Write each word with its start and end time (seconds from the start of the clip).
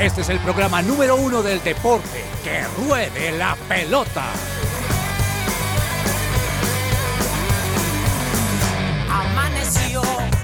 Este 0.00 0.22
es 0.22 0.30
el 0.30 0.38
programa 0.38 0.80
número 0.80 1.16
uno 1.16 1.42
del 1.42 1.62
deporte. 1.62 2.24
¡Que 2.42 2.64
ruede 2.86 3.36
la 3.36 3.54
pelota! 3.68 4.24
hay 9.76 10.39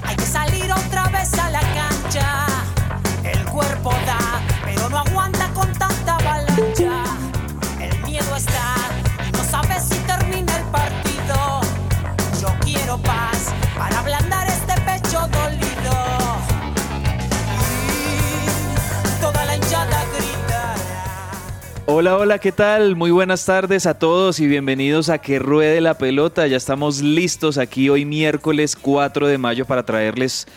Hola, 21.89 22.17
hola, 22.17 22.37
¿qué 22.37 22.51
tal? 22.51 22.95
Muy 22.95 23.09
buenas 23.09 23.45
tardes 23.45 23.87
a 23.87 23.97
todos 23.97 24.39
y 24.39 24.45
bienvenidos 24.45 25.09
a 25.09 25.17
Que 25.17 25.39
Ruede 25.39 25.81
la 25.81 25.97
Pelota. 25.97 26.45
Ya 26.45 26.57
estamos 26.57 27.01
listos 27.01 27.57
aquí 27.57 27.89
hoy 27.89 28.05
miércoles 28.05 28.75
4 28.75 29.27
de 29.27 29.39
mayo 29.39 29.65
para 29.65 29.83
traerles 29.83 30.47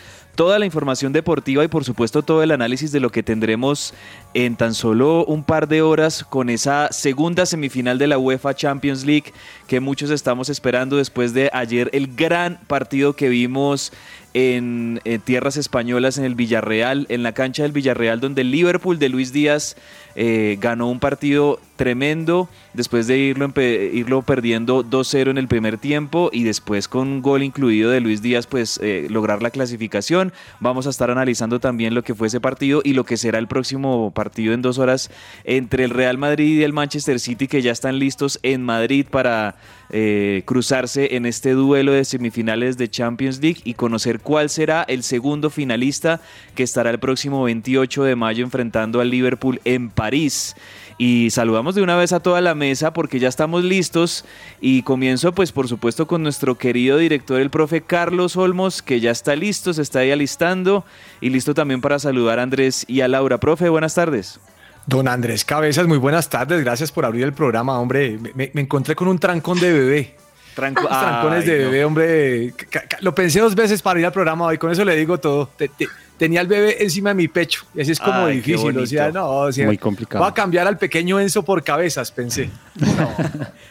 toda 0.41 0.59
la 0.59 0.65
información 0.65 1.13
deportiva 1.13 1.63
y 1.65 1.69
por 1.69 1.85
supuesto 1.85 2.23
todo 2.23 2.43
el 2.43 2.51
análisis 2.51 2.93
de 2.93 3.01
lo 3.01 3.11
que 3.11 3.23
tendremos 3.23 3.93
en 4.35 4.57
tan 4.57 4.75
solo 4.75 5.25
un 5.25 5.43
par 5.43 5.67
de 5.67 5.83
horas 5.83 6.25
con 6.25 6.51
esa 6.51 6.89
segunda 6.93 7.47
semifinal 7.47 7.99
de 7.99 8.07
la 8.07 8.19
UEFA 8.19 8.55
Champions 8.55 9.05
League 9.05 9.33
que 9.67 9.81
muchos 9.81 10.11
estamos 10.11 10.49
esperando 10.49 10.97
después 10.97 11.35
de 11.35 11.51
ayer 11.53 11.91
el 11.93 12.15
gran 12.15 12.61
partido 12.69 13.15
que 13.15 13.29
vimos 13.29 13.93
en, 14.33 15.01
tierras 15.25 15.57
españolas 15.57 16.17
en 16.17 16.25
el 16.25 16.37
Villarreal, 16.37 17.07
en 17.09 17.25
la 17.25 17.33
cancha 17.33 17.65
del 17.65 17.73
Villarreal 17.73 18.21
donde 18.21 18.43
el 18.43 18.53
Liverpool 18.53 19.01
de 19.01 19.09
Luis 19.09 19.33
Díaz 19.33 19.77
eh, 20.15 20.57
ganó 20.61 20.89
un 20.89 21.01
partido 21.01 21.59
tremendo 21.75 22.49
después 22.75 23.09
de 23.09 23.19
irlo, 23.19 23.53
irlo 23.61 24.23
perdiendo 24.23 24.85
2-0 24.85 25.31
en 25.31 25.39
el 25.39 25.49
primer 25.49 25.79
tiempo 25.79 26.31
y 26.33 26.45
después 26.45 26.87
con 26.87 27.09
un 27.09 27.23
gol 27.23 27.43
incluido 27.43 27.91
de 27.91 28.01
Luis 28.01 28.23
Díaz 28.23 28.47
pues 28.47 28.79
eh, 28.83 29.09
lograr 29.11 29.43
la 29.43 29.51
clasificación. 29.51 30.33
Vamos 30.61 30.87
a 30.87 30.91
estar 30.91 31.11
analizando 31.11 31.59
también 31.59 31.95
lo 31.95 32.05
que 32.05 32.15
fue 32.15 32.29
ese 32.29 32.41
partido 32.41 32.83
y 32.85 32.93
lo 32.93 33.05
que 33.05 33.17
será 33.17 33.39
el 33.39 33.49
próximo 33.49 34.13
partido 34.13 34.20
en 34.37 34.63
dos 34.63 34.79
horas 34.79 35.11
entre 35.45 35.85
el 35.85 35.91
Real 35.91 36.19
Madrid 36.19 36.59
y 36.59 36.63
el 36.63 36.73
Manchester 36.73 37.19
City 37.21 37.49
que 37.49 37.63
ya 37.63 37.73
están 37.73 37.99
listos 37.99 38.39
en 38.43 38.63
Madrid 38.63 39.07
para 39.11 39.57
eh, 39.91 40.43
cruzarse 40.45 41.17
en 41.17 41.27
este 41.27 41.53
duelo 41.53 41.93
de 41.93 42.05
semifinales 42.05 42.77
de 42.79 42.89
Champions 42.89 43.41
League 43.41 43.61
y 43.65 43.75
conocer 43.75 44.21
cuál 44.21 44.51
será 44.51 44.83
el 44.83 45.03
segundo 45.03 45.51
finalista 45.51 46.21
que 46.55 46.63
estará 46.63 46.91
el 46.91 46.99
próximo 46.99 47.43
28 47.45 48.05
de 48.05 48.17
mayo 48.17 48.45
enfrentando 48.45 49.01
al 49.01 49.11
Liverpool 49.11 49.61
en 49.65 49.91
París. 49.91 50.55
Y 51.03 51.31
saludamos 51.31 51.75
de 51.75 51.81
una 51.81 51.97
vez 51.97 52.13
a 52.13 52.21
toda 52.21 52.43
la 52.43 52.55
mesa 52.55 52.93
porque 52.93 53.19
ya 53.19 53.29
estamos 53.29 53.65
listos 53.65 54.27
y 54.61 54.83
comienzo 54.83 55.33
pues 55.33 55.51
por 55.51 55.67
supuesto 55.67 56.07
con 56.07 56.23
nuestro 56.23 56.59
querido 56.59 56.99
director, 56.99 57.41
el 57.41 57.49
profe 57.49 57.81
Carlos 57.81 58.37
Olmos, 58.37 58.83
que 58.83 59.01
ya 59.01 59.11
está 59.11 59.35
listo, 59.35 59.73
se 59.73 59.81
está 59.81 60.01
ahí 60.01 60.11
alistando 60.11 60.85
y 61.23 61.31
listo 61.31 61.55
también 61.55 61.81
para 61.81 61.99
saludar 61.99 62.39
a 62.39 62.43
Andrés 62.43 62.85
y 62.87 63.01
a 63.01 63.09
Laura. 63.09 63.39
Profe, 63.41 63.71
buenas 63.71 63.95
tardes. 63.95 64.41
Don 64.85 65.09
Andrés 65.09 65.47
Cabezas, 65.47 65.87
muy 65.87 65.97
buenas 65.97 66.29
tardes, 66.29 66.63
gracias 66.63 66.93
por 66.93 67.07
abrir 67.07 67.25
el 67.25 67.33
programa, 67.33 67.79
hombre. 67.79 68.19
Me, 68.35 68.51
me- 68.53 68.61
encontré 68.61 68.95
con 68.95 69.09
un 69.09 69.19
trancón 69.19 69.59
de 69.59 69.73
bebé. 69.73 70.17
Tranco- 70.57 70.81
Unos 70.87 71.01
trancones 71.01 71.43
Ay, 71.45 71.47
de 71.51 71.59
no. 71.65 71.71
bebé, 71.71 71.85
hombre. 71.85 72.55
Lo 73.01 73.15
pensé 73.15 73.41
dos 73.41 73.55
veces 73.55 73.81
para 73.83 74.01
ir 74.01 74.07
al 74.07 74.13
programa 74.13 74.47
hoy, 74.47 74.59
con 74.59 74.71
eso 74.71 74.85
le 74.85 74.97
digo 74.97 75.19
todo. 75.19 75.49
Te- 75.57 75.69
te- 75.69 75.89
tenía 76.19 76.41
el 76.43 76.49
bebé 76.49 76.83
encima 76.83 77.11
de 77.11 77.15
mi 77.15 77.29
pecho 77.29 77.65
y 77.75 77.81
así 77.81 77.93
es 77.93 77.99
como 78.01 78.27
Ay, 78.27 78.37
difícil. 78.37 78.77
O 78.77 78.87
sea, 78.87 79.11
no, 79.11 79.27
o 79.31 79.53
sea, 79.53 79.65
Muy 79.67 79.79
complicado. 79.79 80.23
Voy 80.23 80.31
a 80.31 80.35
cambiar 80.35 80.67
al 80.67 80.77
pequeño 80.77 81.19
Enzo 81.19 81.43
por 81.45 81.63
cabezas, 81.65 82.13
pensé. 82.13 82.51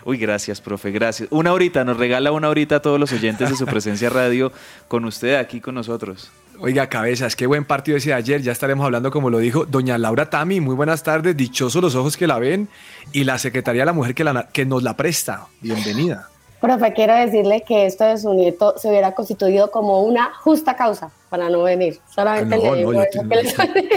Uy, 0.06 0.18
gracias, 0.18 0.60
profe, 0.62 0.92
gracias. 0.92 1.28
Una 1.32 1.54
horita, 1.54 1.84
nos 1.84 1.98
regala 1.98 2.32
una 2.32 2.50
horita 2.50 2.78
a 2.78 2.82
todos 2.82 3.00
los 3.00 3.12
oyentes 3.12 3.50
de 3.50 3.56
su 3.56 3.66
presencia 3.66 4.10
radio 4.10 4.52
con 4.88 5.06
usted 5.06 5.36
aquí 5.36 5.60
con 5.62 5.76
nosotros. 5.76 6.32
Oiga, 6.62 6.88
cabezas, 6.88 7.36
qué 7.36 7.46
buen 7.48 7.64
partido 7.64 7.98
ese 7.98 8.10
de 8.10 8.16
ayer. 8.16 8.42
Ya 8.42 8.52
estaremos 8.52 8.84
hablando, 8.86 9.12
como 9.12 9.30
lo 9.30 9.38
dijo 9.38 9.66
doña 9.66 9.98
Laura 9.98 10.30
Tami. 10.30 10.60
Muy 10.60 10.76
buenas 10.76 11.04
tardes, 11.04 11.38
dichosos 11.38 11.82
los 11.82 11.96
ojos 11.96 12.18
que 12.18 12.28
la 12.28 12.38
ven 12.40 12.68
y 13.14 13.24
la 13.24 13.38
Secretaría 13.38 13.84
de 13.84 13.86
la 13.88 13.94
Mujer 13.94 14.14
que, 14.16 14.24
la- 14.26 14.48
que 14.52 14.66
nos 14.66 14.84
la 14.84 14.98
presta. 14.98 15.46
Bienvenida. 15.62 16.28
Profe, 16.62 16.92
quiero 16.94 17.16
decirle 17.16 17.62
que 17.62 17.86
esto 17.86 18.04
de 18.04 18.18
su 18.18 18.34
nieto 18.34 18.78
se 18.78 18.90
hubiera 18.90 19.14
constituido 19.14 19.72
como 19.72 20.02
una 20.04 20.34
justa 20.42 20.76
causa 20.76 21.10
para 21.30 21.50
no 21.50 21.64
venir. 21.64 22.00
Solamente 22.14 22.58
No, 22.58 22.72
le 22.74 22.78
digo 22.80 22.94
no, 22.94 23.02
eso 23.02 23.22
te- 23.22 23.30
que 23.30 23.36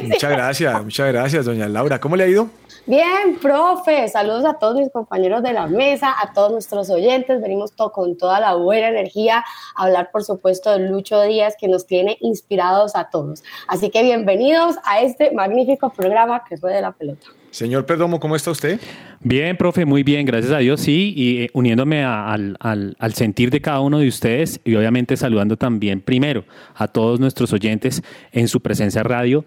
le- 0.00 0.03
Muchas 0.09 0.31
gracias, 0.31 0.85
muchas 0.85 1.09
gracias, 1.12 1.44
doña 1.44 1.69
Laura. 1.69 1.99
¿Cómo 2.00 2.14
le 2.14 2.25
ha 2.25 2.29
ido? 2.29 2.47
Bien, 2.87 3.38
profe, 3.41 4.09
saludos 4.09 4.44
a 4.44 4.55
todos 4.55 4.76
mis 4.76 4.91
compañeros 4.91 5.43
de 5.43 5.53
la 5.53 5.67
mesa, 5.67 6.14
a 6.20 6.32
todos 6.32 6.50
nuestros 6.53 6.91
oyentes. 6.91 7.41
Venimos 7.41 7.73
to- 7.73 7.91
con 7.93 8.17
toda 8.17 8.38
la 8.41 8.55
buena 8.55 8.88
energía 8.88 9.44
a 9.76 9.82
hablar, 9.85 10.11
por 10.12 10.23
supuesto, 10.25 10.70
de 10.73 10.81
Lucho 10.88 11.20
Díaz, 11.23 11.55
que 11.59 11.69
nos 11.69 11.87
tiene 11.87 12.17
inspirados 12.20 12.94
a 12.97 13.09
todos. 13.11 13.43
Así 13.69 13.91
que 13.91 14.03
bienvenidos 14.03 14.76
a 14.85 15.00
este 15.00 15.32
magnífico 15.32 15.91
programa 15.91 16.44
que 16.49 16.56
fue 16.56 16.73
de 16.73 16.81
la 16.82 16.93
pelota. 16.93 17.26
Señor 17.52 17.84
Perdomo, 17.84 18.19
¿cómo 18.19 18.34
está 18.34 18.50
usted? 18.50 18.81
Bien, 19.20 19.56
profe, 19.58 19.84
muy 19.84 20.02
bien, 20.02 20.25
gracias 20.25 20.52
a 20.52 20.58
Dios, 20.58 20.81
sí, 20.81 21.12
y 21.14 21.43
eh, 21.43 21.50
uniéndome 21.52 22.02
al, 22.02 22.56
al- 22.60 22.96
al 22.99 23.12
sentir 23.14 23.50
de 23.50 23.60
cada 23.60 23.81
uno 23.81 23.99
de 23.99 24.08
ustedes 24.08 24.58
y 24.64 24.75
obviamente 24.75 25.16
saludando 25.19 25.58
también 25.58 26.00
primero 26.00 26.44
a 26.75 26.88
todos 26.88 27.20
nuestros 27.20 27.52
oyentes 27.52 28.02
en 28.32 28.49
su 28.49 28.60
presencia 28.60 29.02
radio, 29.02 29.44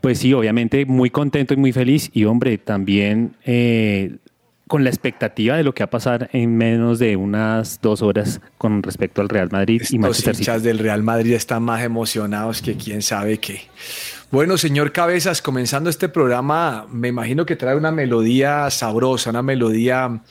pues 0.00 0.18
sí, 0.18 0.32
obviamente 0.32 0.86
muy 0.86 1.10
contento 1.10 1.52
y 1.52 1.58
muy 1.58 1.72
feliz 1.72 2.10
y 2.14 2.24
hombre, 2.24 2.56
también 2.56 3.34
eh, 3.44 4.16
con 4.72 4.84
la 4.84 4.88
expectativa 4.88 5.54
de 5.54 5.64
lo 5.64 5.74
que 5.74 5.82
va 5.82 5.84
a 5.84 5.90
pasar 5.90 6.30
en 6.32 6.56
menos 6.56 6.98
de 6.98 7.14
unas 7.14 7.78
dos 7.82 8.00
horas 8.00 8.40
con 8.56 8.82
respecto 8.82 9.20
al 9.20 9.28
Real 9.28 9.50
Madrid 9.52 9.82
y 9.90 9.96
Los 9.96 10.00
Manchester 10.00 10.34
City. 10.34 10.44
hinchas 10.44 10.62
del 10.62 10.78
Real 10.78 11.02
Madrid 11.02 11.34
están 11.34 11.62
más 11.62 11.82
emocionados 11.82 12.62
que 12.62 12.74
quién 12.78 13.02
sabe 13.02 13.36
qué. 13.36 13.64
Bueno, 14.30 14.56
señor 14.56 14.92
Cabezas, 14.92 15.42
comenzando 15.42 15.90
este 15.90 16.08
programa, 16.08 16.86
me 16.90 17.08
imagino 17.08 17.44
que 17.44 17.54
trae 17.54 17.76
una 17.76 17.92
melodía 17.92 18.70
sabrosa, 18.70 19.28
una 19.28 19.42
melodía 19.42 20.22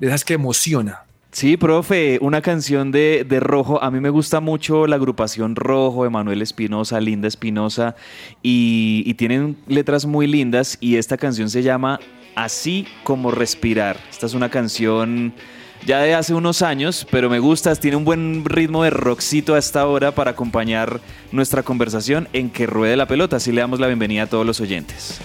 de 0.00 0.06
esas 0.08 0.24
que 0.24 0.34
emociona. 0.34 1.04
Sí, 1.30 1.56
profe, 1.56 2.18
una 2.20 2.42
canción 2.42 2.90
de, 2.90 3.24
de 3.28 3.38
Rojo. 3.38 3.80
A 3.80 3.92
mí 3.92 4.00
me 4.00 4.10
gusta 4.10 4.40
mucho 4.40 4.88
la 4.88 4.96
agrupación 4.96 5.54
Rojo, 5.54 6.04
Emanuel 6.04 6.42
Espinosa, 6.42 7.00
Linda 7.00 7.28
Espinosa, 7.28 7.94
y, 8.42 9.04
y 9.06 9.14
tienen 9.14 9.56
letras 9.68 10.04
muy 10.04 10.26
lindas. 10.26 10.78
Y 10.80 10.96
esta 10.96 11.16
canción 11.16 11.48
se 11.48 11.62
llama 11.62 12.00
Así 12.34 12.86
como 13.04 13.30
Respirar. 13.30 13.98
Esta 14.10 14.26
es 14.26 14.34
una 14.34 14.50
canción 14.50 15.32
ya 15.86 16.00
de 16.00 16.14
hace 16.14 16.34
unos 16.34 16.62
años, 16.62 17.06
pero 17.10 17.30
me 17.30 17.38
gusta, 17.38 17.74
tiene 17.76 17.96
un 17.96 18.04
buen 18.04 18.44
ritmo 18.44 18.82
de 18.84 18.90
rockcito 18.90 19.54
a 19.54 19.58
esta 19.58 19.86
hora 19.86 20.12
para 20.12 20.32
acompañar 20.32 21.00
nuestra 21.32 21.62
conversación 21.62 22.28
en 22.32 22.50
que 22.50 22.66
ruede 22.66 22.96
la 22.96 23.06
pelota. 23.06 23.36
Así 23.36 23.52
le 23.52 23.60
damos 23.60 23.80
la 23.80 23.86
bienvenida 23.86 24.24
a 24.24 24.26
todos 24.26 24.44
los 24.44 24.60
oyentes. 24.60 25.20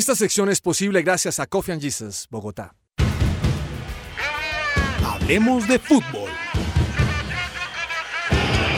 Esta 0.00 0.14
sección 0.14 0.48
es 0.48 0.62
posible 0.62 1.02
gracias 1.02 1.38
a 1.40 1.46
Coffee 1.46 1.72
and 1.74 1.82
Jesus, 1.82 2.26
Bogotá. 2.30 2.74
Hablemos 5.04 5.68
de 5.68 5.78
fútbol. 5.78 6.30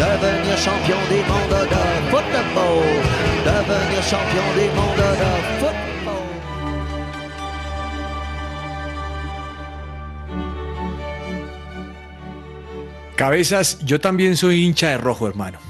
Devenir 0.00 0.56
champion 0.56 0.98
de. 1.08 1.22
Devenir 3.44 4.02
champion 4.10 4.56
de. 4.56 4.68
Cabezas, 13.14 13.78
yo 13.84 14.00
también 14.00 14.36
soy 14.36 14.64
hincha 14.64 14.88
de 14.88 14.98
rojo, 14.98 15.28
hermano. 15.28 15.60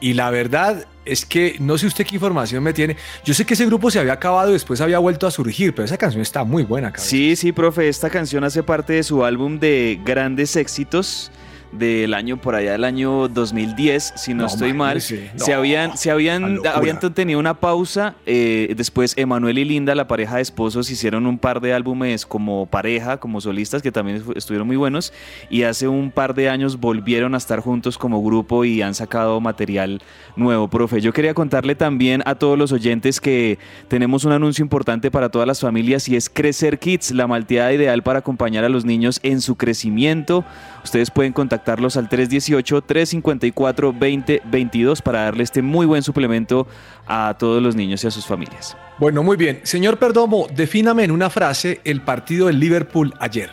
Y 0.00 0.12
la 0.12 0.30
verdad 0.30 0.86
es 1.04 1.24
que 1.24 1.56
no 1.60 1.78
sé 1.78 1.86
usted 1.86 2.06
qué 2.06 2.16
información 2.16 2.62
me 2.62 2.72
tiene. 2.72 2.96
Yo 3.24 3.34
sé 3.34 3.44
que 3.44 3.54
ese 3.54 3.66
grupo 3.66 3.90
se 3.90 3.98
había 3.98 4.14
acabado 4.14 4.50
y 4.50 4.54
después 4.54 4.80
había 4.80 4.98
vuelto 4.98 5.26
a 5.26 5.30
surgir, 5.30 5.74
pero 5.74 5.84
esa 5.84 5.98
canción 5.98 6.22
está 6.22 6.44
muy 6.44 6.62
buena, 6.62 6.90
Cabezas. 6.90 7.08
Sí, 7.08 7.36
sí, 7.36 7.52
profe, 7.52 7.88
esta 7.88 8.10
canción 8.10 8.44
hace 8.44 8.62
parte 8.62 8.94
de 8.94 9.02
su 9.02 9.24
álbum 9.24 9.58
de 9.58 10.00
grandes 10.04 10.56
éxitos 10.56 11.30
del 11.78 12.14
año 12.14 12.40
por 12.40 12.54
allá 12.54 12.72
del 12.72 12.84
año 12.84 13.28
2010, 13.28 14.14
si 14.16 14.34
no, 14.34 14.42
No, 14.42 14.46
estoy 14.48 14.72
mal. 14.72 14.96
imagínese, 14.98 15.30
se 15.36 15.50
no, 15.52 15.58
habían, 15.58 15.96
se 15.96 16.10
habían, 16.10 16.58
habían 16.72 16.98
tenido 17.14 17.38
una 17.40 17.54
pausa. 17.54 18.14
eh, 18.26 18.72
después 18.76 19.14
Emanuel 19.16 19.58
y 19.58 19.64
Linda, 19.64 19.94
la 19.94 20.06
pareja 20.08 20.36
de 20.36 20.42
esposos, 20.42 20.90
hicieron 20.90 21.26
un 21.26 21.38
par 21.38 21.60
de 21.60 21.72
álbumes 21.74 22.26
como 22.26 22.66
pareja, 22.66 23.18
como 23.18 23.40
solistas, 23.40 23.82
que 23.82 23.92
también 23.92 24.22
estuvieron 24.36 24.66
muy 24.66 24.76
buenos. 24.76 25.12
Y 25.50 25.62
hace 25.64 25.88
un 25.88 26.10
par 26.10 26.34
de 26.34 26.48
años 26.48 26.78
volvieron 26.80 27.34
a 27.34 27.38
estar 27.38 27.60
juntos 27.60 27.98
como 27.98 28.22
grupo 28.22 28.64
y 28.64 28.82
han 28.82 28.94
sacado 28.94 29.40
material 29.40 30.00
nuevo, 30.36 30.68
profe. 30.68 31.00
Yo 31.00 31.12
quería 31.12 31.34
contarle 31.34 31.74
también 31.74 32.22
a 32.26 32.34
todos 32.36 32.58
los 32.58 32.72
oyentes 32.72 33.20
que 33.20 33.58
tenemos 33.88 34.24
un 34.24 34.32
anuncio 34.32 34.62
importante 34.62 35.10
para 35.10 35.28
todas 35.28 35.46
las 35.48 35.60
familias 35.60 36.08
y 36.08 36.16
es 36.16 36.28
Crecer 36.28 36.78
Kids, 36.78 37.10
la 37.12 37.26
malteada 37.26 37.72
ideal 37.72 38.02
para 38.02 38.20
acompañar 38.20 38.64
a 38.64 38.68
los 38.68 38.84
niños 38.84 39.20
en 39.22 39.40
su 39.40 39.56
crecimiento. 39.56 40.44
Ustedes 40.84 41.10
pueden 41.10 41.32
contactarlos 41.64 41.96
al 41.96 42.10
318-354-2022 42.10 45.00
para 45.02 45.24
darle 45.24 45.42
este 45.44 45.62
muy 45.62 45.86
buen 45.86 46.02
suplemento 46.02 46.66
a 47.06 47.34
todos 47.38 47.62
los 47.62 47.74
niños 47.74 48.04
y 48.04 48.06
a 48.06 48.10
sus 48.10 48.26
familias. 48.26 48.76
Bueno, 48.98 49.22
muy 49.22 49.38
bien. 49.38 49.60
Señor 49.62 49.98
Perdomo, 49.98 50.46
defíname 50.54 51.04
en 51.04 51.10
una 51.10 51.30
frase 51.30 51.80
el 51.84 52.02
partido 52.02 52.48
del 52.48 52.60
Liverpool 52.60 53.14
ayer. 53.18 53.50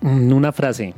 Mm, 0.00 0.32
Una 0.32 0.52
frase. 0.52 0.94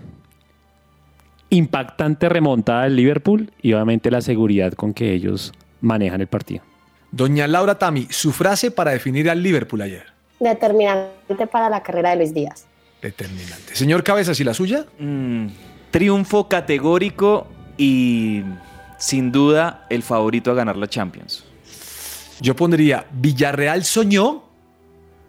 Impactante 1.49 2.29
remontada 2.29 2.83
del 2.83 2.97
Liverpool 2.97 3.51
y 3.63 3.73
obviamente 3.73 4.11
la 4.11 4.21
seguridad 4.21 4.75
con 4.75 4.93
que 4.93 5.15
ellos 5.15 5.55
manejan 5.81 6.21
el 6.21 6.27
partido. 6.27 6.65
Doña 7.13 7.49
Laura 7.49 7.79
Tami, 7.79 8.09
su 8.11 8.31
frase 8.31 8.71
para 8.71 8.91
definir 8.91 9.31
al 9.31 9.43
Liverpool 9.43 9.81
ayer. 9.81 10.05
Determinante 10.39 11.47
para 11.51 11.71
la 11.71 11.83
carrera 11.83 12.11
de 12.11 12.17
Luis 12.17 12.35
Díaz. 12.35 12.67
Determinante. 13.03 13.75
Señor 13.75 14.03
Cabezas, 14.05 14.39
¿y 14.41 14.45
la 14.45 14.55
suya? 14.55 14.87
Mm, 14.99 15.47
triunfo 15.91 16.49
categórico 16.49 17.47
y 17.79 18.43
sin 18.99 19.33
duda 19.33 19.87
el 19.91 20.03
favorito 20.03 20.51
a 20.51 20.55
ganar 20.55 20.77
la 20.77 20.89
Champions. 20.89 21.45
Yo 22.41 22.55
pondría 22.57 23.07
Villarreal 23.13 23.85
soñó, 23.85 24.45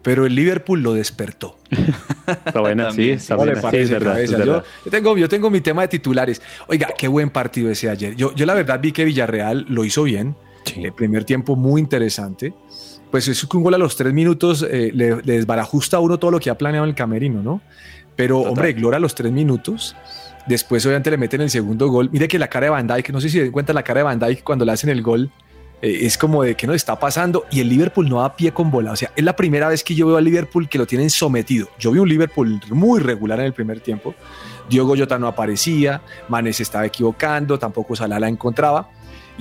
pero 0.01 0.25
el 0.25 0.35
Liverpool 0.35 0.81
lo 0.81 0.93
despertó. 0.93 1.57
Está 2.27 2.59
buena, 2.61 2.83
sí, 2.85 2.89
También, 2.89 3.17
está 3.17 3.35
¿Cómo 3.35 3.45
le 3.45 3.51
buena. 3.53 3.61
Sí, 3.61 3.65
parece, 3.67 3.83
es 3.83 3.89
verdad, 3.89 4.13
cabeza? 4.13 4.33
es 4.33 4.39
verdad. 4.39 4.63
Yo, 4.63 4.63
yo 4.85 4.91
tengo, 4.91 5.17
yo 5.17 5.29
tengo 5.29 5.49
mi 5.49 5.61
tema 5.61 5.81
de 5.83 5.87
titulares. 5.89 6.41
Oiga, 6.67 6.89
qué 6.97 7.07
buen 7.07 7.29
partido 7.29 7.69
ese 7.69 7.89
ayer. 7.89 8.15
Yo, 8.15 8.33
yo 8.35 8.45
la 8.45 8.53
verdad 8.53 8.79
vi 8.81 8.91
que 8.91 9.03
Villarreal 9.05 9.65
lo 9.69 9.83
hizo 9.83 10.03
bien. 10.03 10.35
Sí. 10.65 10.83
El 10.83 10.93
primer 10.93 11.23
tiempo 11.25 11.55
muy 11.55 11.81
interesante. 11.81 12.53
Pues 13.11 13.27
es 13.27 13.45
que 13.45 13.57
un 13.57 13.63
gol 13.63 13.73
a 13.73 13.77
los 13.77 13.95
tres 13.97 14.13
minutos 14.13 14.65
eh, 14.69 14.91
le, 14.93 15.17
le 15.17 15.33
desbarajusta 15.33 15.97
a 15.97 15.99
uno 15.99 16.17
todo 16.17 16.31
lo 16.31 16.39
que 16.39 16.49
ha 16.49 16.57
planeado 16.57 16.85
en 16.85 16.89
el 16.89 16.95
camerino, 16.95 17.43
¿no? 17.43 17.61
Pero, 18.15 18.37
Total. 18.37 18.51
hombre, 18.51 18.73
Gloria 18.73 18.97
a 18.97 18.99
los 18.99 19.15
tres 19.15 19.31
minutos. 19.31 19.95
Después, 20.47 20.85
obviamente, 20.85 21.11
le 21.11 21.17
meten 21.17 21.41
el 21.41 21.49
segundo 21.49 21.87
gol. 21.89 22.09
Mire 22.11 22.27
que 22.27 22.39
la 22.39 22.47
cara 22.47 22.65
de 22.65 22.69
Van 22.71 22.87
Dijk, 22.87 23.09
no 23.11 23.21
sé 23.21 23.29
si 23.29 23.37
se 23.37 23.43
den 23.43 23.51
cuenta 23.51 23.73
la 23.73 23.83
cara 23.83 23.99
de 23.99 24.03
Van 24.03 24.19
Dijk 24.19 24.43
cuando 24.43 24.65
le 24.65 24.71
hacen 24.71 24.89
el 24.89 25.01
gol, 25.01 25.29
eh, 25.81 25.99
es 26.01 26.17
como 26.17 26.43
de 26.43 26.55
que 26.55 26.67
nos 26.67 26.75
está 26.75 26.99
pasando. 26.99 27.45
Y 27.51 27.59
el 27.59 27.69
Liverpool 27.69 28.09
no 28.09 28.21
da 28.21 28.35
pie 28.35 28.51
con 28.51 28.71
bola. 28.71 28.91
O 28.91 28.95
sea, 28.95 29.11
es 29.15 29.23
la 29.23 29.35
primera 29.35 29.67
vez 29.67 29.83
que 29.83 29.93
yo 29.93 30.07
veo 30.07 30.17
al 30.17 30.23
Liverpool 30.23 30.67
que 30.67 30.77
lo 30.77 30.87
tienen 30.87 31.09
sometido. 31.09 31.67
Yo 31.79 31.91
vi 31.91 31.99
un 31.99 32.09
Liverpool 32.09 32.59
muy 32.69 32.99
regular 32.99 33.39
en 33.39 33.45
el 33.47 33.53
primer 33.53 33.81
tiempo. 33.81 34.15
Diogo 34.69 34.95
Jota 34.97 35.19
no 35.19 35.27
aparecía, 35.27 36.01
Manes 36.29 36.57
se 36.57 36.63
estaba 36.63 36.85
equivocando, 36.85 37.59
tampoco 37.59 37.95
Salah 37.95 38.19
la 38.19 38.29
encontraba. 38.29 38.89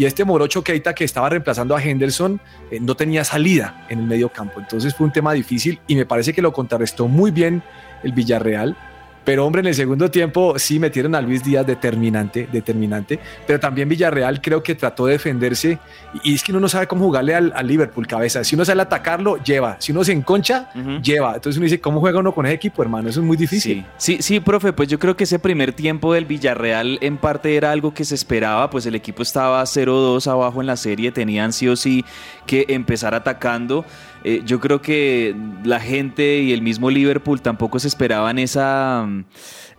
Y 0.01 0.07
este 0.07 0.25
Morocho 0.25 0.65
Keita 0.65 0.95
que 0.95 1.05
estaba 1.05 1.29
reemplazando 1.29 1.77
a 1.77 1.83
Henderson 1.83 2.41
eh, 2.71 2.81
no 2.81 2.95
tenía 2.97 3.23
salida 3.23 3.85
en 3.91 3.99
el 3.99 4.07
medio 4.07 4.31
campo. 4.31 4.59
Entonces 4.59 4.95
fue 4.95 5.07
un 5.07 5.13
tema 5.13 5.35
difícil 5.35 5.79
y 5.87 5.95
me 5.95 6.07
parece 6.07 6.33
que 6.33 6.41
lo 6.41 6.55
contrarrestó 6.55 7.07
muy 7.07 7.31
bien 7.31 7.63
el 8.03 8.13
Villarreal. 8.13 8.79
Pero 9.25 9.47
hombre, 9.47 9.61
en 9.61 9.67
el 9.67 9.75
segundo 9.75 10.11
tiempo 10.11 10.59
sí 10.59 10.79
metieron 10.79 11.15
a 11.15 11.21
Luis 11.21 11.45
Díaz 11.45 11.67
determinante, 11.67 12.49
determinante. 12.51 13.19
Pero 13.47 13.61
también 13.61 13.89
Villarreal 13.89 14.41
creo 14.41 14.63
que 14.63 14.75
trató 14.75 15.07
de 15.07 15.13
defenderse. 15.13 15.79
Y 16.25 16.35
es 16.35 16.43
que 16.43 16.53
uno 16.53 16.61
no 16.61 16.69
sabe 16.69 16.87
cómo 16.87 17.05
jugarle 17.05 17.35
al, 17.35 17.53
Liverpool 17.67 18.07
cabeza. 18.07 18.43
Si 18.43 18.55
uno 18.55 18.65
sale 18.65 18.83
atacarlo, 18.83 19.37
lleva. 19.43 19.77
Si 19.79 19.93
uno 19.93 20.03
se 20.03 20.13
enconcha, 20.13 20.71
lleva. 21.03 21.35
Entonces 21.35 21.59
uno 21.59 21.65
dice, 21.65 21.81
¿cómo 21.81 22.01
juega 22.01 22.19
uno 22.19 22.33
con 22.33 22.47
ese 22.47 22.55
equipo, 22.55 22.83
hermano? 22.83 23.09
Eso 23.09 23.21
es 23.21 23.27
muy 23.27 23.37
difícil. 23.37 23.85
Sí. 23.99 24.17
sí, 24.17 24.23
sí, 24.23 24.41
profe. 24.41 24.73
Pues 24.73 24.89
yo 24.89 24.99
creo 24.99 25.17
que 25.17 25.25
ese 25.25 25.39
primer 25.39 25.73
tiempo 25.73 26.15
del 26.15 26.25
Villarreal 26.25 26.99
en 27.01 27.19
parte 27.19 27.57
era 27.57 27.71
algo 27.71 27.93
que 27.93 28.05
se 28.05 28.15
esperaba. 28.15 28.71
Pues 28.71 28.87
el 28.87 28.95
equipo 28.95 29.23
estaba 29.23 29.63
0-2 29.63 30.27
abajo 30.27 30.61
en 30.61 30.67
la 30.67 30.77
serie. 30.77 31.13
Tenían 31.13 31.53
sí 31.53 31.69
o 31.69 31.77
sí 31.77 32.05
que 32.47 32.65
empezar 32.69 33.15
atacando. 33.15 33.85
Eh, 34.23 34.43
yo 34.45 34.61
creo 34.61 34.83
que 34.83 35.35
la 35.65 35.81
gente 35.81 36.41
y 36.43 36.53
el 36.53 36.63
mismo 36.63 36.91
Liverpool 36.91 37.41
tampoco 37.41 37.79
se 37.79 37.89
esperaban 37.89 38.39
esa, 38.39 39.05
mm, 39.07 39.25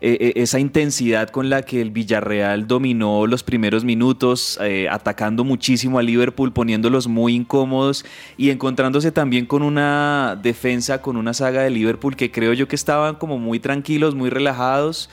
e, 0.01 0.33
e, 0.35 0.41
esa 0.41 0.59
intensidad 0.59 1.29
con 1.29 1.49
la 1.49 1.61
que 1.61 1.79
el 1.79 1.91
Villarreal 1.91 2.67
dominó 2.67 3.27
los 3.27 3.43
primeros 3.43 3.83
minutos, 3.83 4.57
eh, 4.61 4.87
atacando 4.89 5.43
muchísimo 5.43 5.99
a 5.99 6.03
Liverpool, 6.03 6.51
poniéndolos 6.53 7.07
muy 7.07 7.35
incómodos 7.35 8.03
y 8.35 8.49
encontrándose 8.49 9.11
también 9.11 9.45
con 9.45 9.61
una 9.61 10.39
defensa, 10.41 11.03
con 11.03 11.17
una 11.17 11.33
saga 11.35 11.61
de 11.61 11.69
Liverpool 11.69 12.15
que 12.15 12.31
creo 12.31 12.53
yo 12.53 12.67
que 12.67 12.75
estaban 12.75 13.15
como 13.15 13.37
muy 13.37 13.59
tranquilos, 13.59 14.15
muy 14.15 14.31
relajados 14.31 15.09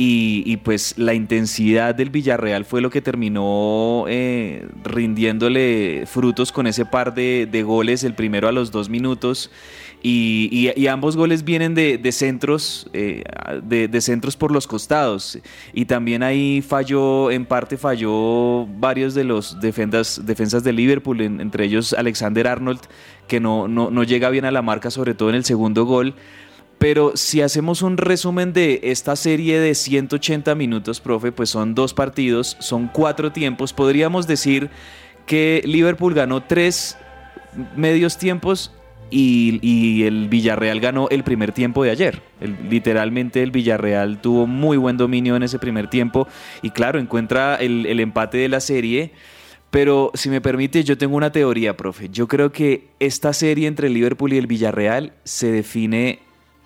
y, 0.00 0.58
pues 0.58 0.96
la 0.96 1.12
intensidad 1.12 1.92
del 1.92 2.10
Villarreal 2.10 2.64
fue 2.64 2.80
lo 2.80 2.88
que 2.88 3.02
terminó 3.02 4.04
eh, 4.06 4.68
rindiéndole 4.84 6.04
frutos 6.06 6.52
con 6.52 6.68
ese 6.68 6.86
par 6.86 7.14
de, 7.14 7.62
goles, 7.66 8.04
el 8.04 8.14
primero 8.14 8.46
a 8.46 8.52
los 8.52 8.67
dos 8.70 8.88
minutos. 8.88 9.50
Y, 10.02 10.86
ambos 10.88 11.16
goles 11.16 11.44
vienen 11.44 11.74
de, 11.74 12.12
centros, 12.12 12.88
eh, 12.92 13.24
de, 13.62 14.00
centros 14.00 14.36
por 14.36 14.52
los 14.52 14.66
costados. 14.66 15.38
Y 15.72 15.86
también 15.86 16.22
ahí 16.22 16.62
falló, 16.62 17.30
en 17.30 17.44
parte 17.46 17.76
falló 17.76 18.66
varios 18.66 19.14
de 19.14 19.24
los 19.24 19.60
defensas, 19.60 20.22
defensas 20.24 20.62
de 20.62 20.72
Liverpool, 20.72 21.20
entre 21.20 21.64
ellos 21.64 21.92
Alexander 21.92 22.46
Arnold, 22.46 22.80
que 23.26 23.40
no, 23.40 23.66
no, 23.66 23.90
no 23.90 24.04
llega 24.04 24.30
bien 24.30 24.44
a 24.44 24.50
la 24.50 24.62
marca, 24.62 24.90
sobre 24.90 25.14
todo 25.14 25.30
en 25.30 25.34
el 25.34 25.44
segundo 25.44 25.84
gol. 25.84 26.14
Pero 26.78 27.16
si 27.16 27.42
hacemos 27.42 27.82
un 27.82 27.96
resumen 27.96 28.52
de 28.52 28.80
esta 28.84 29.16
serie 29.16 29.58
de 29.58 29.74
180 29.74 30.54
minutos, 30.54 31.00
profe, 31.00 31.32
pues 31.32 31.50
son 31.50 31.74
dos 31.74 31.92
partidos, 31.92 32.56
son 32.60 32.86
cuatro 32.86 33.32
tiempos. 33.32 33.72
Podríamos 33.72 34.28
decir 34.28 34.70
que 35.26 35.60
Liverpool 35.64 36.14
ganó 36.14 36.44
tres 36.44 36.96
medios 37.76 38.18
tiempos 38.18 38.72
y, 39.10 40.02
el 40.04 40.28
Villarreal 40.28 40.80
ganó 40.80 41.08
el 41.10 41.24
primer 41.24 41.52
tiempo 41.52 41.82
de 41.84 41.90
ayer. 41.90 42.22
literalmente 42.70 43.42
el 43.42 43.50
Villarreal 43.50 44.20
tuvo 44.20 44.46
muy 44.46 44.76
buen 44.76 44.96
dominio 44.96 45.36
en 45.36 45.42
ese 45.42 45.58
primer 45.58 45.88
tiempo 45.88 46.28
y 46.62 46.70
claro, 46.70 46.98
encuentra 46.98 47.56
el, 47.56 47.86
el 47.86 48.00
empate 48.00 48.38
de 48.38 48.48
la 48.48 48.60
serie. 48.60 49.12
Pero 49.70 50.10
si 50.14 50.30
me 50.30 50.40
permite, 50.40 50.82
yo 50.82 50.96
tengo 50.96 51.16
una 51.16 51.30
teoría, 51.30 51.76
profe. 51.76 52.08
Yo 52.10 52.26
creo 52.26 52.52
que 52.52 52.88
esta 53.00 53.34
serie 53.34 53.68
entre 53.68 53.88
el 53.88 53.94
Liverpool 53.94 54.32
y 54.32 54.38
el 54.38 54.46
Villarreal 54.46 55.12
se 55.24 55.52
define 55.52 56.20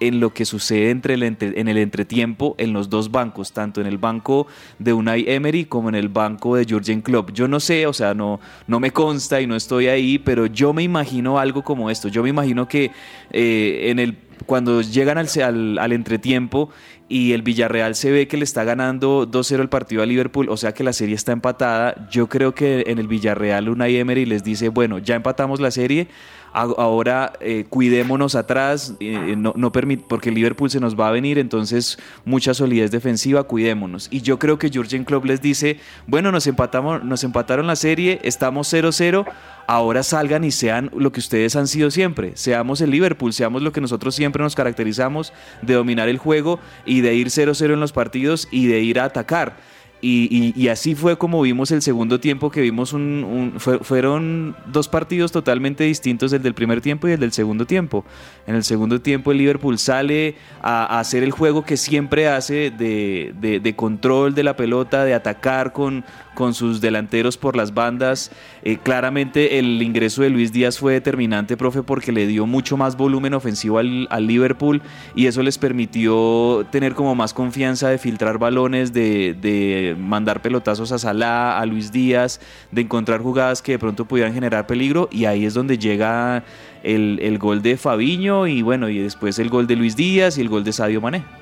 en 0.07 0.21
lo 0.21 0.35
que 0.35 0.45
sucede 0.45 0.91
entre 0.91 1.15
el 1.15 1.23
en 1.23 1.69
el 1.69 1.79
entretiempo 1.79 2.55
en 2.59 2.73
los 2.73 2.91
dos 2.91 3.11
bancos, 3.11 3.53
tanto 3.53 3.81
en 3.81 3.87
el 3.87 3.99
banco 3.99 4.47
de 4.79 4.93
Unai 4.93 5.25
Emery 5.29 5.65
como 5.65 5.89
en 5.89 5.95
el 5.95 6.09
banco 6.09 6.57
de 6.57 6.67
Jurgen 6.69 7.03
Klopp. 7.03 7.31
Yo 7.33 7.49
no 7.49 7.61
sé, 7.61 7.87
o 7.87 7.93
sea, 7.93 8.15
no, 8.15 8.41
no 8.67 8.81
me 8.81 8.91
consta 8.91 9.41
y 9.41 9.47
no 9.47 9.57
estoy 9.57 9.87
ahí, 9.89 10.19
pero 10.19 10.47
yo 10.47 10.73
me 10.73 10.83
imagino 10.83 11.39
algo 11.39 11.63
como 11.63 11.91
esto. 11.91 12.09
Yo 12.09 12.23
me 12.23 12.31
imagino 12.31 12.69
que 12.69 12.91
eh, 13.31 13.91
en 13.91 13.99
el 13.99 14.17
cuando 14.47 14.81
llegan 14.81 15.19
al, 15.19 15.29
al, 15.43 15.79
al, 15.79 15.93
entretiempo 15.93 16.71
y 17.09 17.33
el 17.33 17.43
Villarreal 17.43 17.95
se 17.95 18.11
ve 18.11 18.27
que 18.27 18.37
le 18.37 18.45
está 18.45 18.65
ganando 18.65 19.31
2-0 19.31 19.61
el 19.61 19.69
partido 19.69 20.03
a 20.03 20.07
Liverpool, 20.07 20.49
o 20.49 20.57
sea 20.57 20.73
que 20.73 20.83
la 20.83 20.93
serie 20.93 21.15
está 21.15 21.33
empatada, 21.33 22.09
yo 22.11 22.29
creo 22.29 22.55
que 22.55 22.85
en 22.87 22.99
el 22.99 23.07
Villarreal 23.07 23.69
Unai 23.69 23.97
Emery 23.97 24.25
les 24.25 24.43
dice, 24.43 24.69
bueno, 24.69 24.99
ya 24.99 25.15
empatamos 25.15 25.61
la 25.61 25.71
serie, 25.71 26.09
ahora 26.53 27.33
eh, 27.41 27.65
cuidémonos 27.69 28.35
atrás, 28.35 28.95
eh, 29.01 29.35
no, 29.37 29.55
no 29.57 29.73
porque 29.73 30.31
Liverpool 30.31 30.71
se 30.71 30.81
nos 30.81 30.99
va 30.99 31.09
a 31.09 31.11
venir, 31.11 31.39
entonces 31.39 31.99
mucha 32.25 32.55
solidez 32.55 32.91
defensiva, 32.91 33.45
cuidémonos. 33.45 34.09
Y 34.11 34.21
yo 34.21 34.39
creo 34.39 34.59
que 34.59 34.71
Jurgen 34.73 35.05
Klopp 35.05 35.25
les 35.25 35.41
dice, 35.41 35.79
bueno, 36.07 36.31
nos, 36.31 36.47
empatamos, 36.47 37.05
nos 37.05 37.25
empataron 37.25 37.67
la 37.67 37.77
serie, 37.77 38.21
estamos 38.23 38.73
0-0, 38.73 39.27
ahora 39.67 40.03
salgan 40.03 40.45
y 40.45 40.51
sean 40.51 40.91
lo 40.95 41.13
que 41.13 41.21
ustedes 41.21 41.57
han 41.57 41.67
sido 41.67 41.91
siempre, 41.91 42.33
seamos 42.35 42.81
el 42.81 42.91
Liverpool, 42.91 43.33
seamos 43.33 43.63
lo 43.63 43.73
que 43.73 43.81
nosotros 43.81 44.15
siempre 44.15 44.43
nos 44.43 44.55
caracterizamos 44.55 45.33
de 45.63 45.75
dominar 45.75 46.09
el 46.09 46.19
juego 46.19 46.61
y 46.85 47.01
de 47.01 47.15
ir 47.15 47.29
0-0 47.29 47.73
en 47.73 47.81
los 47.81 47.93
partidos 47.93 48.49
y 48.51 48.67
de 48.67 48.81
ir 48.81 49.01
a 49.01 49.05
atacar. 49.05 49.57
Y, 50.05 50.67
así 50.67 50.97
fue 50.97 51.17
como 51.17 51.41
vimos 51.43 51.71
el 51.71 51.81
segundo 51.81 52.19
tiempo, 52.19 52.51
que 52.51 52.61
vimos 52.61 52.93
un, 52.93 53.55
fueron 53.59 54.57
dos 54.67 54.89
partidos 54.89 55.31
totalmente 55.31 55.85
distintos, 55.85 56.33
el 56.33 56.43
del 56.43 56.55
primer 56.55 56.81
tiempo 56.81 57.07
y 57.07 57.13
el 57.13 57.21
del 57.21 57.31
segundo 57.31 57.67
tiempo. 57.67 58.05
En 58.49 58.57
el 58.57 58.65
segundo 58.65 59.01
tiempo 59.01 59.31
el 59.31 59.39
Liverpool 59.39 59.79
sale 59.79 60.35
a, 60.61 60.99
hacer 60.99 61.23
el 61.23 61.31
juego 61.31 61.65
que 61.65 61.77
siempre 61.77 62.27
hace 62.27 62.73
de, 62.73 63.33
de, 63.63 63.77
control 63.77 64.35
de 64.35 64.43
la 64.43 64.57
pelota, 64.57 65.05
de 65.05 65.15
atacar 65.15 65.73
con, 65.73 66.05
con 66.35 66.55
sus 66.55 66.81
delanteros 66.81 67.37
por 67.37 67.57
las 67.57 67.75
bandas. 67.75 68.31
Eh, 68.63 68.79
claramente 68.83 69.59
el 69.59 69.83
ingreso 69.83 70.23
de 70.23 70.31
Luis 70.31 70.53
Díaz 70.53 70.79
fue 70.79 70.95
determinante, 70.95 71.57
profe, 71.57 71.83
porque 71.83 72.13
le 72.13 72.27
dio 72.27 72.47
mucho 72.47 72.77
más 72.77 72.97
volumen 72.97 73.35
ofensivo 73.35 73.79
al, 73.79 74.09
Liverpool 74.23 74.83
y 75.15 75.27
eso 75.27 75.43
les 75.43 75.59
permitió 75.59 76.65
tener 76.71 76.95
como 76.95 77.15
más 77.15 77.35
confianza 77.35 77.89
de 77.89 77.99
filtrar 77.99 78.39
balones, 78.39 78.93
de, 78.93 79.97
mandar 79.99 80.41
pelotazos 80.43 80.93
a 80.93 80.99
Salah, 80.99 81.59
a 81.59 81.67
Luis 81.67 81.91
Díaz, 81.91 82.41
de 82.71 82.83
encontrar 82.83 83.21
jugadas 83.21 83.63
que 83.63 83.73
de 83.73 83.79
pronto 83.79 84.05
pudieran 84.05 84.33
generar 84.33 84.67
peligro 84.67 85.09
y 85.11 85.25
ahí 85.25 85.45
es 85.45 85.55
donde 85.55 85.77
llega 85.77 86.45
el, 86.83 87.19
el 87.21 87.39
gol 87.39 87.63
de 87.63 87.77
Fabiño 87.77 88.47
y 88.47 88.63
bueno, 88.63 88.89
y 88.89 88.99
después 88.99 89.39
el 89.39 89.51
gol 89.51 89.67
de 89.67 89.77
Luis 89.77 89.97
Díaz 89.97 90.39
y 90.39 90.41
el 90.41 90.49
gol 90.49 90.65
de 90.65 90.73
Sadio 90.73 91.01
Mané. 91.01 91.42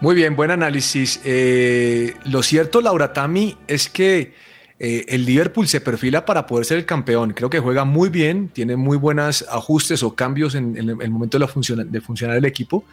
Muy 0.00 0.14
bien, 0.14 0.36
buen 0.36 0.52
análisis. 0.52 1.20
Eh, 1.24 2.14
lo 2.24 2.44
cierto, 2.44 2.80
Laura 2.80 3.12
Tami, 3.12 3.56
es 3.66 3.88
que 3.88 4.32
eh, 4.78 5.04
el 5.08 5.24
Liverpool 5.24 5.66
se 5.66 5.80
perfila 5.80 6.24
para 6.24 6.46
poder 6.46 6.66
ser 6.66 6.78
el 6.78 6.86
campeón. 6.86 7.32
Creo 7.32 7.50
que 7.50 7.58
juega 7.58 7.84
muy 7.84 8.08
bien, 8.08 8.48
tiene 8.48 8.76
muy 8.76 8.96
buenos 8.96 9.44
ajustes 9.50 10.04
o 10.04 10.14
cambios 10.14 10.54
en, 10.54 10.76
el 10.76 11.10
momento 11.10 11.36
de, 11.36 11.46
la 11.76 11.84
de 11.84 12.00
funcionar 12.00 12.36
el 12.36 12.44
equipo. 12.44 12.84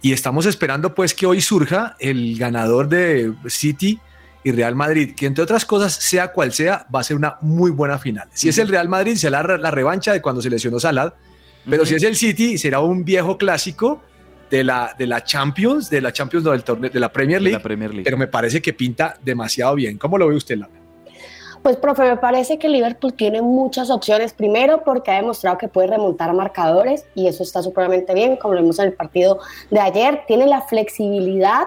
Y 0.00 0.12
estamos 0.12 0.46
esperando 0.46 0.94
pues 0.94 1.14
que 1.14 1.26
hoy 1.26 1.40
surja 1.40 1.96
el 1.98 2.38
ganador 2.38 2.88
de 2.88 3.32
City 3.48 3.98
y 4.44 4.52
Real 4.52 4.76
Madrid, 4.76 5.14
que 5.16 5.26
entre 5.26 5.42
otras 5.42 5.64
cosas, 5.64 5.94
sea 5.94 6.30
cual 6.30 6.52
sea, 6.52 6.86
va 6.94 7.00
a 7.00 7.02
ser 7.02 7.16
una 7.16 7.38
muy 7.40 7.72
buena 7.72 7.98
final. 7.98 8.28
Si 8.32 8.48
es 8.48 8.58
el 8.58 8.68
Real 8.68 8.88
Madrid, 8.88 9.16
será 9.16 9.42
la, 9.42 9.58
la 9.58 9.70
revancha 9.72 10.12
de 10.12 10.22
cuando 10.22 10.40
se 10.40 10.48
lesionó 10.48 10.78
Salah, 10.78 11.12
pero 11.68 11.84
si 11.84 11.96
es 11.96 12.04
el 12.04 12.14
City, 12.14 12.56
será 12.56 12.78
un 12.78 13.04
viejo 13.04 13.36
clásico 13.36 14.00
de 14.50 14.64
la, 14.64 14.94
de 14.96 15.06
la 15.06 15.22
Champions, 15.22 15.90
de 15.90 16.00
la 16.00 16.12
Champions 16.12 16.44
del 16.44 16.64
torneo, 16.64 16.90
de 16.90 17.00
la 17.00 17.12
Premier 17.12 17.42
League, 17.42 17.60
pero 18.04 18.16
me 18.16 18.26
parece 18.26 18.62
que 18.62 18.72
pinta 18.72 19.16
demasiado 19.22 19.74
bien. 19.74 19.98
¿Cómo 19.98 20.18
lo 20.18 20.28
ve 20.28 20.36
usted, 20.36 20.56
Laura? 20.56 20.86
Pues, 21.66 21.78
profe, 21.78 22.02
me 22.04 22.16
parece 22.16 22.60
que 22.60 22.68
Liverpool 22.68 23.12
tiene 23.14 23.42
muchas 23.42 23.90
opciones. 23.90 24.32
Primero, 24.32 24.84
porque 24.84 25.10
ha 25.10 25.16
demostrado 25.16 25.58
que 25.58 25.66
puede 25.66 25.88
remontar 25.88 26.32
marcadores 26.32 27.06
y 27.16 27.26
eso 27.26 27.42
está 27.42 27.60
supremamente 27.60 28.14
bien, 28.14 28.36
como 28.36 28.54
lo 28.54 28.60
vimos 28.60 28.78
en 28.78 28.84
el 28.84 28.92
partido 28.92 29.40
de 29.70 29.80
ayer. 29.80 30.22
Tiene 30.28 30.46
la 30.46 30.62
flexibilidad 30.62 31.64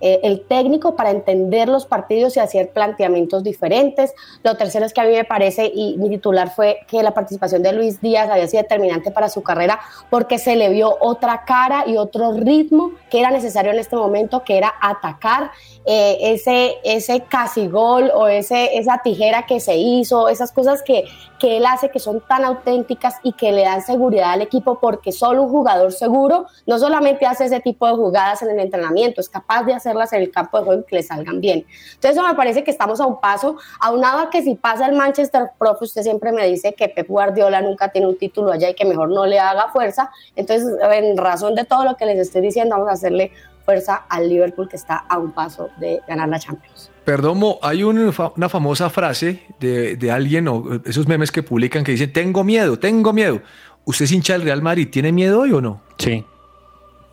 eh, 0.00 0.20
el 0.22 0.42
técnico 0.42 0.96
para 0.96 1.10
entender 1.10 1.68
los 1.68 1.86
partidos 1.86 2.36
y 2.36 2.40
hacer 2.40 2.70
planteamientos 2.70 3.42
diferentes. 3.44 4.14
Lo 4.42 4.56
tercero 4.56 4.86
es 4.86 4.92
que 4.92 5.00
a 5.00 5.04
mí 5.04 5.12
me 5.12 5.24
parece, 5.24 5.70
y 5.74 5.96
mi 5.98 6.08
titular 6.08 6.50
fue 6.50 6.78
que 6.86 7.02
la 7.02 7.12
participación 7.12 7.62
de 7.62 7.72
Luis 7.72 8.00
Díaz 8.00 8.30
había 8.30 8.46
sido 8.46 8.62
determinante 8.62 9.10
para 9.10 9.28
su 9.28 9.42
carrera 9.42 9.80
porque 10.08 10.38
se 10.38 10.56
le 10.56 10.68
vio 10.70 10.96
otra 11.00 11.44
cara 11.44 11.84
y 11.86 11.96
otro 11.96 12.32
ritmo 12.32 12.92
que 13.10 13.20
era 13.20 13.30
necesario 13.30 13.72
en 13.72 13.78
este 13.78 13.96
momento, 13.96 14.42
que 14.44 14.56
era 14.56 14.72
atacar 14.80 15.50
eh, 15.86 16.18
ese, 16.34 16.76
ese 16.84 17.22
casi 17.22 17.66
gol 17.68 18.10
o 18.14 18.28
ese, 18.28 18.78
esa 18.78 19.00
tijera 19.02 19.46
que 19.46 19.60
se 19.60 19.76
hizo, 19.76 20.28
esas 20.28 20.52
cosas 20.52 20.82
que, 20.82 21.04
que 21.38 21.56
él 21.56 21.64
hace 21.66 21.90
que 21.90 21.98
son 21.98 22.20
tan 22.20 22.44
auténticas 22.44 23.16
y 23.22 23.32
que 23.32 23.50
le 23.50 23.62
dan 23.62 23.82
seguridad 23.82 24.32
al 24.32 24.42
equipo 24.42 24.78
porque 24.78 25.10
solo 25.10 25.42
un 25.42 25.48
jugador 25.48 25.92
seguro 25.92 26.46
no 26.66 26.78
solamente 26.78 27.24
hace 27.26 27.46
ese 27.46 27.60
tipo 27.60 27.86
de 27.86 27.94
jugadas 27.94 28.42
en 28.42 28.50
el 28.50 28.60
entrenamiento, 28.60 29.20
es 29.20 29.28
capaz 29.28 29.64
de 29.64 29.72
hacer 29.72 29.96
en 30.12 30.22
el 30.22 30.30
campo 30.30 30.58
de 30.58 30.64
juego 30.64 30.82
y 30.82 30.84
que 30.84 30.96
le 30.96 31.02
salgan 31.02 31.40
bien. 31.40 31.66
Entonces, 31.94 32.12
eso 32.12 32.26
me 32.26 32.34
parece 32.34 32.62
que 32.62 32.70
estamos 32.70 33.00
a 33.00 33.06
un 33.06 33.20
paso, 33.20 33.56
aunado 33.80 34.20
a 34.20 34.30
que 34.30 34.42
si 34.42 34.54
pasa 34.54 34.86
el 34.86 34.94
Manchester, 34.94 35.50
profe, 35.58 35.84
usted 35.84 36.02
siempre 36.02 36.32
me 36.32 36.46
dice 36.46 36.74
que 36.74 36.88
Pep 36.88 37.08
Guardiola 37.08 37.60
nunca 37.62 37.90
tiene 37.90 38.06
un 38.06 38.18
título 38.18 38.52
allá 38.52 38.70
y 38.70 38.74
que 38.74 38.84
mejor 38.84 39.10
no 39.10 39.26
le 39.26 39.38
haga 39.38 39.68
fuerza. 39.72 40.10
Entonces, 40.36 40.68
en 40.92 41.16
razón 41.16 41.54
de 41.54 41.64
todo 41.64 41.84
lo 41.84 41.96
que 41.96 42.06
les 42.06 42.18
estoy 42.18 42.42
diciendo, 42.42 42.76
vamos 42.76 42.90
a 42.90 42.92
hacerle 42.92 43.32
fuerza 43.70 44.02
al 44.08 44.28
Liverpool 44.28 44.68
que 44.68 44.74
está 44.74 44.96
a 44.96 45.16
un 45.18 45.30
paso 45.30 45.70
de 45.78 46.00
ganar 46.08 46.28
la 46.28 46.40
Champions. 46.40 46.90
Perdón, 47.04 47.40
hay 47.62 47.84
una 47.84 48.48
famosa 48.48 48.90
frase 48.90 49.42
de, 49.60 49.96
de, 49.96 50.10
alguien 50.10 50.48
o 50.48 50.80
esos 50.84 51.06
memes 51.06 51.30
que 51.30 51.44
publican 51.44 51.84
que 51.84 51.92
dicen, 51.92 52.12
tengo 52.12 52.42
miedo, 52.42 52.80
tengo 52.80 53.12
miedo. 53.12 53.40
¿Usted 53.84 54.06
es 54.06 54.12
hincha 54.12 54.32
del 54.32 54.42
Real 54.42 54.60
Madrid? 54.60 54.88
¿Tiene 54.90 55.12
miedo 55.12 55.40
hoy 55.40 55.52
o 55.52 55.60
no? 55.60 55.82
Sí. 55.98 56.24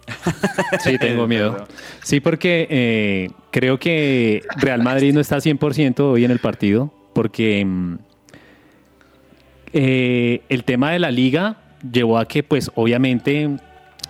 Sí, 0.79 0.97
tengo 0.97 1.27
miedo. 1.27 1.67
Sí, 2.01 2.21
porque 2.21 2.67
eh, 2.69 3.29
creo 3.51 3.77
que 3.77 4.41
Real 4.55 4.81
Madrid 4.81 5.13
no 5.13 5.19
está 5.19 5.37
100% 5.37 5.99
hoy 5.99 6.25
en 6.25 6.31
el 6.31 6.39
partido, 6.39 6.91
porque 7.13 7.63
mm, 7.65 7.95
eh, 9.73 10.41
el 10.49 10.63
tema 10.63 10.91
de 10.91 10.99
la 10.99 11.11
liga 11.11 11.57
llevó 11.91 12.17
a 12.17 12.25
que, 12.25 12.41
pues, 12.41 12.71
obviamente 12.73 13.57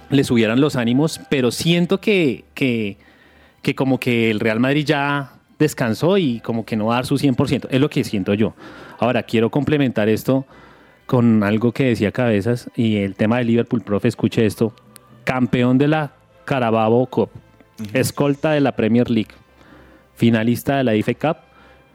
le 0.09 0.23
subieran 0.23 0.61
los 0.61 0.75
ánimos, 0.75 1.19
pero 1.29 1.51
siento 1.51 1.99
que, 1.99 2.45
que, 2.53 2.97
que 3.61 3.75
como 3.75 3.99
que 3.99 4.31
el 4.31 4.39
Real 4.39 4.59
Madrid 4.59 4.85
ya 4.85 5.33
descansó 5.59 6.17
y 6.17 6.39
como 6.39 6.65
que 6.65 6.75
no 6.75 6.87
va 6.87 6.93
a 6.93 6.97
dar 6.97 7.05
su 7.05 7.15
100%. 7.15 7.67
Es 7.69 7.79
lo 7.79 7.89
que 7.89 8.03
siento 8.03 8.33
yo. 8.33 8.53
Ahora, 8.99 9.23
quiero 9.23 9.49
complementar 9.49 10.09
esto 10.09 10.45
con 11.05 11.43
algo 11.43 11.71
que 11.71 11.85
decía 11.85 12.11
Cabezas 12.11 12.69
y 12.75 12.97
el 12.97 13.15
tema 13.15 13.37
de 13.37 13.45
Liverpool, 13.45 13.81
profe, 13.81 14.07
escuche 14.07 14.45
esto. 14.45 14.73
Campeón 15.23 15.77
de 15.77 15.87
la 15.87 16.13
Carabao 16.45 17.05
Cup, 17.07 17.29
escolta 17.93 18.51
de 18.51 18.61
la 18.61 18.73
Premier 18.73 19.09
League, 19.09 19.31
finalista 20.15 20.77
de 20.77 20.83
la 20.83 21.03
FA 21.03 21.13
Cup, 21.13 21.37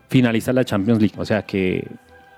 finalista 0.09 0.51
de 0.51 0.57
la 0.57 0.65
Champions 0.65 1.01
League. 1.01 1.15
O 1.19 1.25
sea 1.25 1.43
que 1.43 1.87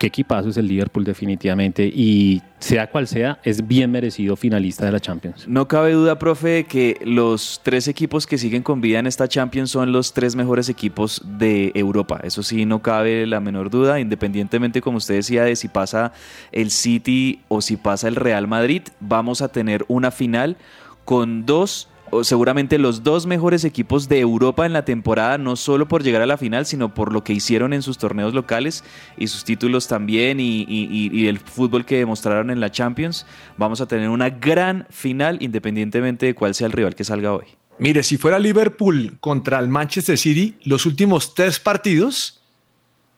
qué 0.04 0.08
equipazo 0.08 0.50
es 0.50 0.58
el 0.58 0.68
Liverpool 0.68 1.02
definitivamente 1.02 1.86
y 1.86 2.42
sea 2.58 2.90
cual 2.90 3.08
sea, 3.08 3.38
es 3.42 3.66
bien 3.66 3.90
merecido 3.90 4.36
finalista 4.36 4.84
de 4.84 4.92
la 4.92 5.00
Champions. 5.00 5.48
No 5.48 5.66
cabe 5.66 5.92
duda, 5.92 6.18
profe, 6.18 6.64
que 6.64 6.98
los 7.04 7.62
tres 7.64 7.88
equipos 7.88 8.26
que 8.26 8.36
siguen 8.36 8.62
con 8.62 8.82
vida 8.82 8.98
en 8.98 9.06
esta 9.06 9.28
Champions 9.28 9.70
son 9.70 9.92
los 9.92 10.12
tres 10.12 10.36
mejores 10.36 10.68
equipos 10.68 11.22
de 11.24 11.72
Europa. 11.74 12.20
Eso 12.22 12.42
sí, 12.42 12.66
no 12.66 12.82
cabe 12.82 13.26
la 13.26 13.40
menor 13.40 13.70
duda, 13.70 13.98
independientemente, 13.98 14.82
como 14.82 14.98
usted 14.98 15.14
decía, 15.14 15.44
de 15.44 15.56
si 15.56 15.68
pasa 15.68 16.12
el 16.52 16.70
City 16.70 17.40
o 17.48 17.62
si 17.62 17.78
pasa 17.78 18.06
el 18.06 18.16
Real 18.16 18.46
Madrid, 18.46 18.82
vamos 19.00 19.40
a 19.40 19.48
tener 19.48 19.86
una 19.88 20.10
final 20.10 20.58
con 21.06 21.46
dos 21.46 21.88
seguramente 22.22 22.78
los 22.78 23.02
dos 23.02 23.26
mejores 23.26 23.64
equipos 23.64 24.08
de 24.08 24.20
Europa 24.20 24.66
en 24.66 24.72
la 24.72 24.84
temporada, 24.84 25.38
no 25.38 25.56
solo 25.56 25.88
por 25.88 26.02
llegar 26.02 26.22
a 26.22 26.26
la 26.26 26.36
final, 26.36 26.66
sino 26.66 26.94
por 26.94 27.12
lo 27.12 27.24
que 27.24 27.32
hicieron 27.32 27.72
en 27.72 27.82
sus 27.82 27.98
torneos 27.98 28.34
locales 28.34 28.84
y 29.16 29.26
sus 29.26 29.44
títulos 29.44 29.88
también 29.88 30.38
y, 30.40 31.26
el 31.26 31.38
fútbol 31.38 31.84
que 31.84 31.98
demostraron 31.98 32.50
en 32.50 32.60
la 32.60 32.70
Champions. 32.70 33.26
Vamos 33.56 33.80
a 33.80 33.86
tener 33.86 34.08
una 34.08 34.30
gran 34.30 34.86
final 34.90 35.38
independientemente 35.40 36.26
de 36.26 36.34
cuál 36.34 36.54
sea 36.54 36.66
el 36.66 36.72
rival 36.72 36.94
que 36.94 37.04
salga 37.04 37.32
hoy. 37.32 37.46
Mire, 37.78 38.02
si 38.02 38.16
fuera 38.16 38.38
Liverpool 38.38 39.16
contra 39.20 39.58
el 39.58 39.68
Manchester 39.68 40.16
City, 40.16 40.56
los 40.64 40.86
últimos 40.86 41.34
tres 41.34 41.58
partidos 41.58 42.40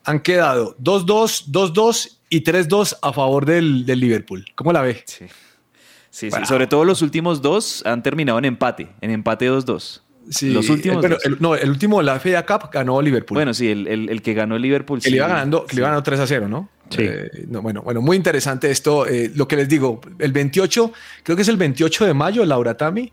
han 0.05 0.21
quedado 0.21 0.77
2-2, 0.79 1.49
2-2 1.49 2.19
y 2.31 2.43
3-2 2.43 2.97
a 3.03 3.13
favor 3.13 3.45
del, 3.45 3.85
del 3.85 4.01
Liverpool. 4.01 4.47
¿Cómo 4.55 4.73
la 4.73 4.81
ve? 4.81 5.03
Sí. 5.05 5.27
Sí, 6.17 6.31
sí, 6.31 6.47
sobre 6.47 6.67
todo 6.67 6.87
los 6.87 7.03
últimos 7.03 7.43
dos 7.43 7.83
han 7.85 8.03
terminado 8.03 8.39
en 8.39 8.47
empate, 8.47 8.89
en 9.03 9.11
empate 9.11 9.51
2-2. 9.51 10.01
Sí, 10.31 10.49
los 10.49 10.71
últimos. 10.71 11.03
Pero 11.03 11.19
el, 11.23 11.37
no, 11.41 11.55
el 11.55 11.69
último, 11.69 12.01
la 12.01 12.19
FA 12.19 12.47
Cup, 12.47 12.71
ganó 12.73 13.03
Liverpool. 13.03 13.37
Bueno, 13.37 13.53
sí, 13.53 13.69
el, 13.71 13.87
el, 13.87 14.23
que 14.23 14.33
ganó 14.33 14.57
el 14.57 14.63
Liverpool. 14.63 14.99
Que 15.03 15.11
le 15.11 15.19
iba 15.19 15.29
ganando, 15.29 15.67
le 15.71 15.77
iba 15.77 15.89
ganando 15.89 16.03
3 16.03 16.21
a 16.21 16.27
0, 16.27 16.49
¿no? 16.49 16.71
Sí. 16.89 17.03
Eh, 17.03 17.45
no, 17.49 17.61
bueno, 17.61 17.83
bueno, 17.83 18.01
muy 18.01 18.17
interesante 18.17 18.71
esto. 18.71 19.07
Eh, 19.07 19.31
lo 19.35 19.47
que 19.47 19.57
les 19.57 19.69
digo, 19.69 20.01
el 20.19 20.33
28, 20.33 20.91
creo 21.23 21.37
que 21.37 21.43
es 21.43 21.49
el 21.49 21.59
28 21.59 22.07
de 22.07 22.15
mayo, 22.15 22.47
Laura 22.47 22.79
Tami. 22.79 23.13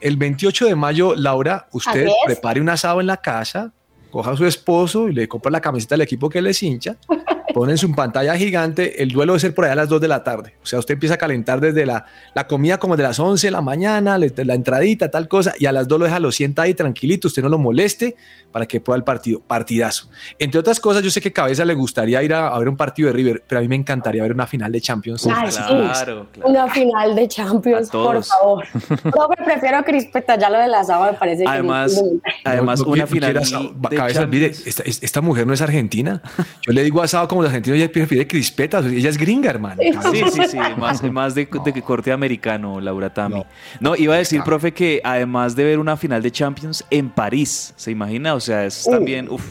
El 0.00 0.16
28 0.16 0.64
de 0.64 0.74
mayo, 0.76 1.14
Laura, 1.14 1.68
usted 1.72 2.08
prepare 2.24 2.62
un 2.62 2.70
asado 2.70 3.02
en 3.02 3.06
la 3.06 3.18
casa, 3.18 3.74
coja 4.10 4.32
a 4.32 4.36
su 4.36 4.46
esposo 4.46 5.08
y 5.08 5.12
le 5.12 5.28
compra 5.28 5.50
la 5.50 5.60
camiseta 5.60 5.94
del 5.94 6.02
equipo 6.02 6.28
que 6.28 6.42
les 6.42 6.62
hincha 6.62 6.96
ponen 7.52 7.78
su 7.78 7.92
pantalla 7.92 8.36
gigante, 8.36 9.02
el 9.02 9.10
duelo 9.10 9.32
debe 9.32 9.40
ser 9.40 9.54
por 9.54 9.64
allá 9.64 9.72
a 9.72 9.76
las 9.76 9.88
2 9.88 10.00
de 10.00 10.08
la 10.08 10.24
tarde. 10.24 10.54
O 10.62 10.66
sea, 10.66 10.78
usted 10.78 10.94
empieza 10.94 11.14
a 11.14 11.18
calentar 11.18 11.60
desde 11.60 11.86
la, 11.86 12.06
la 12.34 12.46
comida 12.46 12.78
como 12.78 12.96
de 12.96 13.02
las 13.02 13.18
11 13.18 13.46
de 13.46 13.50
la 13.50 13.60
mañana, 13.60 14.18
la 14.18 14.54
entradita, 14.54 15.10
tal 15.10 15.28
cosa, 15.28 15.54
y 15.58 15.66
a 15.66 15.72
las 15.72 15.88
2 15.88 15.98
lo 15.98 16.04
deja, 16.06 16.20
lo 16.20 16.32
sienta 16.32 16.62
ahí 16.62 16.74
tranquilito, 16.74 17.28
usted 17.28 17.42
no 17.42 17.48
lo 17.48 17.58
moleste 17.58 18.16
para 18.52 18.66
que 18.66 18.80
pueda 18.80 18.96
el 18.96 19.04
partido. 19.04 19.40
Partidazo. 19.40 20.08
Entre 20.38 20.58
otras 20.58 20.80
cosas, 20.80 21.02
yo 21.02 21.10
sé 21.10 21.20
que 21.20 21.32
Cabeza 21.32 21.64
le 21.64 21.74
gustaría 21.74 22.22
ir 22.22 22.34
a, 22.34 22.56
ver 22.58 22.68
un 22.68 22.76
partido 22.76 23.08
de 23.08 23.12
River, 23.14 23.42
pero 23.46 23.58
a 23.58 23.62
mí 23.62 23.68
me 23.68 23.76
encantaría 23.76 24.22
ver 24.22 24.32
una 24.32 24.46
final 24.46 24.72
de 24.72 24.80
Champions. 24.80 25.22
claro, 25.22 26.26
Una 26.44 26.68
final 26.68 27.14
de 27.14 27.28
Champions, 27.28 27.90
por 27.90 28.22
favor. 28.24 28.64
No, 29.20 29.28
me 29.28 29.44
prefiero 29.44 29.82
crispeta, 29.84 30.36
ya 30.36 30.50
lo 30.50 30.58
de 30.58 30.68
la 30.68 30.84
sábado 30.84 31.12
me 31.12 31.18
parece 31.18 31.44
además, 31.46 32.00
que 32.24 32.30
Además, 32.44 32.80
una 32.80 33.06
final 33.06 33.34
de 33.34 33.99
Cabeza, 34.00 34.26
mire, 34.26 34.46
esta, 34.46 34.82
esta, 34.84 35.20
mujer 35.20 35.46
no 35.46 35.52
es 35.52 35.60
argentina. 35.60 36.22
Yo 36.66 36.72
le 36.72 36.82
digo 36.82 37.02
asado 37.02 37.28
como 37.28 37.42
los 37.42 37.50
argentinos 37.50 37.78
ya 37.78 37.88
prefiere 37.88 38.26
crispetas. 38.26 38.84
Ella 38.86 39.10
es 39.10 39.18
gringa, 39.18 39.50
hermano. 39.50 39.82
Sí, 40.10 40.22
sí, 40.32 40.40
sí. 40.48 40.58
Más, 40.76 41.02
más 41.02 41.34
de, 41.34 41.48
de, 41.64 41.82
corte 41.82 42.12
americano, 42.12 42.80
Laura 42.80 43.12
Tami. 43.12 43.42
No, 43.80 43.96
iba 43.96 44.14
a 44.14 44.18
decir, 44.18 44.42
profe, 44.42 44.72
que 44.72 45.00
además 45.04 45.56
de 45.56 45.64
ver 45.64 45.78
una 45.78 45.96
final 45.96 46.22
de 46.22 46.30
Champions 46.30 46.84
en 46.90 47.10
París, 47.10 47.74
¿se 47.76 47.90
imagina? 47.90 48.34
O 48.34 48.40
sea, 48.40 48.64
es 48.64 48.84
también, 48.90 49.28
uf, 49.28 49.44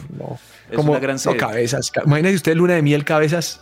es 0.70 0.76
como 0.76 0.92
una 0.92 1.00
gran 1.00 1.18
serie. 1.18 1.38
cabezas. 1.38 1.90
Imagínese 2.04 2.36
usted 2.36 2.56
luna 2.56 2.74
de 2.74 2.82
miel 2.82 3.04
cabezas 3.04 3.60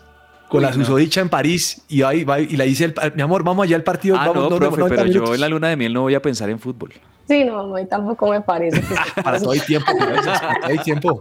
con 0.49 0.63
la 0.63 0.73
susodicha 0.73 1.21
en 1.21 1.29
París 1.29 1.83
y 1.89 2.03
ahí 2.03 2.25
va 2.25 2.41
y 2.41 2.57
le 2.57 2.65
dice, 2.65 2.93
mi 3.15 3.23
amor, 3.23 3.45
vamos 3.45 3.65
allá 3.65 3.77
al 3.77 3.85
partido. 3.85 4.17
Ah, 4.19 4.29
vamos, 4.29 4.51
no, 4.51 4.57
profe, 4.57 4.85
pero 4.89 5.07
yo 5.07 5.35
en 5.35 5.41
la 5.41 5.49
luna 5.49 5.69
de 5.69 5.77
miel 5.77 5.93
no 5.93 6.03
voy 6.03 6.15
a 6.15 6.23
pensar 6.23 6.49
en 6.51 6.59
fútbol. 6.59 6.93
Sí, 7.29 7.45
no, 7.45 7.77
a 7.77 7.85
tampoco 7.85 8.31
me 8.31 8.41
parece. 8.41 8.83
Para 9.23 9.39
todo 9.39 9.53
hay 9.53 9.61
tiempo, 9.61 9.93
hay 10.63 10.79
tiempo. 10.79 11.19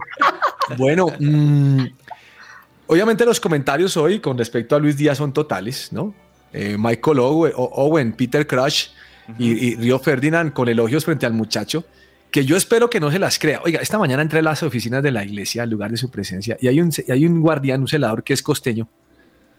Bueno, 0.76 1.08
mmm, 1.18 1.84
Obviamente 2.88 3.26
los 3.26 3.38
comentarios 3.38 3.98
hoy 3.98 4.18
con 4.18 4.38
respecto 4.38 4.74
a 4.74 4.78
Luis 4.78 4.96
Díaz 4.96 5.18
son 5.18 5.32
totales, 5.34 5.92
¿no? 5.92 6.14
Eh, 6.54 6.76
Michael 6.78 7.18
Owen, 7.20 8.12
Peter 8.14 8.46
Crush 8.46 8.86
y, 9.38 9.76
Río 9.76 9.98
Ferdinand 9.98 10.54
con 10.54 10.70
elogios 10.70 11.04
frente 11.04 11.26
al 11.26 11.34
muchacho, 11.34 11.84
que 12.30 12.46
yo 12.46 12.56
espero 12.56 12.88
que 12.88 12.98
no 12.98 13.10
se 13.10 13.18
las 13.18 13.38
crea. 13.38 13.60
Oiga, 13.62 13.80
esta 13.82 13.98
mañana 13.98 14.22
entré 14.22 14.38
a 14.38 14.42
las 14.42 14.62
oficinas 14.62 15.02
de 15.02 15.12
la 15.12 15.22
iglesia 15.22 15.64
al 15.64 15.70
lugar 15.70 15.90
de 15.90 15.98
su 15.98 16.10
presencia 16.10 16.56
y 16.62 16.68
hay 16.68 16.80
un, 16.80 16.90
hay 17.10 17.26
un 17.26 17.42
guardián, 17.42 17.82
un 17.82 17.88
celador 17.88 18.24
que 18.24 18.32
es 18.32 18.42
costeño. 18.42 18.88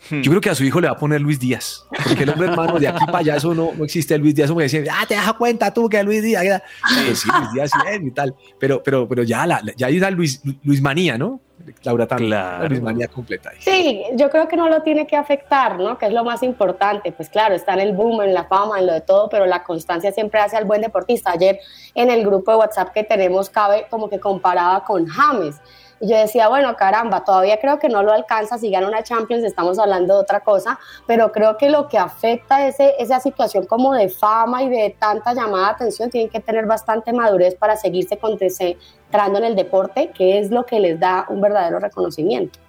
Hmm. 0.10 0.22
Yo 0.22 0.32
creo 0.32 0.42
que 0.42 0.50
a 0.50 0.56
su 0.56 0.64
hijo 0.64 0.80
le 0.80 0.88
va 0.88 0.94
a 0.94 0.98
poner 0.98 1.20
Luis 1.20 1.40
Díaz, 1.40 1.86
porque 2.04 2.24
el 2.24 2.30
hombre 2.30 2.48
hermano 2.48 2.80
de 2.80 2.88
aquí 2.88 3.06
para 3.06 3.20
allá 3.20 3.36
eso 3.36 3.54
no, 3.54 3.72
no 3.76 3.84
existe 3.84 4.18
Luis 4.18 4.34
Díaz, 4.34 4.50
como 4.50 4.62
decir, 4.62 4.88
ah, 4.92 5.06
te 5.08 5.16
das 5.16 5.34
cuenta 5.34 5.74
tú 5.74 5.90
que 5.90 6.02
Luis 6.04 6.24
Díaz, 6.24 6.62
pues 7.06 7.20
sí, 7.20 7.30
Luis 7.38 7.54
Díaz 7.54 7.72
y 8.02 8.12
tal, 8.12 8.36
pero, 8.60 8.82
pero, 8.82 9.08
pero 9.08 9.24
ya, 9.24 9.46
la, 9.46 9.62
ya 9.76 9.88
hay 9.88 10.00
Luis, 10.12 10.42
Luis 10.64 10.82
Manía, 10.82 11.18
¿no? 11.18 11.42
Laura 11.84 12.08
también, 12.08 12.30
claro. 12.30 12.82
manía 12.82 13.08
completa. 13.08 13.52
Sí, 13.60 14.04
yo 14.14 14.30
creo 14.30 14.48
que 14.48 14.56
no 14.56 14.70
lo 14.70 14.82
tiene 14.82 15.06
que 15.06 15.16
afectar, 15.16 15.78
¿no? 15.78 15.98
Que 15.98 16.08
es 16.08 16.14
lo 16.14 16.24
más 16.24 16.44
importante. 16.44 17.12
Pues 17.12 17.30
claro, 17.30 17.56
está 17.56 17.74
en 17.74 17.80
el 17.80 17.94
boom, 17.94 18.22
en 18.22 18.34
la 18.34 18.46
fama, 18.46 18.80
en 18.80 18.88
lo 18.88 18.94
de 18.94 19.02
todo, 19.02 19.30
pero 19.30 19.46
la 19.46 19.64
constancia 19.64 20.12
siempre 20.12 20.40
hace 20.40 20.58
al 20.58 20.66
buen 20.66 20.82
deportista. 20.82 21.32
Ayer 21.32 21.60
en 21.96 22.10
el 22.10 22.26
grupo 22.26 22.52
de 22.52 22.58
WhatsApp 22.58 22.94
que 22.94 23.04
tenemos, 23.04 23.50
cabe 23.50 23.88
como 23.90 24.10
que 24.10 24.20
comparaba 24.20 24.84
con 24.84 25.06
James. 25.08 25.56
Y 26.02 26.10
yo 26.10 26.18
decía, 26.18 26.48
bueno, 26.48 26.76
caramba, 26.76 27.24
todavía 27.24 27.60
creo 27.60 27.80
que 27.80 27.90
no 27.90 28.04
lo 28.04 28.14
alcanza, 28.14 28.58
si 28.58 28.72
gana 28.72 28.88
una 28.88 29.04
Champions 29.04 29.44
estamos 29.44 29.80
hablando 29.80 30.16
de 30.16 30.20
otra 30.22 30.40
cosa, 30.42 30.80
pero 31.08 31.32
creo 31.32 31.58
que 31.58 31.70
lo 31.70 31.88
que 31.88 31.98
afecta 31.98 32.66
ese, 32.68 32.96
esa 33.00 33.20
situación 33.20 33.66
como 33.66 33.94
de 33.94 34.10
fama 34.10 34.64
y 34.64 34.70
de 34.70 34.96
tanta 34.98 35.34
llamada 35.34 35.68
de 35.68 35.72
atención, 35.74 36.10
tienen 36.10 36.30
que 36.30 36.40
tener 36.40 36.66
bastante 36.66 37.12
madurez 37.12 37.56
para 37.56 37.76
seguirse 37.76 38.18
concentrando 38.18 39.40
en 39.40 39.44
el 39.44 39.56
deporte, 39.56 40.12
que 40.14 40.40
es 40.40 40.52
lo 40.52 40.66
que 40.66 40.80
les 40.80 41.00
da 41.00 41.26
un 41.30 41.42
verdadero 41.42 41.80
reconocimiento. 41.80 42.60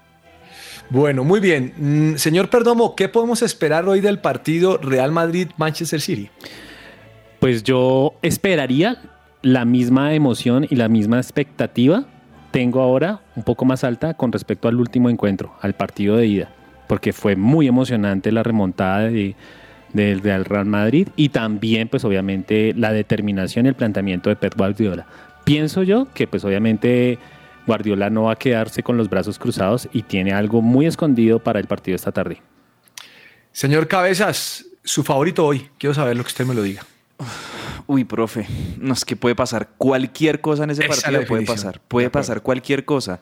Bueno, 0.89 1.23
muy 1.23 1.39
bien. 1.39 1.73
Mm, 1.77 2.17
señor 2.17 2.51
Perdomo, 2.51 2.97
¿qué 2.97 3.09
podemos 3.09 3.43
esperar 3.43 3.89
hoy 3.89 4.01
del 4.01 4.19
partido 4.19 4.77
Real 4.79 5.13
Madrid-Manchester 5.13 6.01
City? 6.01 6.31
Pues 7.39 7.63
yo 7.63 8.15
esperaría 8.23 9.01
la 9.43 9.65
misma 9.65 10.15
emoción 10.15 10.67
y 10.69 10.75
la 10.75 10.89
misma 10.89 11.19
expectativa 11.19 12.05
tengo 12.51 12.81
ahora 12.81 13.21
un 13.37 13.43
poco 13.43 13.65
más 13.65 13.85
alta 13.85 14.15
con 14.15 14.33
respecto 14.33 14.69
al 14.69 14.77
último 14.77 15.11
encuentro, 15.11 15.55
al 15.61 15.75
partido 15.75 16.17
de 16.17 16.27
ida, 16.27 16.49
porque 16.89 17.13
fue 17.13 17.37
muy 17.37 17.69
emocionante 17.69 18.33
la 18.33 18.43
remontada 18.43 19.09
de, 19.09 19.35
del 19.93 20.45
Real 20.45 20.67
Madrid 20.67 21.09
y 21.17 21.31
también 21.31 21.89
pues 21.89 22.05
obviamente 22.05 22.75
la 22.77 22.93
determinación 22.93 23.67
y 23.67 23.71
el 23.71 23.75
planteamiento 23.75 24.31
de 24.31 24.37
Pep 24.37 24.57
Guardiola. 24.57 25.07
Pienso 25.45 25.83
yo 25.83 26.09
que 26.13 26.27
pues 26.27 26.45
obviamente 26.45 27.19
Guardiola 27.67 28.11
no 28.11 28.25
va 28.25 28.33
a 28.33 28.37
quedarse 28.37 28.83
con 28.83 28.97
los 28.97 29.09
brazos 29.09 29.39
cruzados 29.39 29.89
y 29.93 30.03
tiene 30.03 30.33
algo 30.33 30.63
muy 30.63 30.87
escondido 30.87 31.39
para 31.39 31.61
el 31.61 31.67
partido 31.67 31.97
esta 31.97 32.13
tarde. 32.13 32.43
Señor 33.53 33.89
Cabezas, 33.89 34.67
su 34.85 35.03
favorito 35.03 35.45
hoy, 35.45 35.69
quiero 35.79 35.95
saber 35.95 36.17
lo 36.17 36.23
que 36.23 36.29
usted 36.29 36.47
me 36.47 36.55
lo 36.55 36.63
diga. 36.63 36.83
Uy, 37.87 38.05
profe, 38.05 38.47
no 38.79 38.95
es 38.95 39.05
que 39.05 39.17
puede 39.17 39.35
pasar 39.35 39.71
cualquier 39.79 40.41
cosa 40.41 40.65
en 40.65 40.71
ese 40.71 40.87
partido, 40.87 41.25
puede 41.27 41.45
pasar, 41.45 41.81
puede 41.89 42.11
pasar 42.11 42.43
cualquier 42.43 42.85
cosa. 42.85 43.21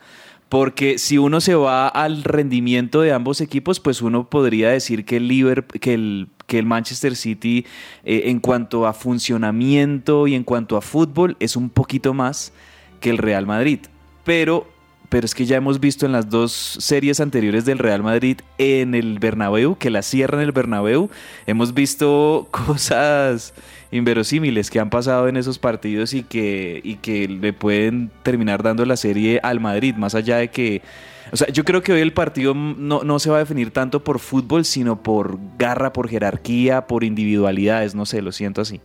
Porque 0.49 0.99
si 0.99 1.19
uno 1.19 1.43
se 1.43 1.55
va 1.55 1.89
al 1.89 2.25
rendimiento 2.25 3.03
de 3.03 3.13
ambos 3.13 3.43
equipos, 3.43 3.81
pues 3.81 4.01
uno 4.01 4.31
podría 4.31 4.71
decir 4.71 5.05
que 5.05 5.19
el, 5.19 5.29
Liverpool, 5.29 5.79
que 5.79 5.93
el, 5.93 6.29
que 6.47 6.59
el 6.59 6.65
Manchester 6.65 7.17
City 7.17 7.67
eh, 8.05 8.23
en 8.27 8.41
cuanto 8.41 8.87
a 8.87 8.95
funcionamiento 8.95 10.27
y 10.27 10.35
en 10.35 10.45
cuanto 10.45 10.79
a 10.79 10.81
fútbol 10.81 11.37
es 11.39 11.55
un 11.55 11.69
poquito 11.69 12.15
más 12.15 12.53
que 13.01 13.11
el 13.11 13.19
Real 13.19 13.47
Madrid. 13.47 13.81
Pero 14.25 14.67
pero 15.09 15.25
es 15.25 15.35
que 15.35 15.47
ya 15.47 15.57
hemos 15.57 15.81
visto 15.81 16.05
en 16.05 16.13
las 16.13 16.29
dos 16.29 16.53
series 16.53 17.21
anteriores 17.21 17.65
del 17.65 17.79
Real 17.79 18.03
Madrid 18.03 18.41
en 18.59 18.95
el 18.95 19.19
Bernabéu, 19.19 19.77
que 19.77 19.91
la 19.91 20.03
cierran 20.03 20.41
el 20.41 20.53
Bernabéu, 20.53 21.09
hemos 21.47 21.73
visto 21.73 22.49
cosas 22.67 23.55
inverosímiles 23.91 24.71
que 24.71 24.81
han 24.81 24.91
pasado 24.91 25.29
en 25.29 25.37
esos 25.37 25.59
partidos 25.59 26.15
y 26.15 26.23
que, 26.23 26.81
y 26.85 26.97
que 26.97 27.29
le 27.29 27.53
pueden 27.53 28.11
terminar 28.23 28.63
dando 28.63 28.85
la 28.85 28.97
serie 28.97 29.41
al 29.43 29.61
Madrid, 29.61 29.95
más 29.95 30.15
allá 30.15 30.39
de 30.39 30.49
que... 30.49 30.83
O 31.31 31.37
sea, 31.37 31.49
yo 31.49 31.65
creo 31.65 31.83
que 31.83 31.93
hoy 31.93 32.01
el 32.01 32.15
partido 32.15 32.55
no, 32.55 33.03
no 33.03 33.19
se 33.19 33.29
va 33.29 33.37
a 33.37 33.41
definir 33.41 33.71
tanto 33.71 34.03
por 34.03 34.19
fútbol, 34.19 34.65
sino 34.65 35.03
por 35.03 35.39
garra, 35.59 35.93
por 35.93 36.09
jerarquía, 36.09 36.87
por 36.87 37.05
individualidades, 37.05 37.95
no 37.95 38.07
sé, 38.07 38.23
lo 38.23 38.33
siento 38.33 38.63
así. 38.63 38.81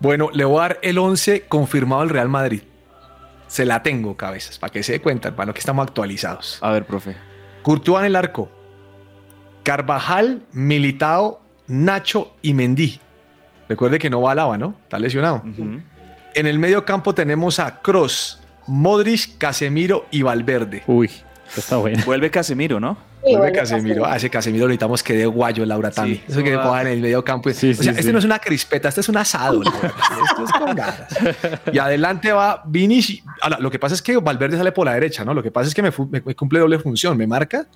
Bueno, 0.00 0.30
le 0.32 0.44
voy 0.44 0.58
a 0.58 0.62
dar 0.62 0.78
el 0.82 0.98
11 0.98 1.42
confirmado 1.42 2.02
al 2.02 2.08
Real 2.08 2.28
Madrid. 2.28 2.62
Se 3.46 3.64
la 3.64 3.82
tengo, 3.82 4.16
cabezas, 4.16 4.58
para 4.58 4.72
que 4.72 4.82
se 4.82 4.92
dé 4.92 5.00
cuenta, 5.00 5.28
hermano, 5.28 5.52
que 5.54 5.60
estamos 5.60 5.86
actualizados. 5.86 6.58
A 6.60 6.72
ver, 6.72 6.84
profe. 6.84 7.14
Courtois 7.62 8.00
en 8.00 8.06
el 8.06 8.16
arco. 8.16 8.50
Carvajal, 9.62 10.42
Militao, 10.52 11.40
Nacho 11.68 12.34
y 12.42 12.54
Mendy. 12.54 13.00
Recuerde 13.68 13.98
que 13.98 14.10
no 14.10 14.20
va 14.22 14.32
a 14.32 14.34
Lava, 14.34 14.58
¿no? 14.58 14.76
Está 14.84 14.98
lesionado. 14.98 15.42
En 16.34 16.46
el 16.46 16.58
medio 16.58 16.84
campo 16.84 17.14
tenemos 17.14 17.58
a 17.58 17.80
Cross, 17.80 18.40
Modric, 18.66 19.38
Casemiro 19.38 20.06
y 20.10 20.22
Valverde. 20.22 20.82
Uy, 20.86 21.10
está 21.56 21.76
bueno. 21.76 22.02
Vuelve 22.04 22.30
Casemiro, 22.30 22.78
¿no? 22.78 22.98
Vuelve 23.22 23.52
Casemiro. 23.52 24.06
A 24.06 24.16
ese 24.16 24.30
Casemiro 24.30 24.66
necesitamos 24.66 25.02
que 25.02 25.14
dé 25.14 25.26
guayo 25.26 25.64
Laura 25.64 25.90
Tami. 25.90 26.22
Eso 26.28 26.42
que 26.42 26.54
coja 26.54 26.82
en 26.82 26.88
el 26.88 27.00
medio 27.00 27.24
campo. 27.24 27.50
o 27.50 27.52
sea, 27.52 27.70
este 27.70 28.12
no 28.12 28.18
es 28.18 28.24
una 28.24 28.38
crispeta, 28.38 28.88
este 28.88 29.00
es 29.00 29.08
un 29.08 29.16
asado. 29.16 29.62
Esto 29.62 30.44
es 30.44 30.52
con 30.52 30.74
ganas. 30.74 31.16
Y 31.72 31.78
adelante 31.78 32.32
va 32.32 32.62
Vini. 32.66 33.00
Ahora, 33.40 33.58
lo 33.58 33.70
que 33.70 33.78
pasa 33.78 33.94
es 33.94 34.02
que 34.02 34.16
Valverde 34.18 34.56
sale 34.56 34.72
por 34.72 34.86
la 34.86 34.94
derecha, 34.94 35.24
¿no? 35.24 35.34
Lo 35.34 35.42
que 35.42 35.50
pasa 35.50 35.68
es 35.68 35.74
que 35.74 35.82
me, 35.82 35.90
me 36.10 36.34
cumple 36.34 36.60
doble 36.60 36.78
función. 36.78 37.16
Me 37.16 37.26
marca 37.26 37.66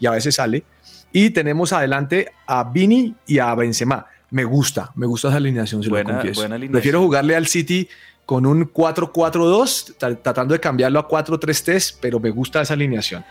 y 0.00 0.06
a 0.06 0.10
veces 0.10 0.34
sale. 0.34 0.64
Y 1.12 1.30
tenemos 1.30 1.72
adelante 1.72 2.32
a 2.46 2.64
Vini 2.64 3.14
y 3.26 3.38
a 3.38 3.54
Benzema. 3.54 4.06
Me 4.30 4.44
gusta, 4.44 4.90
me 4.96 5.06
gusta 5.06 5.28
esa 5.28 5.36
alineación, 5.36 5.82
si 5.82 5.88
Buena- 5.88 6.08
lo 6.10 6.14
confieso. 6.16 6.40
buena 6.40 6.54
alineación. 6.56 6.72
Prefiero 6.72 7.00
jugarle 7.02 7.36
al 7.36 7.46
City 7.46 7.88
con 8.24 8.44
un 8.44 8.64
4-4-2, 8.72 9.94
tra- 9.98 10.18
tratando 10.20 10.52
de 10.52 10.60
cambiarlo 10.60 10.98
a 10.98 11.06
4-3-3, 11.08 11.96
pero 12.00 12.18
me 12.18 12.30
gusta 12.30 12.60
esa 12.60 12.74
alineación. 12.74 13.24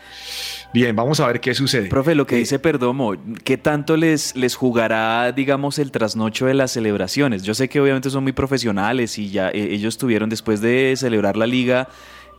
Bien, 0.74 0.96
vamos 0.96 1.20
a 1.20 1.28
ver 1.28 1.40
qué 1.42 1.54
sucede. 1.54 1.90
Profe, 1.90 2.16
lo 2.16 2.26
que 2.26 2.38
dice 2.38 2.60
Perdomo, 2.60 3.14
¿qué 3.44 3.58
tanto 3.58 3.98
les, 3.98 4.36
les 4.36 4.56
jugará, 4.56 5.32
digamos, 5.32 5.80
el 5.80 5.92
trasnocho 5.92 6.46
de 6.46 6.54
las 6.54 6.72
celebraciones? 6.72 7.44
Yo 7.44 7.54
sé 7.54 7.68
que 7.70 7.80
obviamente 7.82 8.10
son 8.10 8.24
muy 8.24 8.34
profesionales 8.34 9.18
y 9.18 9.30
ya 9.30 9.50
eh, 9.50 9.74
ellos 9.74 9.98
tuvieron 9.98 10.30
después 10.30 10.62
de 10.62 10.94
celebrar 10.98 11.36
la 11.38 11.46
liga 11.48 11.90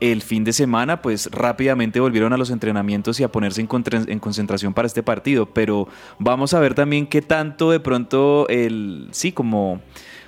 el 0.00 0.22
fin 0.22 0.44
de 0.44 0.52
semana, 0.52 1.00
pues 1.02 1.30
rápidamente 1.32 2.00
volvieron 2.00 2.32
a 2.32 2.36
los 2.36 2.50
entrenamientos 2.50 3.18
y 3.20 3.24
a 3.24 3.32
ponerse 3.32 3.60
en, 3.60 4.18
concentración 4.18 4.74
para 4.74 4.86
este 4.86 5.02
partido. 5.02 5.46
Pero 5.46 5.88
vamos 6.18 6.54
a 6.54 6.60
ver 6.60 6.74
también 6.74 7.06
qué 7.06 7.22
tanto 7.22 7.70
de 7.70 7.80
pronto 7.80 8.46
el, 8.48 9.08
sí, 9.12 9.32
como, 9.32 9.80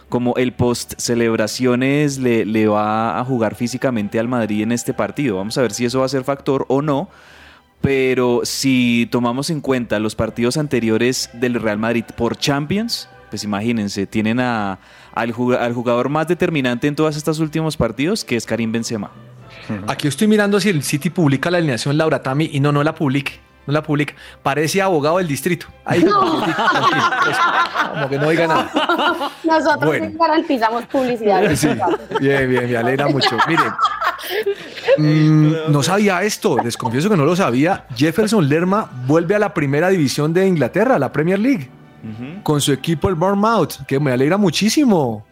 como 0.08 0.34
el 0.36 0.52
post 0.52 0.94
celebraciones 0.98 2.18
le, 2.18 2.66
va 2.68 3.18
a 3.18 3.24
jugar 3.24 3.54
físicamente 3.54 4.18
al 4.18 4.28
Madrid 4.28 4.62
en 4.62 4.72
este 4.72 4.94
partido. 4.94 5.36
Vamos 5.36 5.58
a 5.58 5.62
ver 5.62 5.72
si 5.72 5.84
eso 5.84 6.00
va 6.00 6.06
a 6.06 6.08
ser 6.08 6.24
factor 6.24 6.64
o 6.68 6.82
no. 6.82 7.08
Pero 7.80 8.40
si 8.42 9.06
tomamos 9.10 9.50
en 9.50 9.60
cuenta 9.60 10.00
los 10.00 10.16
partidos 10.16 10.56
anteriores 10.56 11.30
del 11.34 11.54
Real 11.54 11.78
Madrid 11.78 12.04
por 12.16 12.36
Champions, 12.36 13.08
pues 13.30 13.44
imagínense, 13.44 14.06
tienen 14.06 14.40
a- 14.40 14.80
al 15.14 15.32
jugador 15.32 16.08
más 16.08 16.26
determinante 16.26 16.88
en 16.88 16.96
todos 16.96 17.16
estos 17.16 17.38
últimos 17.38 17.76
partidos, 17.76 18.24
que 18.24 18.36
es 18.36 18.46
Karim 18.46 18.72
Benzema. 18.72 19.10
Aquí 19.86 20.08
estoy 20.08 20.26
mirando 20.28 20.58
si 20.60 20.68
el 20.68 20.82
City 20.82 21.10
publica 21.10 21.50
la 21.50 21.58
alineación 21.58 21.96
Laura 21.98 22.22
Tami 22.22 22.50
y 22.52 22.60
no, 22.60 22.72
no 22.72 22.82
la 22.82 22.94
publique. 22.94 23.40
No 23.66 23.72
la 23.74 23.82
publica. 23.82 24.14
Parece 24.42 24.80
abogado 24.80 25.18
del 25.18 25.28
distrito. 25.28 25.66
Ahí, 25.84 26.00
tranquilo, 26.04 26.40
tranquilo. 26.40 27.90
como 27.92 28.08
que 28.08 28.18
no 28.18 28.30
diga 28.30 28.46
nada. 28.46 28.70
Nosotros 29.44 29.84
Bueno. 29.84 30.06
sí 30.06 30.16
garantizamos 30.18 30.86
publicidad. 30.86 31.54
Sí, 31.54 31.68
bien, 32.18 32.48
bien, 32.48 32.70
me 32.70 32.76
alegra 32.78 33.08
mucho. 33.08 33.36
Miren, 33.46 33.72
mm, 35.68 35.70
no 35.70 35.82
sabía 35.82 36.22
esto, 36.22 36.56
les 36.64 36.76
confieso 36.78 37.10
que 37.10 37.16
no 37.18 37.26
lo 37.26 37.36
sabía. 37.36 37.84
Jefferson 37.94 38.48
Lerma 38.48 38.90
vuelve 39.06 39.34
a 39.34 39.38
la 39.38 39.52
primera 39.52 39.90
división 39.90 40.32
de 40.32 40.46
Inglaterra, 40.46 40.96
a 40.96 40.98
la 40.98 41.12
Premier 41.12 41.38
League, 41.38 41.68
con 42.42 42.62
su 42.62 42.72
equipo 42.72 43.08
el 43.10 43.16
Bournemouth, 43.16 43.84
que 43.86 44.00
me 44.00 44.12
alegra 44.12 44.38
muchísimo. 44.38 45.26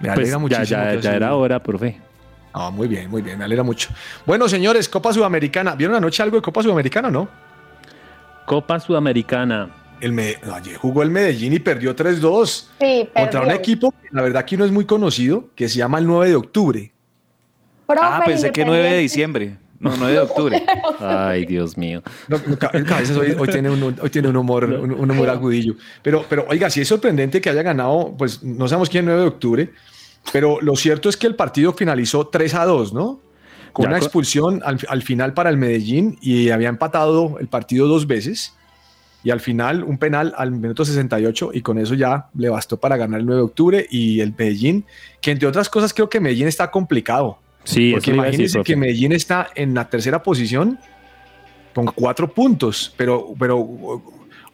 Me 0.00 0.08
Pues 0.08 0.12
alegra 0.18 0.30
ya, 0.32 0.38
muchísimo. 0.38 0.64
ya, 0.66 0.90
que 0.92 1.02
ya 1.02 1.10
así- 1.10 1.16
era 1.16 1.34
hora, 1.34 1.62
profe. 1.62 2.00
Ah, 2.58 2.70
muy 2.70 2.88
bien, 2.88 3.10
muy 3.10 3.20
bien, 3.20 3.36
me 3.36 3.44
alegra 3.44 3.62
mucho. 3.62 3.90
Bueno, 4.24 4.48
señores, 4.48 4.88
Copa 4.88 5.12
Sudamericana. 5.12 5.74
¿Vieron 5.74 5.94
anoche 5.94 6.22
algo 6.22 6.36
de 6.36 6.42
Copa 6.42 6.62
Sudamericana 6.62 7.08
o 7.08 7.10
no? 7.10 7.28
Copa 8.46 8.80
Sudamericana. 8.80 9.68
El 10.00 10.18
ayer 10.18 10.76
jugó 10.78 11.02
el 11.02 11.10
Medellín 11.10 11.52
y 11.52 11.58
perdió 11.58 11.94
3-2 11.94 12.68
Sí, 12.80 13.08
contra 13.14 13.42
un 13.42 13.50
equipo 13.50 13.92
que 13.92 14.08
la 14.10 14.22
verdad 14.22 14.38
aquí 14.40 14.56
no 14.56 14.64
es 14.64 14.70
muy 14.70 14.86
conocido, 14.86 15.50
que 15.54 15.68
se 15.68 15.76
llama 15.76 15.98
el 15.98 16.06
9 16.06 16.30
de 16.30 16.36
octubre. 16.36 16.92
Profe, 17.86 18.00
Ah, 18.02 18.22
pensé 18.24 18.50
que 18.52 18.64
9 18.64 18.90
de 18.90 18.98
diciembre. 19.00 19.56
No, 19.78 19.94
9 19.94 20.12
de 20.14 20.18
octubre. 20.20 20.64
Ay, 21.00 21.44
Dios 21.44 21.76
mío. 21.76 22.02
No, 22.28 22.40
no, 22.46 22.58
ca- 22.58 22.70
Cabezas 22.70 23.18
hoy, 23.18 23.36
hoy 23.38 23.48
tiene, 23.48 23.68
un, 23.68 23.82
hoy 24.00 24.08
tiene 24.10 24.28
un 24.28 24.36
humor, 24.38 24.64
un, 24.64 24.92
un 24.92 25.10
humor 25.10 25.28
agudillo. 25.28 25.74
Pero, 26.02 26.24
pero, 26.26 26.46
oiga, 26.48 26.70
sí 26.70 26.80
es 26.80 26.88
sorprendente 26.88 27.38
que 27.42 27.50
haya 27.50 27.62
ganado, 27.62 28.14
pues 28.16 28.42
no 28.42 28.66
sabemos 28.66 28.88
quién 28.88 29.04
9 29.04 29.20
de 29.20 29.26
octubre, 29.26 29.70
pero 30.32 30.60
lo 30.60 30.76
cierto 30.76 31.08
es 31.08 31.16
que 31.16 31.26
el 31.26 31.34
partido 31.34 31.72
finalizó 31.72 32.28
3 32.28 32.54
a 32.54 32.64
2, 32.64 32.92
¿no? 32.92 33.20
Con 33.72 33.84
Ya 33.84 33.88
una 33.90 33.98
expulsión 33.98 34.62
al, 34.64 34.78
al 34.88 35.02
final 35.02 35.34
para 35.34 35.50
el 35.50 35.56
Medellín 35.56 36.18
y 36.20 36.50
había 36.50 36.68
empatado 36.68 37.36
el 37.38 37.48
partido 37.48 37.86
dos 37.86 38.06
veces. 38.06 38.54
Y 39.22 39.30
al 39.30 39.40
final 39.40 39.82
un 39.82 39.98
penal 39.98 40.34
al 40.36 40.52
minuto 40.52 40.84
68 40.84 41.50
y 41.52 41.60
con 41.60 41.78
eso 41.78 41.94
ya 41.94 42.28
le 42.34 42.48
bastó 42.48 42.78
para 42.78 42.96
ganar 42.96 43.20
el 43.20 43.26
9 43.26 43.40
de 43.40 43.44
octubre 43.44 43.86
y 43.90 44.20
el 44.20 44.32
Medellín, 44.36 44.84
que 45.20 45.32
entre 45.32 45.48
otras 45.48 45.68
cosas 45.68 45.92
creo 45.92 46.08
que 46.08 46.20
Medellín 46.20 46.48
está 46.48 46.70
complicado. 46.70 47.38
Sí, 47.64 47.90
Porque 47.90 48.12
decir, 48.12 48.14
imagínense 48.14 48.62
que 48.62 48.76
Medellín 48.76 49.12
está 49.12 49.48
en 49.56 49.74
la 49.74 49.90
tercera 49.90 50.22
posición 50.22 50.78
con 51.74 51.86
cuatro 51.86 52.32
puntos, 52.32 52.94
pero, 52.96 53.34
pero, 53.38 54.02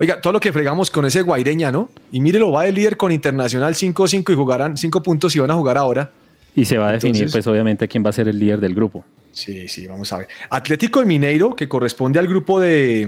oiga, 0.02 0.20
todo 0.20 0.32
lo 0.34 0.40
que 0.40 0.52
fregamos 0.52 0.90
con 0.90 1.04
ese 1.06 1.22
Guaireña, 1.22 1.72
¿no? 1.72 1.88
Y 2.10 2.20
mírelo, 2.20 2.52
va 2.52 2.64
de 2.64 2.72
líder 2.72 2.96
con 2.96 3.10
Internacional 3.12 3.74
5-5 3.74 4.32
y 4.32 4.36
jugarán 4.36 4.76
5 4.76 5.02
puntos 5.02 5.34
y 5.34 5.38
van 5.38 5.50
a 5.50 5.54
jugar 5.54 5.78
ahora. 5.78 6.10
Y 6.54 6.64
se 6.66 6.76
va 6.76 6.88
a 6.90 6.92
definir, 6.92 7.16
Entonces- 7.22 7.32
pues 7.32 7.46
obviamente, 7.46 7.88
quién 7.88 8.04
va 8.04 8.10
a 8.10 8.12
ser 8.12 8.28
el 8.28 8.38
líder 8.38 8.60
del 8.60 8.74
grupo. 8.74 9.04
Sí, 9.32 9.66
sí, 9.68 9.86
vamos 9.86 10.12
a 10.12 10.18
ver. 10.18 10.28
Atlético 10.50 11.00
de 11.00 11.06
Mineiro, 11.06 11.56
que 11.56 11.66
corresponde 11.66 12.18
al 12.18 12.26
grupo 12.28 12.60
de, 12.60 13.06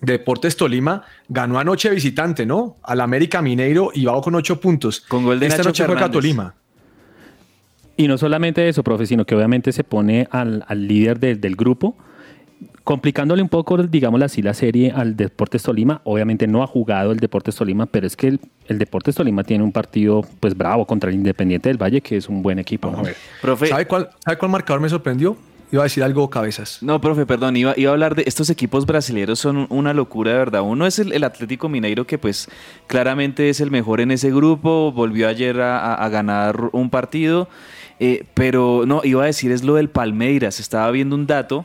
de 0.00 0.12
Deportes 0.12 0.56
Tolima, 0.56 1.04
ganó 1.28 1.58
anoche 1.58 1.90
visitante, 1.90 2.46
¿no? 2.46 2.76
Al 2.82 3.02
América 3.02 3.42
Mineiro 3.42 3.90
y 3.92 4.06
va 4.06 4.18
con 4.22 4.34
8 4.34 4.58
puntos. 4.60 5.00
Con 5.02 5.24
gol 5.24 5.38
de 5.38 5.46
Esta 5.48 5.58
Nacho 5.58 5.68
noche 5.68 5.84
juega. 5.84 6.10
Tolima. 6.10 6.54
Y 7.96 8.08
no 8.08 8.16
solamente 8.16 8.66
eso, 8.68 8.82
profe, 8.82 9.04
sino 9.06 9.26
que 9.26 9.34
obviamente 9.34 9.70
se 9.72 9.84
pone 9.84 10.26
al, 10.30 10.64
al 10.66 10.88
líder 10.88 11.20
del- 11.20 11.40
del 11.40 11.56
grupo, 11.56 11.94
complicándole 12.84 13.42
un 13.42 13.48
poco, 13.48 13.76
digamos 13.78 14.20
así, 14.22 14.42
la 14.42 14.54
serie 14.54 14.90
al 14.90 15.16
Deportes 15.16 15.62
Tolima. 15.62 16.00
Obviamente 16.04 16.46
no 16.46 16.62
ha 16.62 16.66
jugado 16.66 17.12
el 17.12 17.18
Deportes 17.18 17.54
Tolima, 17.56 17.86
pero 17.86 18.06
es 18.06 18.16
que 18.16 18.28
el, 18.28 18.40
el 18.68 18.78
Deportes 18.78 19.14
Tolima 19.14 19.44
tiene 19.44 19.62
un 19.64 19.72
partido 19.72 20.22
pues 20.40 20.56
bravo 20.56 20.86
contra 20.86 21.10
el 21.10 21.16
Independiente 21.16 21.68
del 21.68 21.80
Valle, 21.80 22.00
que 22.00 22.16
es 22.16 22.28
un 22.28 22.42
buen 22.42 22.58
equipo. 22.58 22.90
¿no? 22.90 23.02
Profe, 23.40 23.66
¿Sabe 23.68 23.86
cuál, 23.86 24.10
¿Sabe 24.24 24.36
cuál 24.38 24.50
marcador 24.50 24.80
me 24.80 24.88
sorprendió? 24.88 25.36
Iba 25.70 25.82
a 25.82 25.84
decir 25.84 26.02
algo 26.02 26.28
cabezas. 26.28 26.82
No, 26.82 27.00
profe, 27.00 27.24
perdón, 27.24 27.56
iba, 27.56 27.72
iba 27.78 27.90
a 27.90 27.94
hablar 27.94 28.14
de 28.14 28.24
estos 28.26 28.50
equipos 28.50 28.84
brasileños, 28.84 29.38
son 29.38 29.66
una 29.70 29.94
locura 29.94 30.32
de 30.32 30.36
verdad. 30.36 30.60
Uno 30.60 30.86
es 30.86 30.98
el, 30.98 31.14
el 31.14 31.24
Atlético 31.24 31.70
Mineiro, 31.70 32.06
que 32.06 32.18
pues 32.18 32.50
claramente 32.86 33.48
es 33.48 33.58
el 33.62 33.70
mejor 33.70 34.02
en 34.02 34.10
ese 34.10 34.30
grupo, 34.30 34.92
volvió 34.92 35.28
ayer 35.28 35.60
a, 35.62 35.78
a- 35.78 35.94
a 35.94 36.08
ganar 36.10 36.68
un 36.72 36.90
partido, 36.90 37.48
eh, 38.00 38.24
pero 38.34 38.82
no, 38.86 39.00
iba 39.02 39.22
a 39.22 39.26
decir 39.26 39.50
es 39.50 39.64
lo 39.64 39.76
del 39.76 39.88
Palmeiras, 39.88 40.60
estaba 40.60 40.90
viendo 40.90 41.16
un 41.16 41.26
dato 41.26 41.64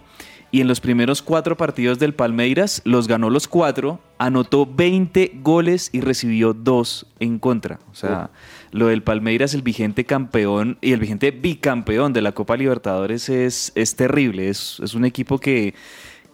y 0.58 0.62
en 0.62 0.68
los 0.68 0.82
primeros 0.82 1.22
cuatro 1.22 1.56
partidos 1.56 2.00
del 2.00 2.16
Palmeiras 2.16 2.82
los 2.84 3.08
ganó 3.08 3.30
los 3.30 3.48
cuatro, 3.48 4.00
anotó 4.18 4.66
20 4.66 5.34
goles 5.44 5.92
y 5.94 6.02
recibió 6.02 6.56
dos 6.56 7.06
en 7.20 7.38
contra. 7.38 7.78
O 7.92 7.94
sea, 7.94 8.32
lo 8.72 8.88
del 8.88 9.04
Palmeiras, 9.04 9.54
el 9.54 9.62
vigente 9.62 10.06
campeón 10.06 10.80
y 10.82 10.94
el 10.94 11.00
vigente 11.00 11.30
bicampeón 11.30 12.12
de 12.12 12.24
la 12.24 12.32
Copa 12.32 12.58
Libertadores 12.58 13.30
es, 13.30 13.72
es 13.76 13.96
terrible. 13.96 14.50
Es, 14.50 14.80
es 14.84 14.96
un 14.96 15.06
equipo 15.06 15.38
que, 15.38 15.76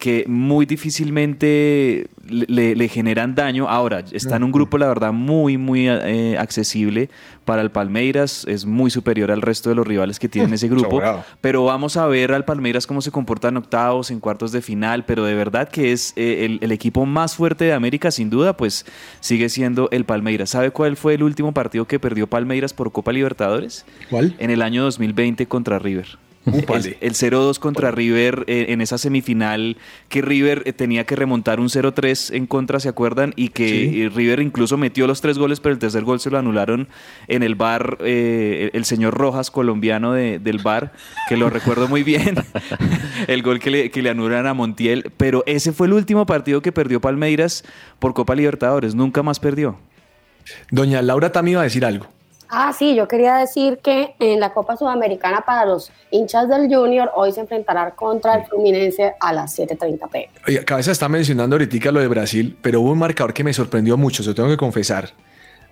que 0.03 0.25
muy 0.27 0.65
difícilmente 0.65 2.07
le, 2.27 2.89
generan 2.89 3.35
daño. 3.35 3.69
Ahora, 3.69 4.03
está 4.11 4.35
en 4.35 4.43
un 4.43 4.51
grupo, 4.51 4.77
la 4.77 4.89
verdad, 4.89 5.13
muy, 5.13 5.57
muy 5.57 5.87
eh, 5.87 6.35
accesible 6.37 7.09
para 7.45 7.61
el 7.61 7.71
Palmeiras. 7.71 8.43
Es 8.45 8.65
muy 8.65 8.91
superior 8.91 9.31
al 9.31 9.41
resto 9.41 9.69
de 9.69 9.75
los 9.75 9.87
rivales 9.87 10.19
que 10.19 10.27
tiene 10.27 10.55
ese 10.55 10.67
grupo. 10.67 11.01
Pero 11.39 11.63
vamos 11.63 11.95
a 11.95 12.05
ver 12.07 12.33
al 12.33 12.43
Palmeiras 12.43 12.85
cómo 12.85 13.01
se 13.01 13.11
comporta 13.11 13.47
en 13.47 13.55
octavos, 13.55 14.11
en 14.11 14.19
cuartos 14.19 14.51
de 14.51 14.61
final. 14.61 15.05
Pero 15.05 15.23
de 15.23 15.35
verdad 15.35 15.69
que 15.69 15.93
es 15.93 16.11
eh, 16.17 16.43
el, 16.43 16.59
el 16.61 16.73
equipo 16.73 17.05
más 17.05 17.37
fuerte 17.37 17.63
de 17.63 17.71
América, 17.71 18.11
sin 18.11 18.29
duda, 18.29 18.57
pues 18.57 18.85
sigue 19.21 19.47
siendo 19.47 19.87
el 19.91 20.03
Palmeiras. 20.03 20.49
¿Sabe 20.49 20.71
cuál 20.71 20.97
fue 20.97 21.13
el 21.13 21.23
último 21.23 21.53
partido 21.53 21.87
que 21.87 21.97
perdió 21.97 22.27
Palmeiras 22.27 22.73
por 22.73 22.91
Copa 22.91 23.13
Libertadores? 23.13 23.85
¿Cuál? 24.09 24.35
En 24.37 24.49
el 24.49 24.63
año 24.63 24.83
2020 24.83 25.45
contra 25.45 25.79
River. 25.79 26.17
El, 26.73 26.97
el 26.99 27.13
0-2 27.13 27.58
contra 27.60 27.91
River 27.91 28.43
eh, 28.47 28.65
en 28.69 28.82
esa 28.82 28.97
semifinal 28.97 29.77
que 30.10 30.21
River 30.21 30.63
eh, 30.65 30.73
tenía 30.73 31.06
que 31.06 31.15
remontar 31.15 31.60
un 31.60 31.69
0-3 31.69 32.36
en 32.36 32.47
contra, 32.47 32.79
¿se 32.82 32.89
acuerdan? 32.89 33.34
Y 33.38 33.49
que 33.49 33.67
Sí. 33.69 34.01
eh, 34.01 34.10
River 34.13 34.41
incluso 34.41 34.77
metió 34.77 35.08
los 35.08 35.21
tres 35.21 35.38
goles, 35.38 35.60
pero 35.62 35.71
el 35.73 35.79
tercer 35.79 36.03
gol 36.03 36.19
se 36.19 36.29
lo 36.29 36.38
anularon 36.38 36.88
en 37.27 37.43
el 37.43 37.56
bar 37.56 37.97
el 38.01 38.71
el 38.73 38.86
señor 38.86 39.13
Rojas, 39.13 39.51
colombiano 39.51 40.12
de- 40.13 40.39
del 40.39 40.58
bar, 40.60 40.91
que 41.29 41.38
lo 41.38 41.49
recuerdo 41.49 41.88
muy 41.88 42.03
bien, 42.03 42.36
el 43.27 43.41
gol 43.41 43.60
que 43.60 43.71
le, 43.71 43.89
que 43.91 44.01
le 44.01 44.10
anulan 44.10 44.45
a 44.47 44.53
Montiel. 44.53 45.12
Pero 45.17 45.43
ese 45.45 45.71
fue 45.71 45.88
el 45.88 45.93
último 45.93 46.25
partido 46.25 46.62
que 46.62 46.71
perdió 46.71 46.99
Palmeiras 46.99 47.63
por 47.99 48.13
Copa 48.13 48.36
Libertadores, 48.36 48.95
nunca 48.95 49.23
más 49.23 49.39
perdió. 49.39 49.77
Doña 50.71 51.01
Laura 51.01 51.32
también 51.32 51.53
iba 51.53 51.62
a 51.62 51.65
decir 51.65 51.86
algo. 51.86 52.08
Ah, 52.49 52.71
sí, 52.77 52.95
yo 52.95 53.08
quería 53.08 53.36
decir 53.36 53.79
que 53.82 54.15
en 54.19 54.39
la 54.39 54.53
Copa 54.53 54.77
Sudamericana 54.77 55.41
para 55.41 55.65
los 55.65 55.91
hinchas 56.12 56.47
del 56.49 56.73
Junior 56.73 57.10
hoy 57.15 57.32
se 57.32 57.41
enfrentarán 57.41 57.91
contra 57.95 58.36
el 58.36 58.45
Fluminense 58.45 59.13
a 59.19 59.34
las 59.34 59.58
7.30 59.58 60.10
pm. 60.10 60.29
Oye, 60.47 60.63
Cabeza 60.63 60.91
está 60.91 61.10
mencionando 61.10 61.56
ahorita 61.56 61.91
lo 61.91 61.99
de 61.99 62.08
Brasil, 62.08 62.56
pero 62.62 62.82
hubo 62.82 62.91
un 62.91 62.99
marcador 62.99 63.34
que 63.34 63.43
me 63.43 63.53
sorprendió 63.53 63.97
mucho, 63.97 64.21
se 64.21 64.29
lo 64.29 64.36
tengo 64.36 64.49
que 64.49 64.58
confesar. 64.58 65.10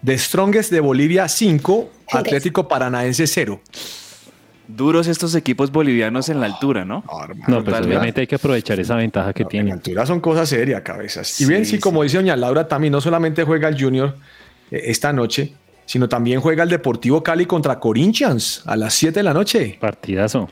The 0.04 0.18
Strongest 0.18 0.72
de 0.72 0.80
Bolivia 0.80 1.28
5, 1.28 1.90
Atlético 2.14 2.68
Paranaense 2.68 3.28
0. 3.28 3.62
Duros 4.68 5.08
estos 5.08 5.36
equipos 5.36 5.72
bolivianos 5.72 6.30
en 6.30 6.40
la 6.40 6.46
altura, 6.46 6.86
¿no? 6.86 7.04
No, 7.06 7.28
pues 7.28 7.38
Totalmente. 7.66 7.88
obviamente 7.88 8.22
hay 8.22 8.28
que 8.28 8.36
aprovechar 8.36 8.80
esa 8.80 8.96
ventaja 8.96 9.34
que 9.34 9.44
tienen. 9.46 9.74
altura 9.74 10.06
son 10.06 10.22
cosas 10.22 10.48
serias, 10.48 10.82
cabezas. 10.82 11.30
y 11.42 11.44
Sí, 11.44 11.50
bien, 11.50 11.66
sí, 11.66 11.76
sí. 11.76 11.80
como 11.80 12.04
dice 12.04 12.18
doña 12.18 12.36
Laura, 12.38 12.68
también 12.68 12.94
no 12.94 13.02
solamente 13.02 13.44
juega 13.44 13.68
el 13.68 13.80
Junior 13.80 14.16
eh, 14.72 14.82
esta 14.86 15.12
noche, 15.12 15.54
sino 15.92 16.08
también 16.08 16.40
juega 16.40 16.64
el 16.64 16.70
Deportivo 16.70 17.22
Cali 17.22 17.46
contra 17.46 17.78
Corinthians 17.78 18.64
a 18.66 18.78
las 18.78 18.94
7 18.94 19.20
de 19.20 19.24
la 19.24 19.34
noche. 19.34 19.78
Partidazo. 19.78 20.48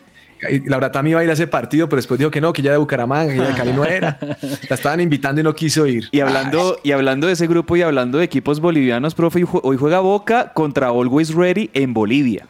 Y 0.49 0.67
Laura 0.67 0.91
también 0.91 1.13
iba 1.13 1.21
a 1.21 1.23
ir 1.23 1.30
a 1.30 1.34
ese 1.34 1.47
partido, 1.47 1.88
pero 1.88 1.95
después 1.95 2.17
dijo 2.17 2.30
que 2.30 2.41
no, 2.41 2.52
que 2.52 2.62
ya 2.62 2.73
de 2.73 2.78
Bucaramanga, 2.78 3.32
que 3.32 3.39
ya 3.39 3.47
de 3.47 3.54
Cali 3.54 3.71
no 3.71 3.86
era. 3.86 4.19
La 4.69 4.75
estaban 4.75 4.99
invitando 4.99 5.39
y 5.39 5.45
no 5.45 5.56
quiso 5.56 5.88
ir. 5.88 6.10
Y 6.12 6.19
hablando, 6.19 6.78
y 6.84 6.91
hablando 6.91 7.28
de 7.28 7.34
ese 7.34 7.47
grupo 7.47 7.78
y 7.78 7.82
hablando 7.84 8.17
de 8.17 8.25
equipos 8.25 8.60
bolivianos, 8.60 9.15
profe, 9.15 9.45
hoy 9.63 9.78
juega 9.78 10.02
Boca 10.02 10.52
contra 10.52 10.88
Always 10.88 11.34
Ready 11.34 11.69
en 11.73 11.93
Bolivia. 11.93 12.45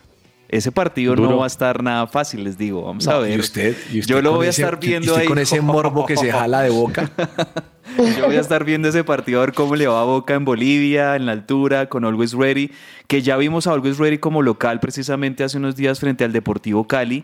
Ese 0.50 0.72
partido 0.72 1.16
no 1.16 1.38
va 1.38 1.44
a 1.44 1.48
estar 1.48 1.84
nada 1.84 2.08
fácil, 2.08 2.44
les 2.44 2.58
digo. 2.58 2.84
Vamos 2.84 3.06
No, 3.06 3.12
a 3.14 3.20
ver. 3.20 3.38
y 3.38 3.40
usted- 3.40 3.78
y 3.92 4.00
usted 4.00 4.16
Yo 4.16 4.22
lo 4.22 4.34
voy 4.34 4.48
a 4.48 4.50
estar 4.50 4.80
viendo 4.80 5.16
ahí. 5.16 5.28
con 5.28 5.38
ese 5.38 5.62
morbo 5.62 6.06
que 6.08 6.18
se 6.18 6.32
jala 6.32 6.62
de 6.62 6.72
boca. 6.72 7.10
Yo 8.18 8.26
voy 8.28 8.36
a 8.36 8.40
estar 8.40 8.64
viendo 8.64 8.88
ese 8.88 9.04
partido 9.04 9.42
a 9.42 9.46
ver 9.46 9.54
cómo 9.54 9.76
le 9.76 9.88
va 9.88 10.02
a 10.02 10.06
Boca 10.06 10.34
en 10.36 10.46
Bolivia, 10.46 11.16
en 11.16 11.26
la 11.26 11.32
altura, 11.34 11.88
con 11.90 12.06
Always 12.06 12.34
Ready, 12.34 12.72
que 13.08 13.22
ya 13.22 13.36
vimos 13.36 13.68
a 13.68 13.72
Always 13.74 13.98
Ready 13.98 14.20
como 14.20 14.42
local 14.42 14.80
precisamente 14.80 15.44
hace 15.44 15.58
unos 15.58 15.76
días 15.76 16.00
frente 16.00 16.24
al 16.24 16.32
Deportivo 16.32 16.88
Cali. 16.88 17.24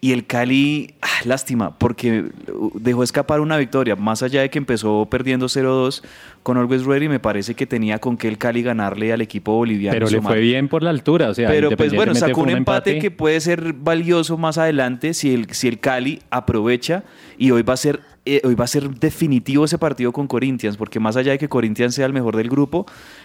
Y 0.00 0.12
el 0.12 0.26
Cali, 0.26 0.94
ah, 1.00 1.06
lástima, 1.24 1.78
porque 1.78 2.26
dejó 2.74 3.02
escapar 3.02 3.40
una 3.40 3.56
victoria. 3.56 3.96
Más 3.96 4.22
allá 4.22 4.42
de 4.42 4.50
que 4.50 4.58
empezó 4.58 5.06
perdiendo 5.10 5.46
0-2 5.48 6.02
con 6.46 6.58
Always 6.58 6.84
Ready, 6.84 7.08
me 7.08 7.18
parece 7.18 7.56
que 7.56 7.66
tenía 7.66 7.98
con 7.98 8.16
qué 8.16 8.28
el 8.28 8.38
Cali 8.38 8.62
ganarle 8.62 9.12
al 9.12 9.20
equipo 9.20 9.56
boliviano. 9.56 9.96
Pero 9.96 10.08
le 10.08 10.22
fue 10.22 10.38
bien 10.38 10.68
por 10.68 10.80
la 10.80 10.90
altura, 10.90 11.30
o 11.30 11.34
sea, 11.34 11.48
Pero 11.48 11.72
pues 11.72 11.92
bueno, 11.92 12.14
sacó 12.14 12.42
un 12.42 12.50
empate, 12.50 13.00
que 13.00 13.10
puede 13.10 13.40
ser 13.40 13.72
valioso 13.72 14.38
más 14.38 14.56
adelante 14.56 15.12
si 15.12 15.34
el, 15.34 15.50
si 15.50 15.66
el 15.66 15.80
Cali 15.80 16.20
aprovecha 16.30 17.02
y 17.36 17.50
hoy 17.50 17.62
va 17.62 17.74
a 17.74 17.76
ser 17.76 17.98
eh, 18.28 18.40
hoy 18.44 18.56
va 18.56 18.64
a 18.64 18.68
ser 18.68 18.90
definitivo 18.90 19.64
ese 19.64 19.78
partido 19.78 20.12
con 20.12 20.26
Corinthians, 20.26 20.76
porque 20.76 20.98
más 20.98 21.16
allá 21.16 21.30
de 21.30 21.38
que 21.38 21.48
Corinthians 21.48 21.94
sea 21.94 22.06
el 22.06 22.12
mejor 22.12 22.36
del 22.36 22.48
grupo, 22.48 22.84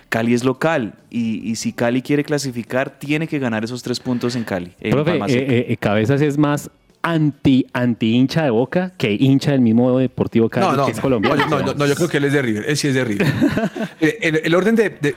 Cali 0.09 0.35
es 0.35 0.43
local 0.43 0.93
y, 1.09 1.47
y 1.47 1.55
si 1.55 1.73
Cali 1.73 2.03
quiere 2.03 2.23
clasificar, 2.23 2.99
tiene 2.99 3.27
que 3.27 3.39
ganar 3.39 3.63
esos 3.63 3.81
tres 3.81 3.99
puntos 3.99 4.35
en 4.35 4.43
Cali. 4.43 4.73
en 4.79 4.91
Profe, 4.91 5.17
eh, 5.27 5.65
eh, 5.69 5.77
Cabezas 5.77 6.21
es 6.21 6.37
más 6.37 6.69
anti, 7.03 7.65
anti 7.73 8.13
hincha 8.15 8.43
de 8.43 8.49
Boca 8.49 8.91
que 8.97 9.11
hincha 9.19 9.51
del 9.51 9.61
mismo 9.61 9.97
Deportivo 9.97 10.49
Cali, 10.49 10.65
No, 10.67 10.73
no, 10.75 10.85
que 10.85 10.91
es 10.91 10.99
colombiano. 10.99 11.35
no, 11.47 11.59
no, 11.59 11.65
no, 11.67 11.73
no, 11.73 11.85
yo 11.87 11.95
creo 11.95 12.07
que 12.07 12.17
él 12.17 12.25
es 12.25 12.33
de 12.33 12.41
River. 12.41 12.65
Él 12.67 12.77
sí 12.77 12.87
es 12.89 12.93
de 12.93 13.03
River. 13.03 13.27
Eh, 14.01 14.17
el, 14.21 14.41
el 14.43 14.55
orden 14.55 14.75
de, 14.75 14.89
de- 14.89 15.15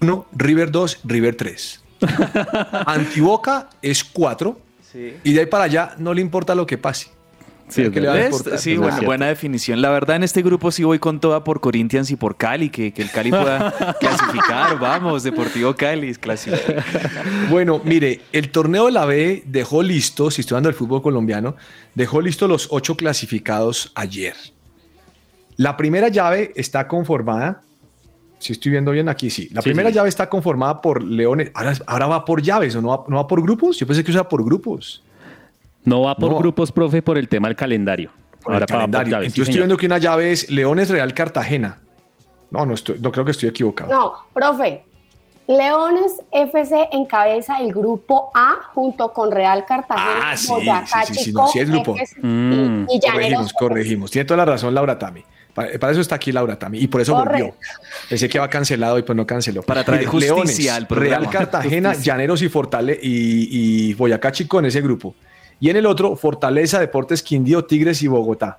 uno, 0.00 0.26
River 0.32 0.70
2, 0.70 1.00
River 1.04 1.34
3. 1.36 1.82
Antiboca 2.86 3.68
es 3.82 4.02
4. 4.04 4.58
Y 5.24 5.32
de 5.34 5.40
ahí 5.40 5.46
para 5.46 5.64
allá 5.64 5.94
no 5.98 6.12
le 6.14 6.20
importa 6.20 6.54
lo 6.54 6.66
que 6.66 6.76
pase. 6.78 7.10
Sí, 7.70 7.82
es 7.82 7.90
¿Qué 7.90 8.00
le 8.00 8.08
va 8.08 8.14
a 8.14 8.16
¿Ves? 8.16 8.26
importar? 8.26 8.58
Sí, 8.58 8.76
buena, 8.76 9.00
buena 9.00 9.26
definición. 9.28 9.80
La 9.80 9.90
verdad, 9.90 10.16
en 10.16 10.22
este 10.24 10.42
grupo 10.42 10.70
sí 10.70 10.84
voy 10.84 10.98
con 10.98 11.20
toda 11.20 11.44
por 11.44 11.60
Corinthians 11.60 12.10
y 12.10 12.16
por 12.16 12.36
Cali, 12.36 12.68
que, 12.70 12.92
que 12.92 13.02
el 13.02 13.10
Cali 13.10 13.30
pueda 13.30 13.96
clasificar. 14.00 14.78
Vamos, 14.78 15.22
Deportivo 15.22 15.74
Cali, 15.74 16.14
clasifica. 16.16 16.84
Bueno, 17.48 17.80
mire, 17.84 18.20
el 18.32 18.50
torneo 18.50 18.86
de 18.86 18.92
la 18.92 19.04
B 19.06 19.42
dejó 19.46 19.82
listo, 19.82 20.30
si 20.30 20.40
estoy 20.42 20.56
hablando 20.56 20.68
del 20.70 20.76
fútbol 20.76 21.00
colombiano, 21.02 21.56
dejó 21.94 22.20
listo 22.20 22.46
los 22.48 22.68
ocho 22.70 22.96
clasificados 22.96 23.92
ayer. 23.94 24.34
La 25.56 25.76
primera 25.76 26.08
llave 26.08 26.52
está 26.56 26.88
conformada, 26.88 27.62
si 28.38 28.54
estoy 28.54 28.72
viendo 28.72 28.90
bien 28.92 29.08
aquí, 29.10 29.28
sí. 29.28 29.48
La 29.52 29.60
Sí, 29.60 29.68
primera 29.68 29.90
sí. 29.90 29.94
llave 29.96 30.08
está 30.08 30.28
conformada 30.30 30.80
por 30.80 31.02
Leones. 31.02 31.50
Ahora, 31.52 31.74
ahora 31.86 32.06
va 32.06 32.24
por 32.24 32.40
llaves 32.40 32.74
o 32.76 32.80
no 32.80 32.88
va, 32.88 33.04
no 33.08 33.16
va 33.16 33.26
por 33.26 33.42
grupos. 33.42 33.78
Yo 33.78 33.86
pensé 33.86 34.02
que 34.02 34.10
iba 34.12 34.26
por 34.26 34.42
grupos. 34.42 35.02
No 35.84 36.02
va 36.02 36.14
por 36.16 36.30
No. 36.32 36.38
grupos, 36.38 36.70
profe, 36.72 37.02
por 37.02 37.16
el 37.18 37.28
tema 37.28 37.48
del 37.48 37.56
calendario. 37.56 38.10
Por 38.42 38.54
el 38.54 38.62
va 38.62 38.66
por 38.66 38.76
calendario. 38.76 39.10
llaves, 39.12 39.32
sí, 39.32 39.40
Entonces 39.40 39.40
estoy 39.40 39.44
señor. 39.54 39.66
viendo 39.68 39.76
que 39.76 39.86
una 39.86 39.98
llave 39.98 40.32
es 40.32 40.50
Leones 40.50 40.88
Real 40.90 41.12
Cartagena. 41.14 41.78
No, 42.50 42.66
no, 42.66 42.74
estoy, 42.74 42.98
no 42.98 43.12
creo 43.12 43.24
que 43.24 43.30
estoy 43.30 43.48
equivocado. 43.48 43.90
No, 43.90 44.12
profe. 44.34 44.82
Leones 45.46 46.12
FC 46.30 46.88
encabeza 46.92 47.58
el 47.60 47.72
grupo 47.72 48.30
A 48.34 48.56
junto 48.72 49.12
con 49.12 49.32
Real 49.32 49.64
Cartagena, 49.66 50.30
Ah, 50.30 50.36
sí, 50.36 50.46
Boyacá 50.48 51.02
sí, 51.06 51.14
sí, 51.14 51.14
sí, 51.18 51.24
Chico, 51.26 51.42
no, 51.42 51.48
sí 51.48 51.58
es 51.58 51.68
grupo. 51.70 51.96
FC 51.96 52.20
Mm. 52.22 52.86
y, 52.88 52.96
y. 52.96 53.00
Corregimos, 53.00 53.52
corregimos. 53.52 54.10
Tiene 54.12 54.24
toda 54.26 54.38
la 54.38 54.44
razón 54.44 54.74
Laura 54.74 54.96
Tami. 54.98 55.24
Para, 55.52 55.76
para 55.80 55.90
eso 55.92 56.00
está 56.00 56.14
aquí 56.14 56.30
Laura 56.30 56.56
Tami. 56.56 56.78
Y 56.78 56.86
por 56.86 57.00
eso 57.00 57.14
volvió. 57.16 57.52
Pensé 58.08 58.28
que 58.28 58.38
iba 58.38 58.48
cancelado 58.48 58.96
y 58.98 59.02
pues 59.02 59.16
no 59.16 59.26
canceló. 59.26 59.62
Para 59.62 59.82
traer 59.82 60.06
Mire, 60.06 60.28
justicia 60.28 60.76
al 60.76 60.86
programa. 60.86 61.18
Real 61.18 61.30
Cartagena, 61.32 61.88
Justicia. 61.90 62.12
Llaneros 62.14 62.42
y 62.42 62.48
Fortale 62.48 62.98
y, 63.02 63.88
y 63.90 63.94
Boyacá 63.94 64.30
Chico 64.30 64.60
en 64.60 64.66
ese 64.66 64.80
grupo. 64.80 65.16
Y 65.60 65.70
en 65.70 65.76
el 65.76 65.86
otro, 65.86 66.16
Fortaleza, 66.16 66.80
Deportes 66.80 67.22
Quindío, 67.22 67.64
Tigres 67.64 68.02
y 68.02 68.08
Bogotá. 68.08 68.58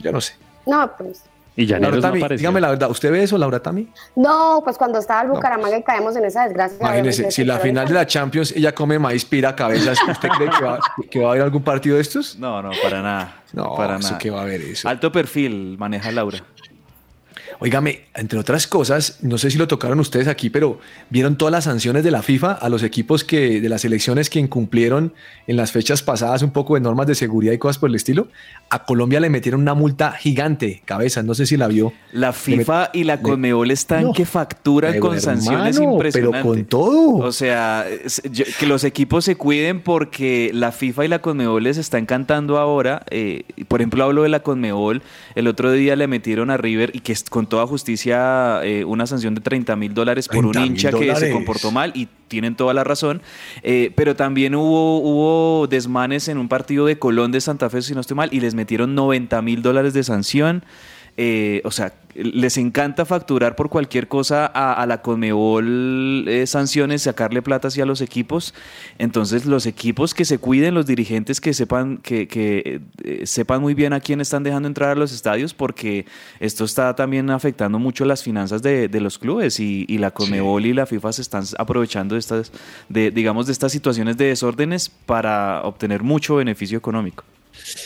Yo 0.00 0.12
no 0.12 0.20
sé. 0.20 0.34
No, 0.66 0.90
pues. 0.98 1.24
Y 1.56 1.66
Laura 1.66 1.88
Llaneros 1.88 1.96
no 1.96 2.20
Tami, 2.20 2.36
dígame 2.36 2.60
la 2.60 2.70
verdad. 2.70 2.90
¿Usted 2.90 3.10
ve 3.10 3.22
eso, 3.22 3.36
Laura 3.36 3.60
Tami? 3.60 3.88
No, 4.16 4.60
pues 4.64 4.78
cuando 4.78 4.98
estaba 4.98 5.22
el 5.22 5.28
Bucaramanga 5.28 5.76
y 5.76 5.82
caemos 5.82 6.16
en 6.16 6.24
esa 6.24 6.44
desgracia. 6.44 6.78
Imagínese, 6.80 7.30
si 7.30 7.44
la 7.44 7.58
final 7.58 7.86
de 7.86 7.94
la 7.94 8.06
Champions 8.06 8.52
ella 8.52 8.74
come 8.74 8.98
maíz 8.98 9.24
pira 9.24 9.54
cabezas, 9.54 9.98
¿usted 10.08 10.28
cree 10.28 10.48
que 10.48 10.64
va, 10.64 10.78
que 11.10 11.20
va 11.20 11.28
a 11.28 11.30
haber 11.32 11.42
algún 11.42 11.62
partido 11.62 11.96
de 11.96 12.02
estos? 12.02 12.38
No, 12.38 12.62
no, 12.62 12.70
para 12.82 13.02
nada. 13.02 13.42
No, 13.52 13.74
para 13.74 13.98
nada. 13.98 14.16
que 14.16 14.30
va 14.30 14.40
a 14.40 14.42
haber 14.42 14.60
eso. 14.62 14.88
Alto 14.88 15.12
perfil 15.12 15.76
maneja 15.76 16.10
Laura. 16.12 16.38
Óigame, 17.62 18.00
entre 18.14 18.38
otras 18.38 18.66
cosas, 18.66 19.18
no 19.20 19.36
sé 19.36 19.50
si 19.50 19.58
lo 19.58 19.68
tocaron 19.68 20.00
ustedes 20.00 20.28
aquí, 20.28 20.48
pero 20.48 20.80
vieron 21.10 21.36
todas 21.36 21.52
las 21.52 21.64
sanciones 21.64 22.02
de 22.02 22.10
la 22.10 22.22
FIFA 22.22 22.52
a 22.52 22.70
los 22.70 22.82
equipos 22.82 23.22
que 23.22 23.60
de 23.60 23.68
las 23.68 23.84
elecciones 23.84 24.30
que 24.30 24.38
incumplieron 24.38 25.12
en 25.46 25.56
las 25.56 25.70
fechas 25.70 26.02
pasadas 26.02 26.40
un 26.42 26.52
poco 26.52 26.74
de 26.74 26.80
normas 26.80 27.06
de 27.06 27.14
seguridad 27.14 27.52
y 27.52 27.58
cosas 27.58 27.76
por 27.76 27.90
el 27.90 27.96
estilo. 27.96 28.28
A 28.70 28.84
Colombia 28.84 29.20
le 29.20 29.28
metieron 29.28 29.60
una 29.60 29.74
multa 29.74 30.12
gigante, 30.12 30.80
cabeza, 30.86 31.22
no 31.22 31.34
sé 31.34 31.44
si 31.44 31.58
la 31.58 31.68
vio. 31.68 31.92
La 32.12 32.32
FIFA 32.32 32.90
y 32.94 33.04
la 33.04 33.20
Conmebol 33.20 33.70
están 33.70 34.04
No. 34.04 34.12
que 34.14 34.24
facturan 34.24 34.98
con 34.98 35.20
sanciones 35.20 35.78
impresionantes. 35.78 36.12
pero 36.14 36.42
con 36.42 36.64
todo. 36.64 37.16
O 37.16 37.32
sea, 37.32 37.84
que 38.58 38.66
los 38.66 38.84
equipos 38.84 39.26
se 39.26 39.36
cuiden 39.36 39.80
porque 39.82 40.50
la 40.54 40.72
FIFA 40.72 41.04
y 41.04 41.08
la 41.08 41.18
Conmebol 41.20 41.62
les 41.64 41.76
están 41.76 42.06
cantando 42.06 42.56
ahora. 42.58 43.02
eh, 43.10 43.42
por 43.68 43.82
ejemplo, 43.82 44.02
hablo 44.02 44.22
de 44.22 44.30
la 44.30 44.40
Conmebol. 44.40 45.02
El 45.34 45.46
otro 45.46 45.70
día 45.72 45.94
le 45.94 46.06
metieron 46.06 46.50
a 46.50 46.56
River 46.56 46.92
y 46.94 47.00
que 47.00 47.12
es 47.12 47.24
con 47.24 47.49
toda 47.50 47.66
justicia 47.66 48.64
eh, 48.64 48.86
una 48.86 49.06
sanción 49.06 49.34
de 49.34 49.42
30 49.42 49.76
mil 49.76 49.92
dólares 49.92 50.26
por 50.26 50.46
un 50.46 50.54
30.000 50.54 50.66
hincha 50.66 50.90
que 50.90 51.14
se 51.16 51.30
comportó 51.30 51.70
mal 51.70 51.92
y 51.94 52.08
tienen 52.28 52.54
toda 52.54 52.72
la 52.72 52.82
razón. 52.82 53.20
Eh, 53.62 53.92
pero 53.94 54.16
también 54.16 54.54
hubo, 54.54 55.00
hubo 55.00 55.66
desmanes 55.66 56.28
en 56.28 56.38
un 56.38 56.48
partido 56.48 56.86
de 56.86 56.98
Colón 56.98 57.32
de 57.32 57.42
Santa 57.42 57.68
Fe, 57.68 57.82
si 57.82 57.92
no 57.92 58.00
estoy 58.00 58.16
mal, 58.16 58.30
y 58.32 58.40
les 58.40 58.54
metieron 58.54 58.94
90 58.94 59.42
mil 59.42 59.60
dólares 59.60 59.92
de 59.92 60.02
sanción. 60.02 60.64
Eh, 61.16 61.60
o 61.64 61.70
sea, 61.70 61.92
les 62.14 62.56
encanta 62.56 63.04
facturar 63.04 63.56
por 63.56 63.68
cualquier 63.68 64.08
cosa 64.08 64.50
a, 64.52 64.72
a 64.72 64.86
la 64.86 65.00
Conmebol 65.02 66.24
eh, 66.28 66.46
sanciones, 66.46 67.02
sacarle 67.02 67.42
plata 67.42 67.68
hacia 67.68 67.86
los 67.86 68.00
equipos. 68.00 68.54
Entonces, 68.98 69.46
los 69.46 69.66
equipos 69.66 70.14
que 70.14 70.24
se 70.24 70.38
cuiden, 70.38 70.74
los 70.74 70.86
dirigentes 70.86 71.40
que 71.40 71.54
sepan 71.54 71.98
que, 71.98 72.26
que, 72.26 72.80
eh, 73.04 73.26
sepan 73.26 73.60
muy 73.60 73.74
bien 73.74 73.92
a 73.92 74.00
quién 74.00 74.20
están 74.20 74.42
dejando 74.42 74.68
entrar 74.68 74.90
a 74.90 74.94
los 74.94 75.12
estadios, 75.12 75.54
porque 75.54 76.06
esto 76.40 76.64
está 76.64 76.94
también 76.94 77.30
afectando 77.30 77.78
mucho 77.78 78.04
las 78.04 78.22
finanzas 78.22 78.62
de, 78.62 78.88
de 78.88 79.00
los 79.00 79.18
clubes 79.18 79.60
y, 79.60 79.84
y 79.88 79.98
la 79.98 80.10
Conmebol 80.10 80.66
y 80.66 80.72
la 80.72 80.86
FIFA 80.86 81.12
se 81.12 81.22
están 81.22 81.44
aprovechando 81.58 82.14
de 82.14 82.18
estas, 82.18 82.52
de, 82.88 83.10
digamos, 83.10 83.46
de 83.46 83.52
estas 83.52 83.72
situaciones 83.72 84.16
de 84.16 84.26
desórdenes 84.26 84.88
para 84.88 85.62
obtener 85.62 86.02
mucho 86.02 86.36
beneficio 86.36 86.76
económico. 86.78 87.24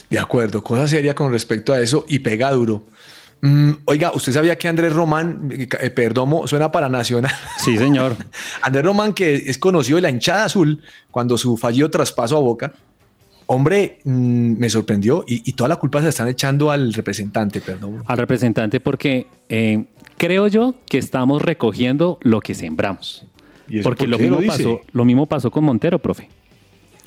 De 0.08 0.18
acuerdo, 0.18 0.62
cosa 0.62 0.86
seria 0.86 1.14
con 1.14 1.32
respecto 1.32 1.72
a 1.72 1.80
eso 1.80 2.04
y 2.08 2.20
pega 2.20 2.50
duro. 2.52 2.84
Mm, 3.44 3.72
oiga, 3.84 4.10
¿usted 4.14 4.32
sabía 4.32 4.56
que 4.56 4.68
Andrés 4.68 4.94
Román, 4.94 5.50
eh, 5.50 5.90
Perdomo, 5.90 6.46
suena 6.46 6.72
para 6.72 6.88
Nacional? 6.88 7.30
Sí, 7.58 7.76
señor. 7.76 8.16
Andrés 8.62 8.82
Román, 8.82 9.12
que 9.12 9.34
es 9.34 9.58
conocido 9.58 9.96
de 9.96 10.02
la 10.02 10.08
hinchada 10.08 10.46
azul 10.46 10.82
cuando 11.10 11.36
su 11.36 11.58
fallido 11.58 11.90
traspaso 11.90 12.38
a 12.38 12.40
Boca, 12.40 12.72
hombre, 13.44 13.98
mm, 14.04 14.54
me 14.58 14.70
sorprendió 14.70 15.26
y, 15.28 15.42
y, 15.46 15.52
toda 15.52 15.68
la 15.68 15.76
culpa 15.76 15.98
se 15.98 16.04
la 16.04 16.08
están 16.08 16.28
echando 16.28 16.70
al 16.70 16.94
representante, 16.94 17.60
Perdomo. 17.60 18.02
Al 18.06 18.16
representante 18.16 18.80
porque 18.80 19.26
eh, 19.50 19.84
creo 20.16 20.46
yo 20.48 20.76
que 20.88 20.96
estamos 20.96 21.42
recogiendo 21.42 22.18
lo 22.22 22.40
que 22.40 22.54
sembramos. 22.54 23.26
Porque 23.82 24.06
lo 24.06 24.18
mismo, 24.18 24.40
pasó, 24.46 24.80
lo 24.92 25.04
mismo 25.04 25.26
pasó 25.26 25.50
con 25.50 25.64
Montero, 25.64 25.98
profe. 25.98 26.30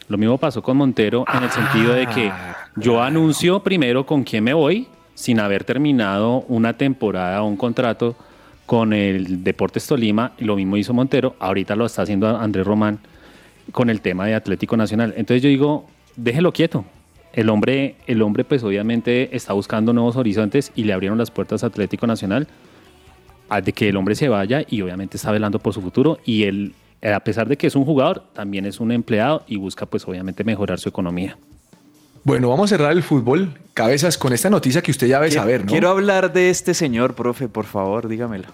Lo 0.07 0.19
mismo 0.19 0.37
pasó 0.37 0.61
con 0.61 0.77
Montero 0.77 1.25
en 1.33 1.43
el 1.43 1.49
sentido 1.49 1.93
de 1.93 2.05
que 2.05 2.31
yo 2.75 3.01
anuncio 3.01 3.63
primero 3.63 4.05
con 4.05 4.23
quién 4.23 4.43
me 4.43 4.53
voy 4.53 4.87
sin 5.17 5.39
haber 5.39 5.63
terminado 5.63 6.45
una 6.47 6.77
temporada 6.77 7.41
o 7.41 7.47
un 7.47 7.57
contrato 7.57 8.15
con 8.67 8.93
el 8.93 9.43
Deportes 9.43 9.87
Tolima, 9.87 10.33
lo 10.37 10.55
mismo 10.55 10.77
hizo 10.77 10.93
Montero, 10.93 11.35
ahorita 11.39 11.75
lo 11.75 11.87
está 11.87 12.03
haciendo 12.03 12.37
Andrés 12.37 12.67
Román 12.67 12.99
con 13.71 13.89
el 13.89 13.99
tema 14.01 14.27
de 14.27 14.35
Atlético 14.35 14.77
Nacional. 14.77 15.15
Entonces 15.17 15.41
yo 15.41 15.49
digo, 15.49 15.89
déjelo 16.15 16.53
quieto. 16.53 16.85
El 17.33 17.49
hombre, 17.49 17.95
el 18.05 18.21
hombre 18.21 18.43
pues 18.43 18.61
obviamente 18.61 19.35
está 19.35 19.53
buscando 19.53 19.91
nuevos 19.91 20.17
horizontes 20.17 20.71
y 20.75 20.83
le 20.83 20.93
abrieron 20.93 21.17
las 21.17 21.31
puertas 21.31 21.63
a 21.63 21.67
Atlético 21.67 22.05
Nacional 22.05 22.47
de 23.63 23.73
que 23.73 23.89
el 23.89 23.97
hombre 23.97 24.13
se 24.13 24.29
vaya 24.29 24.65
y 24.69 24.83
obviamente 24.83 25.17
está 25.17 25.31
velando 25.31 25.57
por 25.57 25.73
su 25.73 25.81
futuro 25.81 26.19
y 26.25 26.43
él, 26.43 26.75
a 27.01 27.21
pesar 27.21 27.47
de 27.47 27.57
que 27.57 27.65
es 27.65 27.75
un 27.75 27.85
jugador, 27.85 28.23
también 28.33 28.67
es 28.67 28.79
un 28.79 28.91
empleado 28.91 29.43
y 29.47 29.55
busca 29.55 29.87
pues 29.87 30.07
obviamente 30.07 30.43
mejorar 30.43 30.77
su 30.79 30.89
economía. 30.89 31.39
Bueno, 32.27 32.49
vamos 32.49 32.69
a 32.69 32.75
cerrar 32.75 32.91
el 32.91 33.03
fútbol, 33.03 33.57
cabezas, 33.73 34.17
con 34.17 34.33
esta 34.33 34.49
noticia 34.49 34.81
que 34.81 34.91
usted 34.91 35.07
ya 35.07 35.17
debe 35.21 35.31
saber, 35.31 35.61
¿no? 35.61 35.67
Quiero 35.67 35.87
hablar 35.87 36.33
de 36.33 36.49
este 36.49 36.73
señor, 36.73 37.15
profe, 37.15 37.47
por 37.47 37.63
favor, 37.63 38.09
dígamelo. 38.09 38.49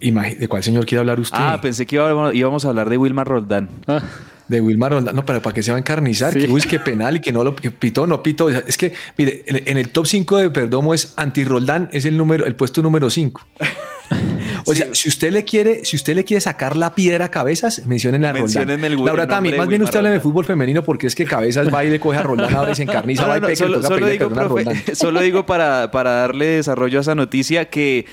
¿De 0.00 0.48
cuál 0.48 0.62
señor 0.62 0.86
quiere 0.86 1.00
hablar 1.00 1.20
usted? 1.20 1.36
Ah, 1.38 1.58
pensé 1.60 1.84
que 1.84 1.96
íbamos 1.96 2.64
a 2.64 2.68
hablar 2.70 2.88
de 2.88 2.96
Wilmar 2.96 3.28
Roldán. 3.28 3.68
Ah. 3.86 4.00
De 4.48 4.58
Wilmar 4.62 4.92
Roldán, 4.92 5.14
no, 5.14 5.26
pero 5.26 5.42
para 5.42 5.52
que 5.52 5.62
se 5.62 5.70
va 5.70 5.76
a 5.76 5.80
encarnizar, 5.80 6.32
que 6.32 6.46
busque 6.46 6.80
penal 6.80 7.16
y 7.16 7.20
que 7.20 7.30
no 7.30 7.44
lo 7.44 7.54
que 7.54 7.70
pitó, 7.70 8.06
no 8.06 8.22
pitó. 8.22 8.48
Es 8.48 8.78
que, 8.78 8.94
mire, 9.18 9.44
en 9.48 9.76
el 9.76 9.90
top 9.90 10.06
5 10.06 10.38
de 10.38 10.48
Perdomo 10.48 10.94
es 10.94 11.12
anti-Roldán, 11.18 11.90
es 11.92 12.06
el 12.06 12.16
número, 12.16 12.46
el 12.46 12.56
puesto 12.56 12.80
número 12.80 13.10
5. 13.10 13.46
O 14.66 14.74
sea, 14.74 14.88
si 14.92 15.08
usted 15.08 15.32
le 15.32 15.44
quiere, 15.44 15.84
si 15.84 15.96
usted 15.96 16.14
le 16.14 16.24
quiere 16.24 16.40
sacar 16.40 16.76
la 16.76 16.94
piedra 16.94 17.26
a 17.26 17.30
cabezas, 17.30 17.84
mencionen 17.86 18.24
a 18.24 18.32
Roldán. 18.32 18.70
El 18.84 19.04
Laura 19.04 19.26
también, 19.26 19.56
más 19.56 19.68
bien 19.68 19.82
usted 19.82 19.98
habla 19.98 20.10
de 20.10 20.20
fútbol 20.20 20.44
femenino 20.44 20.82
porque 20.82 21.06
es 21.06 21.14
que 21.14 21.24
cabezas 21.24 21.72
va 21.72 21.84
y 21.84 21.90
le 21.90 22.00
coge 22.00 22.18
a 22.18 22.22
Roldán 22.22 22.54
ahora 22.54 22.72
y 22.72 22.74
se 22.74 22.82
encarniza, 22.82 23.26
va 23.26 23.52
y 23.52 23.56
solo, 23.56 23.82
solo, 23.82 24.06
digo, 24.06 24.30
solo 24.94 25.20
digo 25.20 25.46
para, 25.46 25.90
para 25.90 26.10
darle 26.12 26.46
desarrollo 26.46 26.98
a 26.98 27.02
esa 27.02 27.14
noticia 27.14 27.66
que 27.66 28.06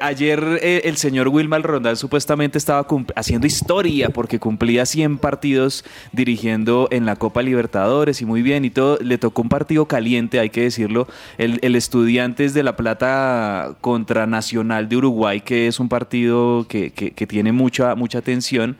ayer 0.00 0.58
eh, 0.62 0.82
el 0.84 0.96
señor 0.96 1.28
Wilmar 1.28 1.62
Roldán 1.62 1.96
supuestamente 1.96 2.58
estaba 2.58 2.86
haciendo 3.14 3.46
historia 3.46 4.10
porque 4.10 4.38
cumplía 4.38 4.86
100 4.86 5.18
partidos 5.18 5.84
dirigiendo 6.12 6.88
en 6.90 7.06
la 7.06 7.16
Copa 7.16 7.42
Libertadores 7.42 8.20
y 8.22 8.26
muy 8.26 8.42
bien 8.42 8.64
y 8.64 8.70
todo. 8.70 8.98
Le 9.00 9.18
tocó 9.18 9.42
un 9.42 9.48
partido 9.48 9.86
caliente, 9.86 10.40
hay 10.40 10.50
que 10.50 10.62
decirlo. 10.62 11.08
El, 11.36 11.58
el 11.62 11.76
Estudiantes 11.76 12.54
de 12.54 12.62
La 12.62 12.76
Plata 12.76 13.76
contra 13.80 14.26
Nacional 14.26 14.88
de 14.88 14.96
Uruguay, 14.96 15.40
que 15.40 15.66
es 15.66 15.80
un 15.80 15.88
partido 15.88 15.97
partido 15.98 16.64
que, 16.68 16.90
tiene 17.26 17.50
mucha, 17.50 17.96
mucha 17.96 18.22
tensión, 18.22 18.76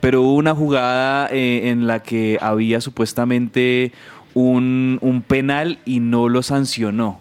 pero 0.00 0.22
hubo 0.22 0.36
una 0.36 0.54
jugada 0.54 1.28
eh, 1.30 1.68
en 1.68 1.86
la 1.86 2.02
que 2.02 2.38
había 2.40 2.80
supuestamente 2.80 3.92
un, 4.32 5.22
penal 5.28 5.78
y 5.84 6.00
no 6.00 6.30
lo 6.30 6.42
sancionó. 6.42 7.20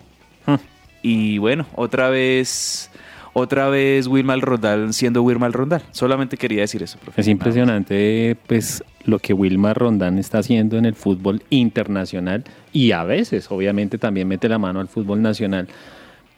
Y 1.03 1.37
bueno, 1.39 1.65
otra 1.75 2.09
vez 2.09 2.89
otra 3.33 3.69
vez 3.69 4.07
Wilmar 4.07 4.39
Rondal 4.39 4.93
siendo 4.93 5.21
Wilmar 5.23 5.51
Rondal. 5.51 5.81
Solamente 5.91 6.37
quería 6.37 6.61
decir 6.61 6.83
eso, 6.83 6.97
Es 7.17 7.27
impresionante 7.27 8.37
pues 8.47 8.83
lo 9.05 9.19
que 9.19 9.33
Wilmar 9.33 9.77
Rondán 9.77 10.17
está 10.17 10.39
haciendo 10.39 10.77
en 10.77 10.85
el 10.85 10.95
fútbol 10.95 11.43
internacional 11.49 12.45
y 12.71 12.91
a 12.91 13.03
veces 13.03 13.51
obviamente 13.51 13.97
también 13.97 14.27
mete 14.27 14.47
la 14.47 14.59
mano 14.59 14.79
al 14.79 14.87
fútbol 14.87 15.21
nacional. 15.21 15.67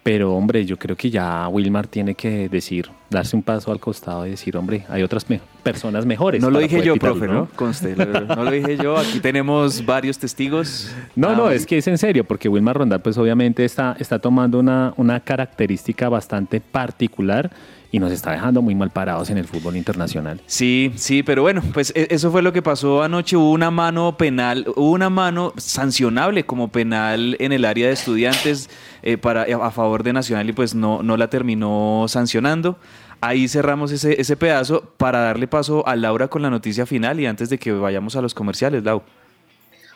Pero 0.04 0.36
hombre, 0.36 0.66
yo 0.66 0.78
creo 0.78 0.98
que 0.98 1.10
ya 1.10 1.48
Wilmar 1.48 1.88
tiene 1.88 2.14
que 2.14 2.50
decir, 2.50 2.90
darse 3.10 3.38
un 3.38 3.42
paso 3.42 3.72
al 3.72 3.80
costado 3.80 4.28
y 4.28 4.32
decir, 4.32 4.58
hombre, 4.58 4.86
hay 4.90 5.02
otras 5.02 5.26
personas 5.64 6.06
mejores. 6.06 6.42
No 6.42 6.50
lo 6.50 6.60
dije 6.60 6.82
yo, 6.84 6.98
profe, 6.98 7.26
¿no? 7.26 7.48
Conste, 7.56 7.96
no 7.96 8.44
lo 8.44 8.52
dije 8.52 8.76
yo. 8.76 8.98
Aquí 8.98 9.22
tenemos 9.22 9.86
varios 9.86 10.20
testigos. 10.20 10.94
No, 11.16 11.36
no, 11.36 11.46
ah, 11.46 11.54
es 11.54 11.66
que 11.66 11.78
es 11.78 11.88
en 11.88 11.98
serio, 11.98 12.24
porque 12.24 12.50
Wilmar 12.50 12.76
Rondal, 12.76 13.02
pues 13.02 13.18
obviamente 13.18 13.64
está, 13.64 13.96
está 14.00 14.20
tomando 14.20 14.60
una, 14.60 14.94
una 14.98 15.20
característica 15.20 16.10
bastante 16.10 16.60
particular 16.60 17.52
y 17.94 18.00
nos 18.00 18.12
está 18.12 18.32
dejando 18.32 18.64
muy 18.64 18.74
mal 18.74 18.90
parados 18.90 19.30
en 19.30 19.38
el 19.38 19.46
fútbol 19.46 19.78
internacional. 19.78 20.42
Sí, 20.48 20.92
sí, 20.96 21.22
pero 21.22 21.44
bueno, 21.44 21.62
pues 21.76 21.94
e, 21.96 22.08
eso 22.10 22.32
fue 22.32 22.42
lo 22.42 22.52
que 22.52 22.64
pasó 22.64 23.04
anoche. 23.04 23.38
Hubo 23.38 23.52
una 23.52 23.70
mano 23.70 24.18
penal, 24.18 24.66
hubo 24.76 24.90
una 24.90 25.12
mano 25.12 25.54
sancionable 25.58 26.44
como 26.44 26.70
penal 26.70 27.38
en 27.40 27.52
el 27.52 27.66
área 27.66 27.86
de 27.86 27.94
estudiantes 27.94 28.68
eh, 29.04 29.20
para, 29.20 29.44
a 29.44 29.70
favor 29.70 30.02
de 30.02 30.12
Nacional 30.12 30.50
y 30.50 30.54
pues 30.54 30.74
no, 30.74 31.04
no 31.04 31.18
la 31.18 31.30
terminó 31.30 32.06
sancionando. 32.08 32.80
Ahí 33.22 33.48
cerramos 33.48 33.92
ese, 33.92 34.20
ese 34.20 34.36
pedazo 34.38 34.92
para 34.98 35.20
darle 35.20 35.48
paso 35.48 35.88
a 35.88 35.96
Laura 35.96 36.30
con 36.30 36.42
la 36.42 36.50
noticia 36.50 36.88
final 36.88 37.20
y 37.20 37.28
antes 37.28 37.52
de 37.52 37.60
que 37.60 37.74
vayamos 37.74 38.16
a 38.16 38.24
los 38.24 38.34
comerciales, 38.34 38.84
Lau. 38.84 39.04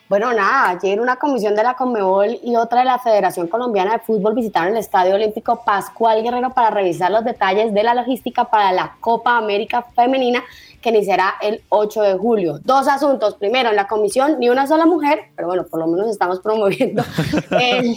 Bueno, 0.08 0.32
nada, 0.32 0.70
ayer 0.70 1.02
una 1.02 1.16
comisión 1.16 1.54
de 1.54 1.62
la 1.62 1.74
Conmebol 1.74 2.38
y 2.42 2.56
otra 2.56 2.78
de 2.78 2.86
la 2.86 2.98
Federación 2.98 3.46
Colombiana 3.46 3.92
de 3.92 3.98
Fútbol 3.98 4.34
visitaron 4.34 4.70
el 4.72 4.78
Estadio 4.78 5.14
Olímpico 5.14 5.62
Pascual 5.66 6.22
Guerrero 6.22 6.48
para 6.54 6.70
revisar 6.70 7.10
los 7.10 7.24
detalles 7.24 7.74
de 7.74 7.82
la 7.82 7.92
logística 7.92 8.44
para 8.46 8.72
la 8.72 8.96
Copa 9.00 9.36
América 9.36 9.82
Femenina 9.94 10.42
que 10.80 10.88
iniciará 10.88 11.34
el 11.42 11.62
8 11.68 12.02
de 12.02 12.14
julio. 12.16 12.58
Dos 12.64 12.88
asuntos. 12.88 13.34
Primero, 13.34 13.68
en 13.68 13.76
la 13.76 13.86
comisión 13.86 14.38
ni 14.38 14.48
una 14.48 14.66
sola 14.66 14.86
mujer, 14.86 15.24
pero 15.36 15.48
bueno, 15.48 15.66
por 15.66 15.80
lo 15.80 15.86
menos 15.86 16.08
estamos 16.08 16.40
promoviendo 16.40 17.02
eh, 17.60 17.96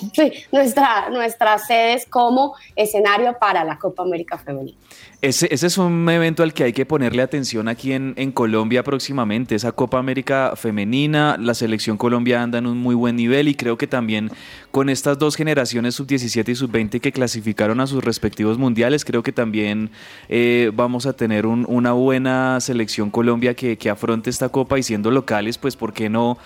nuestra, 0.51 1.09
nuestras 1.11 1.65
sedes 1.65 2.05
como 2.07 2.55
escenario 2.75 3.37
para 3.39 3.63
la 3.63 3.77
Copa 3.77 4.03
América 4.03 4.37
Femenina. 4.37 4.77
Ese, 5.23 5.53
ese, 5.53 5.67
es 5.67 5.77
un 5.77 6.09
evento 6.09 6.41
al 6.41 6.51
que 6.51 6.63
hay 6.63 6.73
que 6.73 6.83
ponerle 6.83 7.21
atención 7.21 7.67
aquí 7.67 7.93
en, 7.93 8.15
en, 8.17 8.31
Colombia 8.31 8.83
próximamente. 8.83 9.53
Esa 9.53 9.71
Copa 9.71 9.99
América 9.99 10.53
femenina, 10.55 11.37
la 11.39 11.53
selección 11.53 11.95
Colombia 11.95 12.41
anda 12.41 12.57
en 12.57 12.65
un 12.65 12.79
muy 12.79 12.95
buen 12.95 13.17
nivel 13.17 13.47
y 13.47 13.53
creo 13.53 13.77
que 13.77 13.85
también 13.85 14.31
con 14.71 14.89
estas 14.89 15.19
dos 15.19 15.35
generaciones 15.35 15.93
sub-17 15.93 16.49
y 16.49 16.55
sub-20 16.55 16.99
que 16.99 17.11
clasificaron 17.11 17.81
a 17.81 17.85
sus 17.85 18.03
respectivos 18.03 18.57
mundiales, 18.57 19.05
creo 19.05 19.21
que 19.21 19.31
también 19.31 19.91
eh, 20.27 20.71
vamos 20.73 21.05
a 21.05 21.13
tener 21.13 21.45
un, 21.45 21.67
una 21.69 21.91
buena 21.91 22.59
selección 22.59 23.11
Colombia 23.11 23.53
que, 23.53 23.77
que 23.77 23.91
afronte 23.91 24.31
esta 24.31 24.49
Copa 24.49 24.79
y 24.79 24.83
siendo 24.83 25.11
locales, 25.11 25.59
pues 25.59 25.75
¿por 25.75 25.93
qué 25.93 26.09
no? 26.09 26.39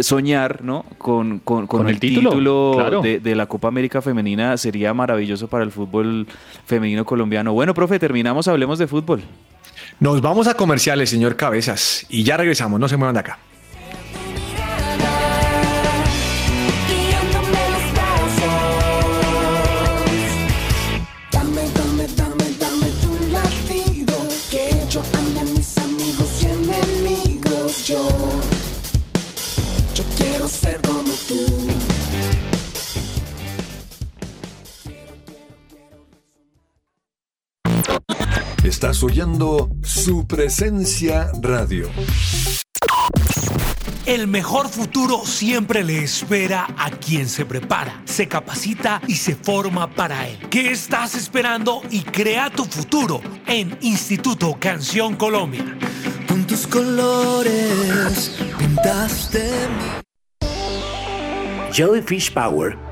Soñar 0.00 0.62
¿no? 0.62 0.84
con, 0.98 1.38
con, 1.40 1.88
el, 1.88 1.98
título, 2.00 3.02
de, 3.02 3.34
la 3.34 3.46
Copa 3.46 3.68
América 3.68 4.00
Femenina 4.02 4.56
sería 4.56 4.94
maravilloso 4.94 5.48
para 5.48 5.64
el 5.64 5.70
fútbol 5.70 6.26
femenino 6.66 7.04
colombiano. 7.04 7.52
Bueno, 7.52 7.74
profe, 7.74 7.98
terminamos, 7.98 8.48
hablemos 8.48 8.78
de 8.78 8.86
fútbol. 8.86 9.22
Nos 10.00 10.20
vamos 10.20 10.48
a 10.48 10.54
comerciales, 10.54 11.10
señor 11.10 11.36
Cabezas, 11.36 12.06
y 12.08 12.24
ya 12.24 12.36
regresamos, 12.36 12.80
no 12.80 12.88
se 12.88 12.96
muevan 12.96 13.14
de 13.14 13.20
acá. 13.20 13.38
Estás 38.64 39.02
oyendo 39.02 39.70
su 39.82 40.24
presencia 40.28 41.32
radio. 41.40 41.88
El 44.06 44.28
mejor 44.28 44.68
futuro 44.68 45.22
siempre 45.24 45.82
le 45.82 46.04
espera 46.04 46.68
a 46.78 46.90
quien 46.90 47.28
se 47.28 47.44
prepara, 47.44 48.00
se 48.04 48.28
capacita 48.28 49.02
y 49.08 49.16
se 49.16 49.34
forma 49.34 49.90
para 49.90 50.28
él. 50.28 50.38
¿Qué 50.48 50.70
estás 50.70 51.16
esperando 51.16 51.82
y 51.90 52.02
crea 52.02 52.50
tu 52.50 52.64
futuro 52.64 53.20
en 53.48 53.76
Instituto 53.80 54.56
Canción 54.60 55.16
Colombia? 55.16 55.76
Con 56.28 56.46
tus 56.46 56.64
colores 56.64 58.36
pintaste 58.58 59.50
Jellyfish 61.72 62.32
Power 62.32 62.91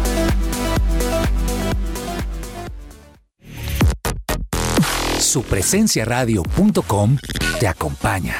Supresenciaradio.com 5.31 7.17
te 7.57 7.65
acompaña. 7.65 8.35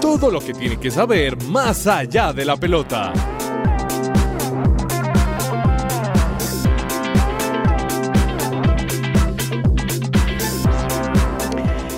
Todo 0.00 0.30
lo 0.30 0.38
que 0.38 0.54
tiene 0.54 0.78
que 0.78 0.92
saber 0.92 1.36
más 1.46 1.88
allá 1.88 2.32
de 2.32 2.44
la 2.44 2.56
pelota. 2.56 3.12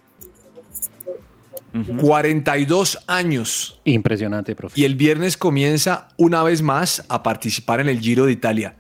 42 2.00 2.98
años. 3.06 3.80
Impresionante, 3.84 4.54
profe. 4.56 4.80
Y 4.80 4.84
el 4.84 4.96
viernes 4.96 5.36
comienza 5.36 6.08
una 6.16 6.42
vez 6.42 6.62
más 6.62 7.04
a 7.08 7.22
participar 7.22 7.80
en 7.80 7.88
el 7.88 8.00
Giro 8.00 8.26
de 8.26 8.32
Italia. 8.32 8.76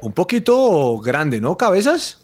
Un 0.00 0.12
poquito 0.12 0.98
grande, 0.98 1.40
¿no? 1.40 1.56
Cabezas. 1.56 2.23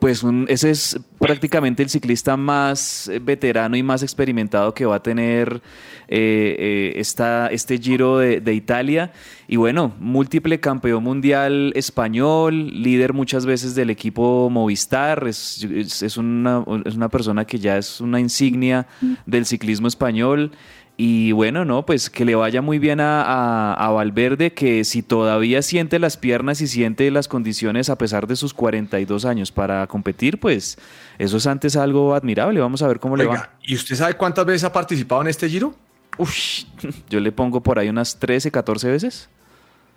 Pues 0.00 0.22
un- 0.24 0.46
ese 0.48 0.70
es 0.70 0.98
prácticamente 1.20 1.82
el 1.82 1.88
ciclista 1.88 2.36
más 2.36 3.06
eh, 3.08 3.20
veterano 3.20 3.76
y 3.76 3.82
más 3.84 4.02
experimentado 4.02 4.74
que 4.74 4.84
va 4.84 4.96
a 4.96 5.02
tener 5.02 5.62
eh, 6.08 6.56
eh, 6.58 6.92
esta- 6.96 7.48
este 7.48 7.78
Giro 7.78 8.18
de, 8.18 8.40
de 8.40 8.52
Italia. 8.54 9.12
Y 9.48 9.56
bueno, 9.56 9.92
múltiple 10.00 10.58
campeón 10.60 11.04
mundial 11.04 11.72
español, 11.76 12.68
líder 12.82 13.12
muchas 13.12 13.46
veces 13.46 13.74
del 13.76 13.90
equipo 13.90 14.50
Movistar. 14.50 15.26
Es, 15.28 15.62
es- 15.64 16.02
es 16.02 16.16
una, 16.16 16.64
es 16.84 16.94
una 16.96 17.08
persona 17.08 17.44
que 17.44 17.58
ya 17.58 17.78
es 17.78 18.00
una 18.00 18.18
insignia 18.20 18.86
del 19.24 19.46
ciclismo 19.46 19.86
español. 19.88 20.50
Y 20.98 21.32
bueno, 21.32 21.66
no, 21.66 21.84
pues 21.84 22.08
que 22.08 22.24
le 22.24 22.34
vaya 22.34 22.62
muy 22.62 22.78
bien 22.78 23.00
a, 23.00 23.22
a- 23.22 23.74
a 23.74 23.90
Valverde, 23.90 24.54
que 24.54 24.82
si 24.84 25.02
todavía 25.02 25.60
siente 25.60 25.98
las 25.98 26.16
piernas 26.16 26.62
y 26.62 26.66
siente 26.66 27.10
las 27.10 27.28
condiciones 27.28 27.90
a 27.90 27.98
pesar 27.98 28.26
de 28.26 28.34
sus 28.34 28.54
42 28.54 29.26
años 29.26 29.52
para 29.52 29.86
competir, 29.88 30.40
pues 30.40 30.78
eso 31.18 31.36
es 31.36 31.46
antes 31.46 31.76
algo 31.76 32.14
admirable. 32.14 32.60
Vamos 32.60 32.80
a 32.80 32.88
ver 32.88 32.98
cómo 32.98 33.16
le 33.16 33.26
va. 33.26 33.50
¿y 33.62 33.74
usted 33.74 33.94
sabe 33.94 34.14
cuántas 34.14 34.46
veces 34.46 34.64
ha 34.64 34.72
participado 34.72 35.20
en 35.20 35.28
este 35.28 35.50
Giro? 35.50 35.74
Uf, 36.16 36.32
yo 37.10 37.20
le 37.20 37.30
pongo 37.30 37.62
por 37.62 37.78
ahí 37.78 37.90
unas 37.90 38.16
13, 38.18 38.50
14 38.50 38.88
veces. 38.90 39.28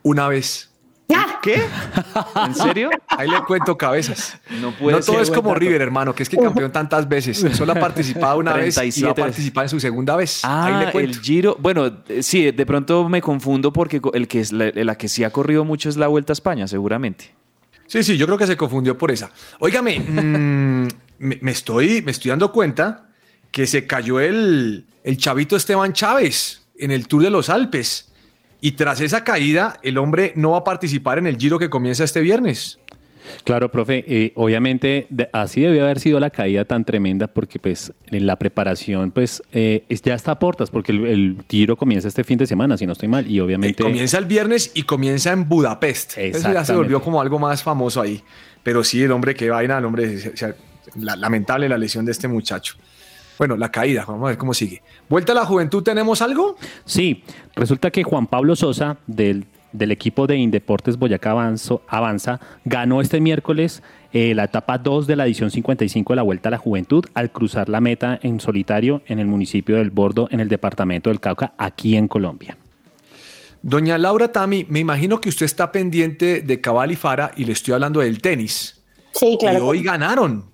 Una 0.04 0.28
vez. 0.28 0.69
¿Qué? 1.42 1.64
¿En 2.46 2.54
serio? 2.54 2.90
Ahí 3.08 3.30
le 3.30 3.42
cuento 3.44 3.78
cabezas. 3.78 4.38
No 4.62 4.72
puede 4.72 4.98
no 4.98 5.04
todo 5.04 5.14
ser, 5.16 5.24
es 5.24 5.32
como 5.32 5.50
dato. 5.50 5.60
River, 5.62 5.82
hermano, 5.82 6.14
que 6.14 6.24
es 6.24 6.30
que 6.30 6.38
campeón 6.38 6.72
tantas 6.72 7.08
veces. 7.08 7.46
Solo 7.56 7.72
ha 7.72 7.76
participado 7.76 8.38
una 8.40 8.54
vez 8.54 8.76
y 8.76 9.02
va 9.02 9.12
a 9.12 9.14
37 9.14 9.22
participar 9.22 9.66
en 9.66 9.70
su 9.70 9.80
segunda 9.80 10.16
vez. 10.16 10.44
Ahí 10.44 10.74
Ah, 10.74 10.84
le 10.86 10.92
cuento. 10.92 11.18
el 11.18 11.22
Giro. 11.24 11.58
Bueno, 11.60 11.92
sí, 12.22 12.52
de 12.52 12.66
pronto 12.66 13.08
me 13.08 13.22
confundo 13.22 13.72
porque 13.72 14.02
el 14.14 14.28
que 14.28 14.42
es 14.42 14.52
la, 14.52 14.72
la 14.74 14.96
que 14.98 15.08
sí 15.08 15.24
ha 15.24 15.30
corrido 15.32 15.64
mucho 15.64 15.88
es 15.90 15.96
la 15.98 16.08
Vuelta 16.08 16.32
a 16.32 16.36
España, 16.36 16.68
seguramente. 16.68 17.34
Sí, 17.88 18.04
sí, 18.04 18.18
yo 18.18 18.26
creo 18.26 18.38
que 18.38 18.46
se 18.48 18.58
confundió 18.58 18.98
por 18.98 19.10
esa. 19.10 19.32
Óigame, 19.60 20.00
mm, 20.00 20.88
me, 21.20 21.40
me 21.42 21.52
estoy, 21.52 22.02
me 22.04 22.12
estoy 22.12 22.30
dando 22.30 22.52
cuenta 22.52 23.08
que 23.50 23.66
se 23.66 23.88
cayó 23.88 24.20
el, 24.20 24.86
el 25.04 25.18
chavito 25.18 25.56
Esteban 25.56 25.94
Chávez 25.94 26.68
en 26.78 26.92
el 26.92 27.08
Tour 27.08 27.24
de 27.24 27.30
los 27.30 27.50
Alpes. 27.50 28.09
Y 28.62 28.72
tras 28.74 29.00
esa 29.02 29.24
caída, 29.24 29.78
el 29.84 29.98
hombre 29.98 30.34
no 30.36 30.52
va 30.52 30.60
a 30.60 30.64
participar 30.64 31.18
en 31.18 31.28
el 31.28 31.38
Giro 31.38 31.60
que 31.60 31.70
comienza 31.70 32.04
este 32.04 32.22
viernes. 32.22 32.80
Claro, 33.44 33.70
profe, 33.70 34.04
eh, 34.08 34.32
obviamente 34.36 35.06
de- 35.10 35.30
así 35.34 35.62
debió 35.62 35.84
haber 35.84 36.00
sido 36.00 36.20
la 36.20 36.32
caída 36.32 36.66
tan 36.66 36.84
tremenda 36.84 37.28
porque 37.28 37.60
pues 37.60 37.94
en 38.08 38.26
la 38.26 38.38
preparación 38.38 39.12
pues 39.12 39.44
eh, 39.52 39.84
es- 39.88 40.02
ya 40.02 40.16
está 40.16 40.32
a 40.32 40.40
portas 40.40 40.72
porque 40.72 40.92
el, 40.94 41.06
el 41.06 41.38
giro 41.48 41.78
comienza 41.78 42.08
este 42.08 42.24
fin 42.24 42.40
de 42.40 42.48
semana, 42.48 42.76
si 42.76 42.88
no 42.88 42.94
estoy 42.94 43.08
mal, 43.08 43.30
y 43.30 43.40
obviamente... 43.40 43.84
Comienza 43.84 44.18
el 44.18 44.26
viernes 44.26 44.72
y 44.74 44.84
comienza 44.84 45.32
en 45.32 45.48
Budapest. 45.48 46.18
Eso 46.18 46.52
ya 46.52 46.66
se 46.66 46.74
volvió 46.74 47.02
como 47.02 47.22
algo 47.22 47.38
más 47.38 47.62
famoso 47.62 48.02
ahí. 48.02 48.24
Pero 48.64 48.84
sí, 48.84 49.04
el 49.04 49.12
hombre, 49.12 49.36
qué 49.36 49.50
vaina, 49.50 49.78
el 49.78 49.86
hombre, 49.86 50.18
la- 50.96 51.16
lamentable 51.16 51.70
la 51.70 51.78
lesión 51.78 52.06
de 52.06 52.12
este 52.14 52.28
muchacho. 52.28 52.76
Bueno, 53.40 53.56
la 53.58 53.72
caída, 53.72 54.06
vamos 54.08 54.26
a 54.26 54.30
ver 54.30 54.38
cómo 54.38 54.54
sigue. 54.54 54.84
Vuelta 55.10 55.32
a 55.32 55.36
la 55.36 55.46
juventud, 55.46 55.82
¿tenemos 55.82 56.22
algo? 56.22 56.58
Sí, 56.86 57.24
resulta 57.56 57.90
que 57.90 58.04
Juan 58.04 58.28
Pablo 58.28 58.56
Sosa 58.56 58.98
del, 59.08 59.46
del 59.72 59.92
equipo 59.92 60.28
de 60.28 60.36
Indeportes 60.36 60.98
Boyacá 60.98 61.32
Avanzo- 61.34 61.82
Avanza 61.88 62.40
ganó 62.66 63.00
este 63.02 63.22
miércoles 63.22 63.82
eh, 64.12 64.34
la 64.36 64.44
etapa 64.44 64.78
2 64.78 65.08
de 65.08 65.16
la 65.16 65.26
edición 65.26 65.52
55 65.52 66.12
de 66.14 66.16
la 66.18 66.22
Vuelta 66.24 66.50
a 66.50 66.52
la 66.52 66.58
Juventud 66.58 67.06
al 67.14 67.32
cruzar 67.32 67.70
la 67.70 67.80
meta 67.80 68.20
en 68.22 68.40
solitario 68.42 69.02
en 69.08 69.20
el 69.20 69.28
municipio 69.28 69.78
del 69.78 69.90
Bordo 69.92 70.28
en 70.32 70.42
el 70.42 70.50
departamento 70.50 71.10
del 71.10 71.20
Cauca, 71.22 71.54
aquí 71.58 71.96
en 71.96 72.08
Colombia. 72.10 72.58
Doña 73.62 73.98
Laura 73.98 74.32
Tami, 74.32 74.66
me 74.70 74.80
imagino 74.80 75.20
que 75.22 75.30
usted 75.30 75.46
está 75.46 75.72
pendiente 75.72 76.42
de 76.42 76.62
Cabal 76.62 76.92
y 76.92 76.96
Fara 76.96 77.32
y 77.36 77.46
le 77.46 77.54
estoy 77.54 77.74
hablando 77.74 78.00
del 78.00 78.22
tenis. 78.22 78.82
Sí, 79.12 79.38
claro. 79.40 79.60
Y 79.60 79.62
hoy 79.62 79.84
ganaron. 79.84 80.46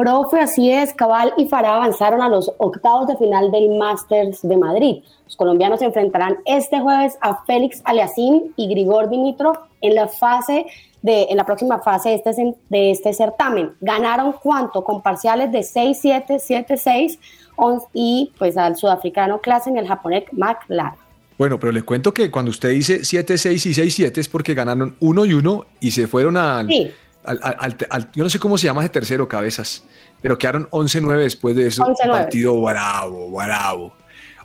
Profe, 0.00 0.38
así 0.40 0.70
es, 0.70 0.92
Cabal 0.92 1.32
y 1.38 1.46
Farah 1.46 1.76
avanzaron 1.76 2.20
a 2.20 2.28
los 2.28 2.52
octavos 2.58 3.06
de 3.08 3.16
final 3.16 3.50
del 3.50 3.78
Masters 3.78 4.42
de 4.42 4.54
Madrid. 4.58 4.96
Los 5.24 5.36
colombianos 5.36 5.78
se 5.78 5.86
enfrentarán 5.86 6.36
este 6.44 6.80
jueves 6.80 7.16
a 7.22 7.42
Félix 7.46 7.80
Aliassime 7.82 8.42
y 8.56 8.68
Grigor 8.68 9.08
Dimitrov 9.08 9.56
en 9.80 9.94
la 9.94 10.06
fase 10.06 10.66
de, 11.00 11.22
en 11.30 11.38
la 11.38 11.46
próxima 11.46 11.78
fase 11.78 12.10
de 12.10 12.14
este, 12.16 12.54
de 12.68 12.90
este 12.90 13.14
certamen. 13.14 13.72
Ganaron 13.80 14.34
cuánto 14.42 14.84
con 14.84 15.00
parciales 15.00 15.50
de 15.50 15.60
6-7, 15.60 16.26
7-6 16.40 17.18
on- 17.56 17.80
y 17.94 18.32
pues 18.38 18.58
al 18.58 18.76
sudafricano 18.76 19.40
Klassen 19.40 19.76
y 19.76 19.78
al 19.78 19.88
japonés 19.88 20.24
McLaren. 20.32 20.98
Bueno, 21.38 21.58
pero 21.58 21.72
le 21.72 21.80
cuento 21.82 22.12
que 22.12 22.30
cuando 22.30 22.50
usted 22.50 22.68
dice 22.68 23.00
7-6 23.00 23.64
y 23.66 23.72
6-7 23.74 24.18
es 24.18 24.28
porque 24.28 24.52
ganaron 24.52 24.94
uno 25.00 25.24
y 25.24 25.32
uno 25.32 25.64
y 25.80 25.90
se 25.92 26.06
fueron 26.06 26.36
al, 26.36 26.66
Sí. 26.68 26.90
Al- 27.26 27.40
al- 27.42 27.56
al- 27.58 27.76
al- 27.90 28.10
Yo 28.14 28.24
no 28.24 28.30
sé 28.30 28.38
cómo 28.38 28.56
se 28.58 28.66
llama 28.66 28.82
ese 28.82 28.90
tercero, 28.90 29.28
cabezas, 29.28 29.84
pero 30.22 30.38
quedaron 30.38 30.68
11-9 30.70 31.18
después 31.22 31.54
de 31.56 31.66
eso. 31.68 31.82
11-9. 31.84 32.10
Partido 32.10 32.60
bravo, 32.62 33.30
bravo. 33.30 33.94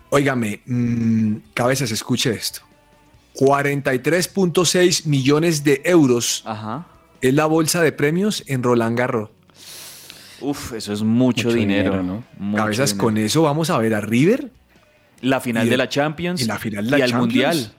Óigame, 0.10 0.62
mm, 0.66 1.36
cabezas, 1.54 1.92
escuche 1.92 2.32
esto. 2.32 2.62
43.6 3.36 5.06
millones 5.06 5.64
de 5.64 5.82
euros 5.86 6.44
Ajá. 6.46 6.86
es 7.22 7.34
la 7.34 7.46
bolsa 7.46 7.82
de 7.82 7.92
premios 7.92 8.44
en 8.48 8.64
Roland 8.64 8.98
Garros. 8.98 9.30
Uf, 10.42 10.74
eso 10.74 10.92
es 10.92 11.04
mucho, 11.04 11.48
Mucho 11.48 11.58
dinero. 11.58 11.92
dinero, 11.92 12.04
¿no? 12.04 12.24
Mucho 12.38 12.64
Cabezas, 12.64 12.90
dinero. 12.92 13.04
con 13.06 13.18
eso 13.18 13.42
vamos 13.44 13.70
a 13.70 13.78
ver 13.78 13.94
a 13.94 14.02
River 14.02 14.52
La 15.22 15.40
final 15.40 15.68
y 15.68 15.70
de 15.70 15.78
la 15.78 15.88
Champions 15.88 16.42
y 16.42 16.46
la 16.46 16.58
final 16.58 16.86
de 16.86 16.92
la 16.92 17.00
y 17.00 17.02
al. 17.04 17.14
Mundial. 17.14 17.74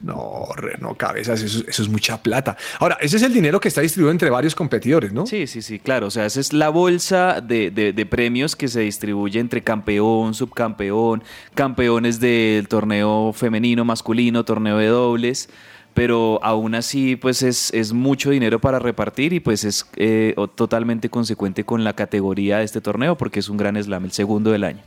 No, 0.00 0.46
no, 0.80 0.94
cabezas, 0.94 1.42
eso, 1.42 1.64
eso 1.66 1.82
es 1.82 1.88
mucha 1.88 2.22
plata. 2.22 2.56
Ahora, 2.78 2.98
ese 3.00 3.16
es 3.16 3.22
el 3.24 3.32
dinero 3.34 3.58
que 3.60 3.66
está 3.66 3.80
distribuido 3.80 4.12
entre 4.12 4.30
varios 4.30 4.54
competidores, 4.54 5.12
¿no? 5.12 5.26
Sí, 5.26 5.48
sí, 5.48 5.60
sí, 5.60 5.80
claro. 5.80 6.06
O 6.06 6.10
sea, 6.10 6.24
esa 6.26 6.38
es 6.38 6.52
la 6.52 6.68
bolsa 6.68 7.40
de, 7.40 7.70
de- 7.72 7.92
de 7.92 8.06
premios 8.06 8.54
que 8.54 8.68
se 8.68 8.80
distribuye 8.80 9.40
entre 9.40 9.62
campeón, 9.62 10.34
subcampeón, 10.34 11.24
campeones 11.54 12.20
del 12.20 12.68
torneo 12.68 13.32
femenino, 13.32 13.84
masculino, 13.84 14.44
torneo 14.44 14.78
de 14.78 14.86
dobles. 14.86 15.48
Pero 15.94 16.38
aún 16.44 16.76
así, 16.76 17.16
pues 17.16 17.42
es, 17.42 17.74
es 17.74 17.92
mucho 17.92 18.30
dinero 18.30 18.60
para 18.60 18.78
repartir 18.78 19.32
y 19.32 19.40
pues 19.40 19.64
es 19.64 19.84
eh, 19.96 20.36
totalmente 20.54 21.08
consecuente 21.08 21.64
con 21.64 21.82
la 21.82 21.94
categoría 21.94 22.58
de 22.58 22.64
este 22.64 22.80
torneo 22.80 23.16
porque 23.18 23.40
es 23.40 23.48
un 23.48 23.56
gran 23.56 23.82
slam, 23.82 24.04
el 24.04 24.12
segundo 24.12 24.52
del 24.52 24.62
año. 24.62 24.78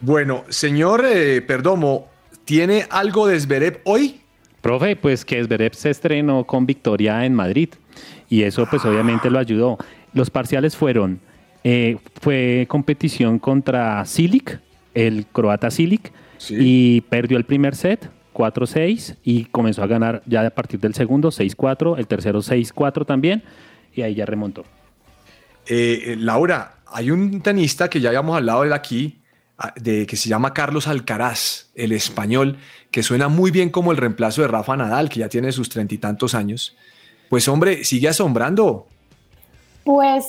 Bueno, 0.00 0.42
señor 0.48 1.04
eh, 1.08 1.40
Perdomo, 1.42 2.08
¿tiene 2.44 2.86
algo 2.90 3.28
de 3.28 3.38
Zverev 3.38 3.80
hoy? 3.84 4.22
Profe, 4.66 4.96
pues 4.96 5.24
que 5.24 5.44
Zverev 5.44 5.74
se 5.74 5.90
estrenó 5.90 6.42
con 6.42 6.66
victoria 6.66 7.24
en 7.24 7.34
Madrid 7.34 7.68
y 8.28 8.42
eso 8.42 8.66
pues 8.68 8.84
obviamente 8.84 9.30
lo 9.30 9.38
ayudó. 9.38 9.78
Los 10.12 10.28
parciales 10.28 10.74
fueron, 10.74 11.20
eh, 11.62 11.98
fue 12.20 12.66
competición 12.68 13.38
contra 13.38 14.04
Silic, 14.06 14.60
el 14.92 15.26
croata 15.26 15.70
Silic, 15.70 16.12
y 16.50 17.02
perdió 17.02 17.38
el 17.38 17.44
primer 17.44 17.76
set 17.76 18.10
4-6 18.34 19.18
y 19.22 19.44
comenzó 19.44 19.84
a 19.84 19.86
ganar 19.86 20.22
ya 20.26 20.44
a 20.44 20.50
partir 20.50 20.80
del 20.80 20.94
segundo 20.94 21.28
6-4, 21.30 21.96
el 21.96 22.08
tercero 22.08 22.40
6-4 22.40 23.06
también 23.06 23.44
y 23.94 24.02
ahí 24.02 24.16
ya 24.16 24.26
remontó. 24.26 24.64
Eh, 25.68 26.02
eh, 26.06 26.16
Laura, 26.18 26.78
hay 26.88 27.12
un 27.12 27.40
tenista 27.40 27.88
que 27.88 28.00
ya 28.00 28.08
habíamos 28.08 28.36
hablado 28.36 28.62
de 28.62 28.66
él 28.66 28.72
aquí, 28.72 29.20
de, 29.76 30.06
que 30.06 30.16
se 30.16 30.28
llama 30.28 30.54
Carlos 30.54 30.86
Alcaraz, 30.86 31.68
el 31.74 31.92
español, 31.92 32.58
que 32.90 33.02
suena 33.02 33.28
muy 33.28 33.50
bien 33.50 33.70
como 33.70 33.92
el 33.92 33.98
reemplazo 33.98 34.42
de 34.42 34.48
Rafa 34.48 34.76
Nadal, 34.76 35.08
que 35.08 35.20
ya 35.20 35.28
tiene 35.28 35.52
sus 35.52 35.68
treinta 35.68 35.94
y 35.94 35.98
tantos 35.98 36.34
años. 36.34 36.76
Pues 37.28 37.48
hombre, 37.48 37.84
sigue 37.84 38.08
asombrando. 38.08 38.86
Pues 39.84 40.24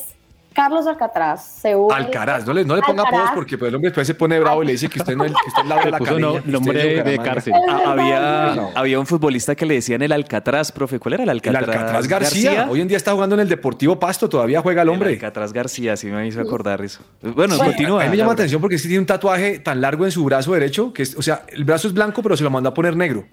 Carlos 0.57 0.87
Alcatraz 0.87 1.45
se 1.61 1.75
une. 1.75 1.93
Alcaraz, 1.93 2.43
no 2.47 2.51
le, 2.51 2.65
no 2.65 2.75
le 2.75 2.81
ponga 2.81 3.03
Alcaraz. 3.03 3.19
apodos 3.27 3.35
porque 3.35 3.59
pues, 3.59 3.69
el 3.69 3.75
hombre 3.75 3.89
después 3.91 4.07
se 4.07 4.15
pone 4.15 4.39
bravo 4.39 4.63
y 4.63 4.65
le 4.65 4.71
dice 4.71 4.89
que 4.89 4.97
usted 4.97 5.15
no 5.15 5.23
es, 5.23 5.31
que 5.31 5.37
usted 5.49 5.61
es 5.61 5.67
la 5.69 5.97
puso 5.99 6.03
Carreña, 6.15 6.27
no- 6.45 6.51
nombre 6.51 6.97
es 6.97 7.05
de 7.05 7.17
cárcel. 7.19 7.53
Ah, 7.69 7.81
había, 7.91 8.53
No. 8.55 8.71
había 8.73 8.99
un 8.99 9.05
futbolista 9.05 9.53
que 9.53 9.67
le 9.67 9.75
decían 9.75 10.01
el 10.01 10.11
Alcatraz, 10.11 10.71
profe. 10.71 10.97
¿Cuál 10.97 11.13
era 11.13 11.23
el 11.25 11.29
El 11.29 11.35
Alcatraz? 11.35 11.67
Alcatraz 11.69 12.07
García, 12.07 12.67
hoy 12.71 12.81
en 12.81 12.87
día 12.87 12.97
está 12.97 13.11
jugando 13.11 13.35
en 13.35 13.41
el 13.41 13.49
Deportivo 13.49 13.99
Pasto, 13.99 14.27
todavía 14.27 14.59
juega 14.61 14.81
el 14.81 14.89
hombre. 14.89 15.09
El 15.09 15.15
Alcatraz 15.17 15.53
García, 15.53 15.95
sí 15.95 16.07
me 16.07 16.25
hizo 16.25 16.41
acordar 16.41 16.81
eso. 16.81 17.01
Bueno, 17.21 17.53
Sí, 17.53 17.61
continúa. 17.61 18.01
A 18.01 18.05
mí 18.05 18.09
me 18.09 18.17
llama 18.17 18.29
la 18.29 18.33
atención 18.33 18.59
porque 18.59 18.77
que 18.77 18.81
tiene 18.81 18.97
un 18.99 19.05
tatuaje 19.05 19.59
tan 19.59 19.79
largo 19.79 20.05
en 20.05 20.11
su 20.11 20.23
brazo 20.23 20.53
derecho 20.53 20.91
que, 20.91 21.03
es, 21.03 21.15
o 21.15 21.21
sea, 21.21 21.43
el 21.49 21.65
brazo 21.65 21.87
es 21.87 21.93
blanco, 21.93 22.23
pero 22.23 22.35
se 22.35 22.43
lo 22.43 22.49
mandó 22.49 22.69
a 22.69 22.73
poner 22.73 22.95
negro. 22.95 23.25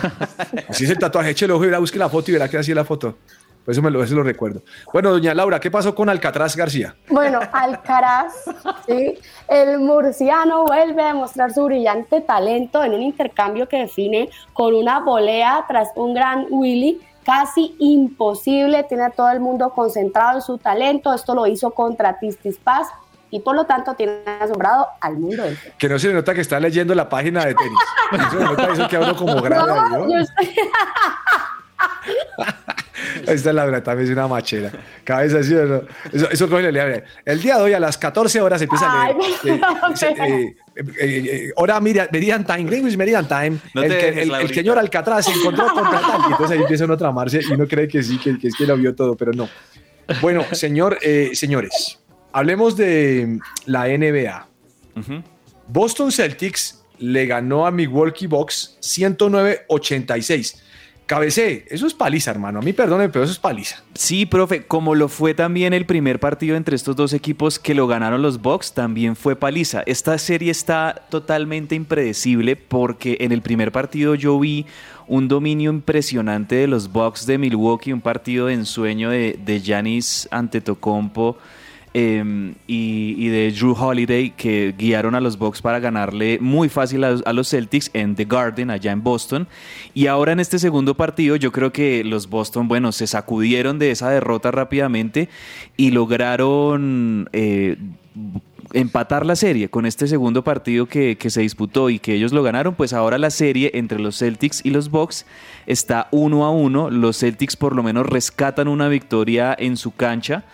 Así 0.68 0.84
es 0.84 0.90
el 0.90 0.98
tatuaje. 0.98 1.30
Eche 1.30 1.44
el 1.44 1.50
ojo 1.50 1.64
y 1.64 1.66
verá, 1.66 1.78
busque 1.80 1.98
la 1.98 2.08
foto 2.08 2.30
y 2.30 2.34
verá 2.34 2.48
que 2.48 2.56
así 2.56 2.70
es 2.72 2.76
la 2.76 2.84
foto. 2.84 3.18
Por 3.64 3.72
eso, 3.72 3.82
me 3.82 3.90
lo, 3.90 4.02
eso 4.02 4.14
lo 4.14 4.22
recuerdo. 4.22 4.62
Bueno, 4.92 5.10
doña 5.10 5.34
Laura, 5.34 5.60
¿qué 5.60 5.70
pasó 5.70 5.94
con 5.94 6.08
Alcatraz 6.08 6.56
García? 6.56 6.96
Bueno, 7.08 7.40
Alcaraz, 7.52 8.32
¿sí? 8.86 9.18
el 9.48 9.78
murciano 9.78 10.64
vuelve 10.64 11.02
a 11.02 11.08
demostrar 11.08 11.52
su 11.52 11.64
brillante 11.64 12.20
talento 12.20 12.82
en 12.82 12.94
un 12.94 13.02
intercambio 13.02 13.68
que 13.68 13.78
define 13.78 14.30
con 14.52 14.74
una 14.74 15.00
volea 15.00 15.64
tras 15.68 15.90
un 15.94 16.14
gran 16.14 16.46
Willy 16.50 17.00
casi 17.24 17.76
imposible. 17.78 18.82
Tiene 18.84 19.04
a 19.04 19.10
todo 19.10 19.30
el 19.30 19.40
mundo 19.40 19.70
concentrado 19.70 20.38
en 20.38 20.42
su 20.42 20.58
talento. 20.58 21.14
Esto 21.14 21.34
lo 21.34 21.46
hizo 21.46 21.70
contra 21.70 22.18
Tistis 22.18 22.58
Paz 22.58 22.88
y 23.30 23.40
por 23.40 23.56
lo 23.56 23.64
tanto 23.64 23.94
tiene 23.94 24.18
asombrado 24.40 24.88
al 25.00 25.18
mundo 25.18 25.44
entero. 25.44 25.74
Que 25.78 25.88
no 25.88 25.98
se 25.98 26.08
le 26.08 26.14
nota 26.14 26.34
que 26.34 26.42
está 26.42 26.60
leyendo 26.60 26.94
la 26.94 27.08
página 27.08 27.44
de 27.44 27.54
tenis. 27.54 27.78
No 28.12 28.30
se 28.30 28.36
le 28.36 28.44
nota 28.44 28.72
eso 28.72 28.88
que 28.88 28.96
hablo 28.96 29.16
como 29.16 29.40
grande. 29.40 29.72
No, 29.72 30.06
¿no? 30.06 30.10
yo 30.10 30.18
estoy- 33.16 33.34
Esta 33.34 33.52
Laura 33.52 33.82
también 33.82 34.08
es 34.08 34.12
una 34.16 34.28
machera. 34.28 34.70
Cabeza 35.04 35.38
así, 35.38 35.54
¿o 35.54 35.64
no? 35.66 35.82
Eso, 36.12 36.30
eso 36.30 36.48
coge 36.48 36.70
le 36.70 36.96
lee. 36.96 37.02
El 37.24 37.40
día 37.42 37.56
de 37.56 37.62
hoy 37.62 37.72
a 37.72 37.80
las 37.80 37.98
14 37.98 38.40
horas 38.40 38.60
empieza 38.62 38.90
a 38.90 39.04
leer. 39.06 39.16
Ay, 39.20 39.50
eh, 39.50 39.60
no, 39.60 40.24
eh, 40.24 40.56
eh, 40.76 40.86
eh, 41.00 41.52
hora 41.56 41.80
Meridian 41.80 42.44
Time, 42.46 42.64
Greenwich 42.64 42.96
Meridian 42.96 43.26
Time. 43.26 43.58
No 43.74 43.82
el, 43.82 43.90
que- 43.90 44.22
el- 44.22 44.34
el 44.34 44.54
señor 44.54 44.78
Alcatraz 44.78 45.24
se 45.26 45.32
encontró 45.32 45.66
contra 45.72 46.00
tal. 46.00 46.20
Y 46.28 46.32
entonces 46.32 46.50
ahí 46.56 46.62
empieza 46.62 46.84
uno 46.84 46.94
a 46.94 46.98
tramarse 46.98 47.40
y 47.42 47.52
uno 47.52 47.66
cree 47.66 47.88
que 47.88 48.02
sí, 48.02 48.18
que, 48.18 48.38
que 48.38 48.48
es 48.48 48.54
que 48.56 48.66
lo 48.66 48.76
vio 48.76 48.94
todo, 48.94 49.16
pero 49.16 49.32
no. 49.32 49.48
Bueno, 50.20 50.44
señor, 50.52 50.98
eh, 51.02 51.30
señores, 51.34 51.98
hablemos 52.32 52.76
de 52.76 53.38
la 53.66 53.86
NBA. 53.88 54.46
Ujú. 54.96 55.22
Boston 55.68 56.12
Celtics 56.12 56.82
le 56.98 57.26
ganó 57.26 57.66
a 57.66 57.70
Milwaukee 57.70 58.26
Bucks 58.26 58.76
109-86. 58.80 60.60
Cabecé, 61.12 61.66
eso 61.68 61.86
es 61.86 61.92
paliza, 61.92 62.30
hermano. 62.30 62.60
A 62.60 62.62
mí 62.62 62.72
pero 62.72 62.96
eso 62.96 63.24
es 63.24 63.38
paliza. 63.38 63.82
Sí, 63.92 64.24
profe, 64.24 64.64
como 64.64 64.94
lo 64.94 65.08
fue 65.08 65.34
también 65.34 65.74
el 65.74 65.84
primer 65.84 66.18
partido 66.18 66.56
entre 66.56 66.74
estos 66.74 66.96
dos 66.96 67.12
equipos 67.12 67.58
que 67.58 67.74
lo 67.74 67.86
ganaron 67.86 68.22
los 68.22 68.40
Bucks, 68.40 68.72
también 68.72 69.14
fue 69.14 69.36
paliza. 69.36 69.82
Esta 69.84 70.16
serie 70.16 70.50
está 70.50 71.02
totalmente 71.10 71.74
impredecible 71.74 72.56
porque 72.56 73.18
en 73.20 73.30
el 73.30 73.42
primer 73.42 73.72
partido 73.72 74.14
yo 74.14 74.40
vi 74.40 74.64
un 75.06 75.28
dominio 75.28 75.70
impresionante 75.70 76.54
de 76.54 76.66
los 76.66 76.90
Bucks 76.90 77.26
de 77.26 77.36
Milwaukee, 77.36 77.92
un 77.92 78.00
partido 78.00 78.46
de 78.46 78.54
ensueño 78.54 79.10
de 79.10 79.38
de 79.44 79.60
Giannis 79.60 80.26
Antetokounmpo 80.30 81.36
eh, 81.94 82.54
y, 82.66 83.28
de 83.28 83.52
Drew 83.52 83.74
Holiday 83.78 84.30
que 84.30 84.74
guiaron 84.76 85.14
a 85.14 85.20
los 85.20 85.36
Bucks 85.36 85.60
para 85.60 85.78
ganarle 85.78 86.38
muy 86.40 86.68
fácil 86.68 87.04
a, 87.04 87.32
los 87.32 87.50
Celtics 87.50 87.90
en 87.92 88.14
The 88.14 88.24
Garden 88.24 88.70
allá 88.70 88.92
en 88.92 89.02
Boston. 89.02 89.46
Y 89.92 90.06
ahora 90.06 90.32
en 90.32 90.40
este 90.40 90.58
segundo 90.58 90.94
partido 90.94 91.36
yo 91.36 91.52
creo 91.52 91.72
que 91.72 92.02
los 92.04 92.28
Boston 92.28 92.68
bueno 92.68 92.92
se 92.92 93.06
sacudieron 93.06 93.78
de 93.78 93.90
esa 93.90 94.10
derrota 94.10 94.50
rápidamente 94.50 95.28
y 95.76 95.90
lograron 95.90 97.28
eh, 97.32 97.76
empatar 98.72 99.26
la 99.26 99.36
serie 99.36 99.68
con 99.68 99.84
este 99.84 100.06
segundo 100.06 100.42
partido 100.42 100.86
que 100.86 101.16
se 101.28 101.40
disputó 101.42 101.90
y 101.90 101.98
que 101.98 102.14
ellos 102.14 102.32
lo 102.32 102.42
ganaron, 102.42 102.74
pues 102.74 102.94
ahora 102.94 103.18
la 103.18 103.30
serie 103.30 103.70
entre 103.74 103.98
los 103.98 104.18
Celtics 104.18 104.64
y 104.64 104.70
los 104.70 104.90
Bucks 104.90 105.26
está 105.66 106.08
uno 106.10 106.46
a 106.46 106.50
uno. 106.50 106.88
Los 106.90 107.18
Celtics 107.18 107.56
por 107.56 107.76
lo 107.76 107.82
menos 107.82 108.06
rescatan 108.06 108.68
una 108.68 108.88
victoria 108.88 109.54
en 109.58 109.76
su 109.76 109.94
cancha 109.94 110.44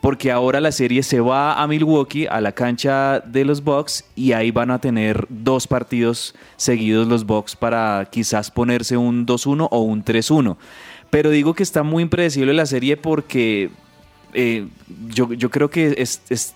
porque 0.00 0.30
ahora 0.30 0.60
la 0.60 0.72
serie 0.72 1.02
se 1.02 1.20
va 1.20 1.60
a 1.60 1.66
Milwaukee, 1.66 2.26
a 2.26 2.40
la 2.40 2.52
cancha 2.52 3.20
de 3.20 3.44
los 3.44 3.62
Bucks, 3.62 4.04
y 4.14 4.32
ahí 4.32 4.50
van 4.50 4.70
a 4.70 4.80
tener 4.80 5.26
dos 5.28 5.66
partidos 5.66 6.34
seguidos 6.56 7.08
los 7.08 7.26
Bucks 7.26 7.56
para 7.56 8.08
quizás 8.10 8.50
ponerse 8.50 8.96
un 8.96 9.26
2-1 9.26 9.68
o 9.70 9.80
un 9.80 10.04
3-1. 10.04 10.56
Pero 11.10 11.30
digo 11.30 11.54
que 11.54 11.62
está 11.62 11.82
muy 11.82 12.02
impredecible 12.02 12.52
la 12.52 12.66
serie 12.66 12.96
porque 12.96 13.70
eh, 14.34 14.68
yo, 15.08 15.32
yo 15.32 15.50
creo 15.50 15.70
que 15.70 16.04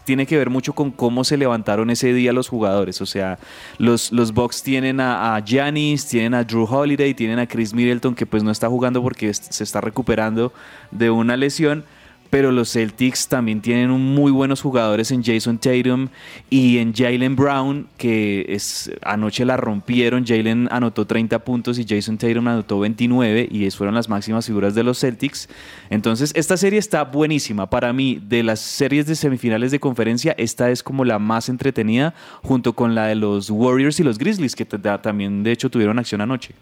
tiene 0.04 0.26
que 0.26 0.36
ver 0.36 0.50
mucho 0.50 0.74
con 0.74 0.90
cómo 0.90 1.24
se 1.24 1.38
levantaron 1.38 1.88
ese 1.90 2.12
día 2.12 2.32
los 2.32 2.48
jugadores. 2.48 3.00
O 3.00 3.06
sea, 3.06 3.38
los, 3.78 4.12
los 4.12 4.32
Bucks 4.32 4.62
tienen 4.62 5.00
a, 5.00 5.34
a 5.34 5.40
Giannis, 5.44 6.06
tienen 6.06 6.34
a 6.34 6.44
Drew 6.44 6.64
Holiday, 6.64 7.14
tienen 7.14 7.38
a 7.38 7.46
Chris 7.46 7.72
Middleton, 7.72 8.14
que 8.14 8.26
pues 8.26 8.42
no 8.42 8.50
está 8.50 8.68
jugando 8.68 9.02
porque 9.02 9.32
se 9.32 9.64
está 9.64 9.80
recuperando 9.80 10.52
de 10.90 11.10
una 11.10 11.36
lesión. 11.36 11.84
Pero 12.32 12.50
los 12.50 12.72
Celtics 12.72 13.28
también 13.28 13.60
tienen 13.60 13.90
un 13.90 14.14
muy 14.14 14.32
buenos 14.32 14.62
jugadores 14.62 15.10
en 15.10 15.22
Jason 15.22 15.58
Tatum 15.58 16.08
y 16.48 16.78
en 16.78 16.94
Jalen 16.94 17.36
Brown, 17.36 17.88
que 17.98 18.46
es, 18.48 18.90
anoche 19.02 19.44
la 19.44 19.58
rompieron. 19.58 20.24
Jalen 20.26 20.66
anotó 20.70 21.06
30 21.06 21.40
puntos 21.40 21.78
y 21.78 21.84
Jason 21.86 22.16
Tatum 22.16 22.48
anotó 22.48 22.80
29 22.80 23.48
y 23.50 23.66
es- 23.66 23.76
fueron 23.76 23.94
las 23.94 24.08
máximas 24.08 24.46
figuras 24.46 24.74
de 24.74 24.82
los 24.82 24.98
Celtics. 24.98 25.50
Entonces, 25.90 26.32
esta 26.34 26.56
serie 26.56 26.78
está 26.78 27.04
buenísima. 27.04 27.68
Para 27.68 27.92
mí, 27.92 28.18
de 28.26 28.42
las 28.42 28.60
series 28.60 29.04
de 29.04 29.14
semifinales 29.14 29.70
de 29.70 29.78
conferencia, 29.78 30.34
esta 30.38 30.70
es 30.70 30.82
como 30.82 31.04
la 31.04 31.18
más 31.18 31.50
entretenida, 31.50 32.14
junto 32.42 32.72
con 32.72 32.94
la 32.94 33.08
de 33.08 33.14
los 33.14 33.50
Warriors 33.50 34.00
y 34.00 34.04
los 34.04 34.16
Grizzlies, 34.16 34.56
que 34.56 34.64
también 34.64 35.42
de 35.42 35.52
hecho 35.52 35.68
tuvieron 35.68 35.98
acción 35.98 36.22
anoche. 36.22 36.54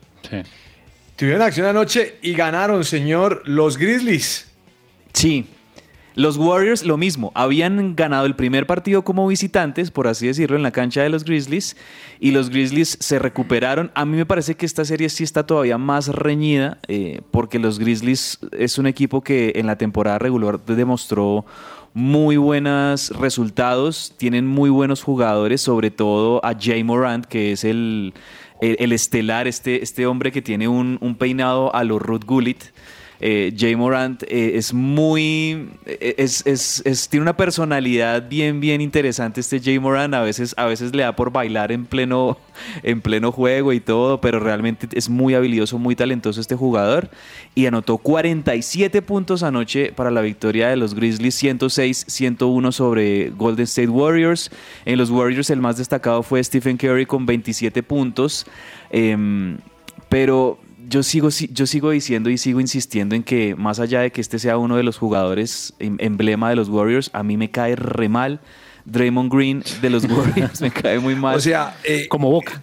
Tuvieron 1.14 1.42
acción 1.42 1.68
anoche 1.68 2.16
y 2.22 2.32
ganaron, 2.32 2.84
señor, 2.84 3.42
los 3.44 3.76
Grizzlies. 3.78 4.50
Sí. 5.12 5.46
Los 6.14 6.36
Warriors 6.36 6.84
lo 6.84 6.96
mismo, 6.96 7.30
habían 7.34 7.94
ganado 7.94 8.26
el 8.26 8.34
primer 8.34 8.66
partido 8.66 9.02
como 9.02 9.26
visitantes, 9.28 9.90
por 9.90 10.08
así 10.08 10.26
decirlo, 10.26 10.56
en 10.56 10.62
la 10.62 10.72
cancha 10.72 11.02
de 11.02 11.08
los 11.08 11.24
Grizzlies, 11.24 11.76
y 12.18 12.32
los 12.32 12.50
Grizzlies 12.50 12.96
se 13.00 13.18
recuperaron. 13.18 13.90
A 13.94 14.04
mí 14.04 14.16
me 14.16 14.26
parece 14.26 14.56
que 14.56 14.66
esta 14.66 14.84
serie 14.84 15.08
sí 15.08 15.22
está 15.22 15.46
todavía 15.46 15.78
más 15.78 16.08
reñida, 16.08 16.78
eh, 16.88 17.20
porque 17.30 17.58
los 17.58 17.78
Grizzlies 17.78 18.38
es 18.58 18.78
un 18.78 18.86
equipo 18.86 19.22
que 19.22 19.52
en 19.54 19.66
la 19.66 19.76
temporada 19.76 20.18
regular 20.18 20.60
demostró 20.64 21.46
muy 21.94 22.36
buenos 22.36 23.10
resultados, 23.18 24.14
tienen 24.16 24.46
muy 24.46 24.70
buenos 24.70 25.02
jugadores, 25.02 25.60
sobre 25.60 25.90
todo 25.90 26.44
a 26.44 26.54
Jay 26.58 26.84
Morant, 26.84 27.24
que 27.24 27.52
es 27.52 27.64
el, 27.64 28.14
el, 28.60 28.76
el 28.78 28.92
estelar, 28.92 29.48
este, 29.48 29.82
este 29.82 30.06
hombre 30.06 30.30
que 30.32 30.42
tiene 30.42 30.68
un, 30.68 30.98
un 31.00 31.16
peinado 31.16 31.74
a 31.74 31.82
los 31.84 32.00
Ruth 32.00 32.24
Gullit. 32.24 32.64
Eh, 33.22 33.52
Jay 33.56 33.76
Morant 33.76 34.22
eh, 34.22 34.52
es 34.54 34.72
muy. 34.72 35.68
eh, 35.84 36.14
Es, 36.16 37.08
tiene 37.10 37.22
una 37.22 37.36
personalidad 37.36 38.28
bien, 38.28 38.60
bien 38.60 38.80
interesante. 38.80 39.40
Este 39.40 39.60
Jay 39.60 39.78
Morant 39.78 40.14
a 40.14 40.22
veces, 40.22 40.54
a 40.56 40.64
veces 40.64 40.94
le 40.94 41.02
da 41.02 41.14
por 41.14 41.30
bailar 41.30 41.70
en 41.70 41.84
pleno, 41.84 42.38
en 42.82 43.02
pleno 43.02 43.30
juego 43.30 43.74
y 43.74 43.80
todo, 43.80 44.20
pero 44.22 44.40
realmente 44.40 44.88
es 44.92 45.10
muy 45.10 45.34
habilidoso, 45.34 45.78
muy 45.78 45.94
talentoso 45.94 46.40
este 46.40 46.56
jugador. 46.56 47.10
Y 47.54 47.66
anotó 47.66 47.98
47 47.98 49.02
puntos 49.02 49.42
anoche 49.42 49.92
para 49.92 50.10
la 50.10 50.22
victoria 50.22 50.68
de 50.68 50.76
los 50.76 50.94
Grizzlies, 50.94 51.42
106-101 51.42 52.72
sobre 52.72 53.30
Golden 53.30 53.64
State 53.64 53.88
Warriors. 53.88 54.50
En 54.86 54.96
los 54.96 55.10
Warriors, 55.10 55.50
el 55.50 55.60
más 55.60 55.76
destacado 55.76 56.22
fue 56.22 56.42
Stephen 56.42 56.78
Curry 56.78 57.04
con 57.04 57.26
27 57.26 57.82
puntos. 57.82 58.46
Em, 58.90 59.58
pero 60.08 60.58
yo 60.90 61.02
sigo, 61.02 61.30
si- 61.30 61.48
yo 61.52 61.66
sigo 61.66 61.90
diciendo 61.90 62.28
y 62.30 62.36
sigo 62.38 62.60
insistiendo 62.60 63.14
en 63.14 63.22
que 63.22 63.54
más 63.56 63.78
allá 63.80 64.00
de 64.00 64.10
que 64.10 64.20
este 64.20 64.38
sea 64.38 64.58
uno 64.58 64.76
de 64.76 64.82
los 64.82 64.98
jugadores 64.98 65.72
em- 65.78 65.96
emblema 66.00 66.50
de 66.50 66.56
los 66.56 66.68
Warriors, 66.68 67.10
a 67.12 67.22
mí 67.22 67.36
me 67.36 67.50
cae 67.50 67.76
re 67.76 68.08
mal. 68.08 68.40
Draymond 68.86 69.32
Green 69.32 69.62
de 69.82 69.90
los 69.90 70.04
Warriors 70.10 70.60
me 70.60 70.70
cae 70.70 70.98
muy 70.98 71.14
mal. 71.14 71.36
O 71.36 71.40
sea, 71.40 71.76
eh, 71.84 72.06
como 72.08 72.30
Boca. 72.30 72.60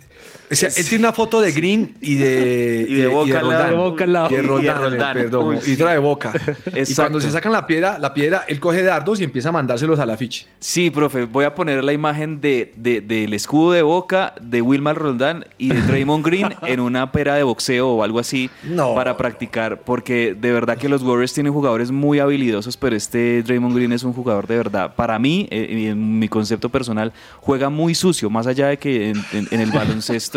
O 0.49 0.55
sea, 0.55 0.69
él 0.69 0.85
tiene 0.87 1.03
una 1.03 1.13
foto 1.13 1.41
de 1.41 1.51
Green 1.51 1.95
y 1.99 2.15
de, 2.15 2.85
Y 2.87 2.93
de 2.95 3.07
Boca 3.07 3.39
al. 3.39 3.45
Roldán. 3.45 3.69
De 3.69 3.75
Boca 3.75 4.03
al 4.05 4.13
lado. 4.13 4.27
Y 4.31 4.35
de 4.35 4.41
Y 4.43 4.45
de 4.63 5.13
perdón. 5.13 5.59
Y 5.65 5.75
de 5.75 5.97
Boca. 5.97 6.33
Y 6.73 6.93
cuando 6.95 7.19
se 7.19 7.31
sacan 7.31 7.51
la 7.51 7.67
piedra, 7.67 7.97
la 7.99 8.13
piedra, 8.13 8.45
él 8.47 8.59
coge 8.59 8.81
dardos 8.83 9.19
y 9.19 9.25
empieza 9.25 9.49
a 9.49 9.51
mandárselos 9.51 9.99
a 9.99 10.05
la 10.05 10.15
ficha. 10.15 10.45
Sí, 10.59 10.89
profe, 10.89 11.25
voy 11.25 11.43
a 11.45 11.53
poner 11.53 11.83
la 11.83 11.91
imagen 11.91 12.39
de, 12.39 12.71
de- 12.77 13.01
del 13.01 13.33
escudo 13.33 13.73
de 13.73 13.81
Boca, 13.81 14.35
de 14.41 14.61
Wilmar 14.61 14.95
Roldán 14.95 15.45
y 15.57 15.69
de 15.69 15.81
Draymond 15.81 16.25
Green 16.25 16.47
en 16.65 16.79
una 16.79 17.11
pera 17.11 17.35
de 17.35 17.43
boxeo 17.43 17.89
o 17.89 18.03
algo 18.03 18.19
así 18.19 18.49
No. 18.63 18.95
para 18.95 19.17
practicar, 19.17 19.81
porque 19.81 20.33
de 20.39 20.51
verdad 20.53 20.77
que 20.77 20.87
los 20.87 21.01
Warriors 21.03 21.33
tienen 21.33 21.51
jugadores 21.51 21.91
muy 21.91 22.19
habilidosos, 22.19 22.77
pero 22.77 22.95
este 22.95 23.43
Draymond 23.43 23.75
Green 23.75 23.91
es 23.91 24.03
un 24.03 24.13
jugador 24.13 24.47
de 24.47 24.55
verdad, 24.57 24.95
para 24.95 25.19
mí, 25.19 25.47
eh, 25.51 25.67
y 25.83 25.85
en 25.87 26.19
mi 26.19 26.29
concepto 26.29 26.69
personal, 26.69 27.11
juega 27.41 27.69
muy 27.69 27.93
sucio, 27.95 28.29
más 28.29 28.47
allá 28.47 28.67
de 28.67 28.77
que 28.77 29.09
en, 29.09 29.17
en- 29.33 29.47
en 29.51 29.59
el 29.59 29.71
baloncesto 29.71 30.36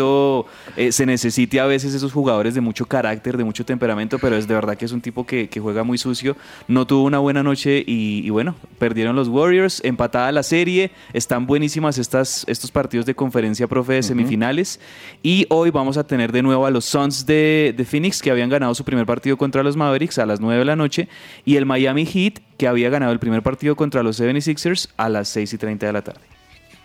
eh, 0.75 0.91
se 0.91 1.05
necesite 1.05 1.59
a 1.59 1.65
veces 1.65 1.93
esos 1.93 2.13
jugadores 2.13 2.53
de 2.53 2.61
mucho 2.61 2.85
carácter, 2.85 3.37
de 3.37 3.43
mucho 3.43 3.65
temperamento, 3.65 4.19
pero 4.19 4.35
es 4.35 4.47
de 4.47 4.53
verdad 4.53 4.77
que 4.77 4.85
es 4.85 4.91
un 4.91 5.01
tipo 5.01 5.25
que, 5.25 5.49
que 5.49 5.59
juega 5.59 5.83
muy 5.83 5.97
sucio, 5.97 6.35
no 6.67 6.87
tuvo 6.87 7.03
una 7.03 7.19
buena 7.19 7.43
noche 7.43 7.83
y, 7.85 8.21
y 8.25 8.29
bueno, 8.29 8.55
perdieron 8.79 9.15
los 9.15 9.27
Warriors, 9.27 9.81
empatada 9.83 10.31
la 10.31 10.43
serie, 10.43 10.91
están 11.13 11.45
buenísimas 11.45 11.97
estas, 11.97 12.45
estos 12.47 12.71
partidos 12.71 13.05
de 13.05 13.15
conferencia, 13.15 13.67
profe, 13.67 13.93
de 13.93 14.03
semifinales, 14.03 14.79
y 15.23 15.45
hoy 15.49 15.71
vamos 15.71 15.97
a 15.97 16.05
tener 16.05 16.31
de 16.31 16.41
nuevo 16.41 16.65
a 16.65 16.71
los 16.71 16.85
Suns 16.85 17.25
de, 17.25 17.73
de 17.75 17.85
Phoenix, 17.85 18.21
que 18.21 18.31
habían 18.31 18.49
ganado 18.49 18.73
su 18.75 18.83
primer 18.83 19.05
partido 19.05 19.37
contra 19.37 19.63
los 19.63 19.75
Mavericks 19.75 20.19
a 20.19 20.25
las 20.25 20.39
9 20.39 20.59
de 20.59 20.65
la 20.65 20.75
noche, 20.75 21.07
y 21.45 21.55
el 21.55 21.65
Miami 21.65 22.05
Heat, 22.05 22.39
que 22.57 22.67
había 22.67 22.89
ganado 22.89 23.11
el 23.11 23.19
primer 23.19 23.41
partido 23.41 23.75
contra 23.75 24.03
los 24.03 24.19
76ers 24.19 24.89
a 24.97 25.09
las 25.09 25.29
6 25.29 25.53
y 25.53 25.57
30 25.57 25.85
de 25.85 25.93
la 25.93 26.01
tarde. 26.03 26.21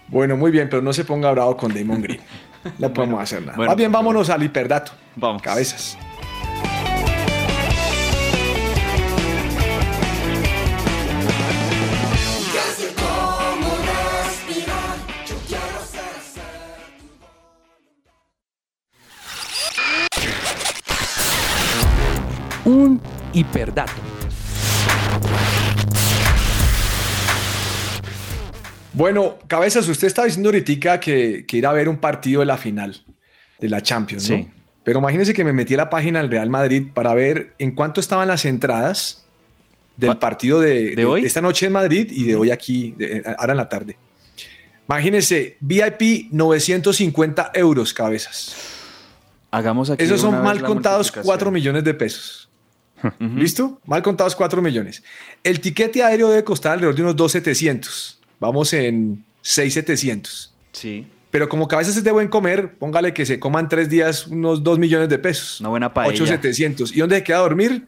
Bueno, 0.08 0.36
muy 0.36 0.50
bien, 0.50 0.68
pero 0.70 0.82
no 0.82 0.92
se 0.92 1.04
ponga 1.04 1.30
bravo 1.32 1.56
con 1.56 1.74
Damon 1.74 2.00
Green. 2.00 2.20
No 2.78 2.92
podemos 2.92 3.20
hacer 3.20 3.40
nada. 3.42 3.56
bueno. 3.56 3.70
Más 3.70 3.76
bien, 3.76 3.92
vámonos 3.92 4.30
al 4.30 4.42
hiperdato. 4.42 4.92
Vamos. 5.16 5.42
Cabezas. 5.42 5.96
Un 22.64 23.00
hiperdato. 23.32 24.15
Bueno, 28.96 29.38
Cabezas, 29.46 29.86
usted 29.88 30.06
estaba 30.06 30.24
diciendo 30.26 30.48
ahorita 30.48 30.98
que, 30.98 31.44
que 31.46 31.56
ir 31.58 31.66
a 31.66 31.72
ver 31.72 31.88
un 31.88 31.98
partido 31.98 32.40
de 32.40 32.46
la 32.46 32.56
final 32.56 33.04
de 33.60 33.68
la 33.68 33.82
Champions, 33.82 34.30
¿no? 34.30 34.36
Sí. 34.38 34.48
Pero 34.84 35.00
imagínese 35.00 35.34
que 35.34 35.44
me 35.44 35.52
metí 35.52 35.74
a 35.74 35.76
la 35.76 35.90
página 35.90 36.20
del 36.22 36.30
Real 36.30 36.48
Madrid 36.48 36.86
para 36.94 37.12
ver 37.12 37.54
en 37.58 37.72
cuánto 37.72 38.00
estaban 38.00 38.26
las 38.26 38.44
entradas 38.46 39.24
del 39.96 40.16
partido 40.16 40.60
de, 40.60 40.94
de 40.94 41.04
hoy? 41.04 41.24
esta 41.26 41.40
noche 41.42 41.66
en 41.66 41.72
Madrid 41.72 42.08
y 42.10 42.24
de 42.24 42.36
hoy 42.36 42.50
aquí, 42.50 42.94
de- 42.96 43.22
ahora 43.38 43.52
en 43.52 43.56
la 43.58 43.68
tarde. 43.68 43.96
Imagínense, 44.88 45.56
VIP 45.60 46.30
950 46.32 47.50
euros, 47.54 47.92
cabezas. 47.92 48.54
Hagamos 49.50 49.90
aquí 49.90 50.04
Esos 50.04 50.22
de 50.22 50.28
son 50.30 50.42
mal 50.42 50.62
contados 50.62 51.06
multiplicación. 51.08 51.24
4 51.26 51.50
millones 51.50 51.84
de 51.84 51.94
pesos. 51.94 52.48
¿Listo? 53.18 53.80
Mal 53.84 54.02
contados 54.02 54.34
4 54.36 54.62
millones. 54.62 55.02
El 55.42 55.60
tiquete 55.60 56.02
aéreo 56.02 56.30
debe 56.30 56.44
costar 56.44 56.72
alrededor 56.72 56.94
de 56.94 57.02
unos 57.02 57.16
2,700. 57.16 58.20
Vamos 58.40 58.72
en 58.72 59.24
6,700. 59.42 60.54
Sí. 60.72 61.06
Pero 61.30 61.48
como 61.48 61.68
cabezas 61.68 61.96
es 61.96 62.04
de 62.04 62.12
buen 62.12 62.28
comer, 62.28 62.76
póngale 62.78 63.12
que 63.12 63.26
se 63.26 63.38
coman 63.38 63.68
tres 63.68 63.88
días 63.90 64.26
unos 64.26 64.62
2 64.62 64.78
millones 64.78 65.08
de 65.08 65.18
pesos. 65.18 65.60
Una 65.60 65.68
buena 65.70 65.92
paella. 65.92 66.12
8,700. 66.12 66.94
¿Y 66.96 67.00
dónde 67.00 67.16
se 67.16 67.24
queda 67.24 67.38
a 67.38 67.40
dormir? 67.40 67.86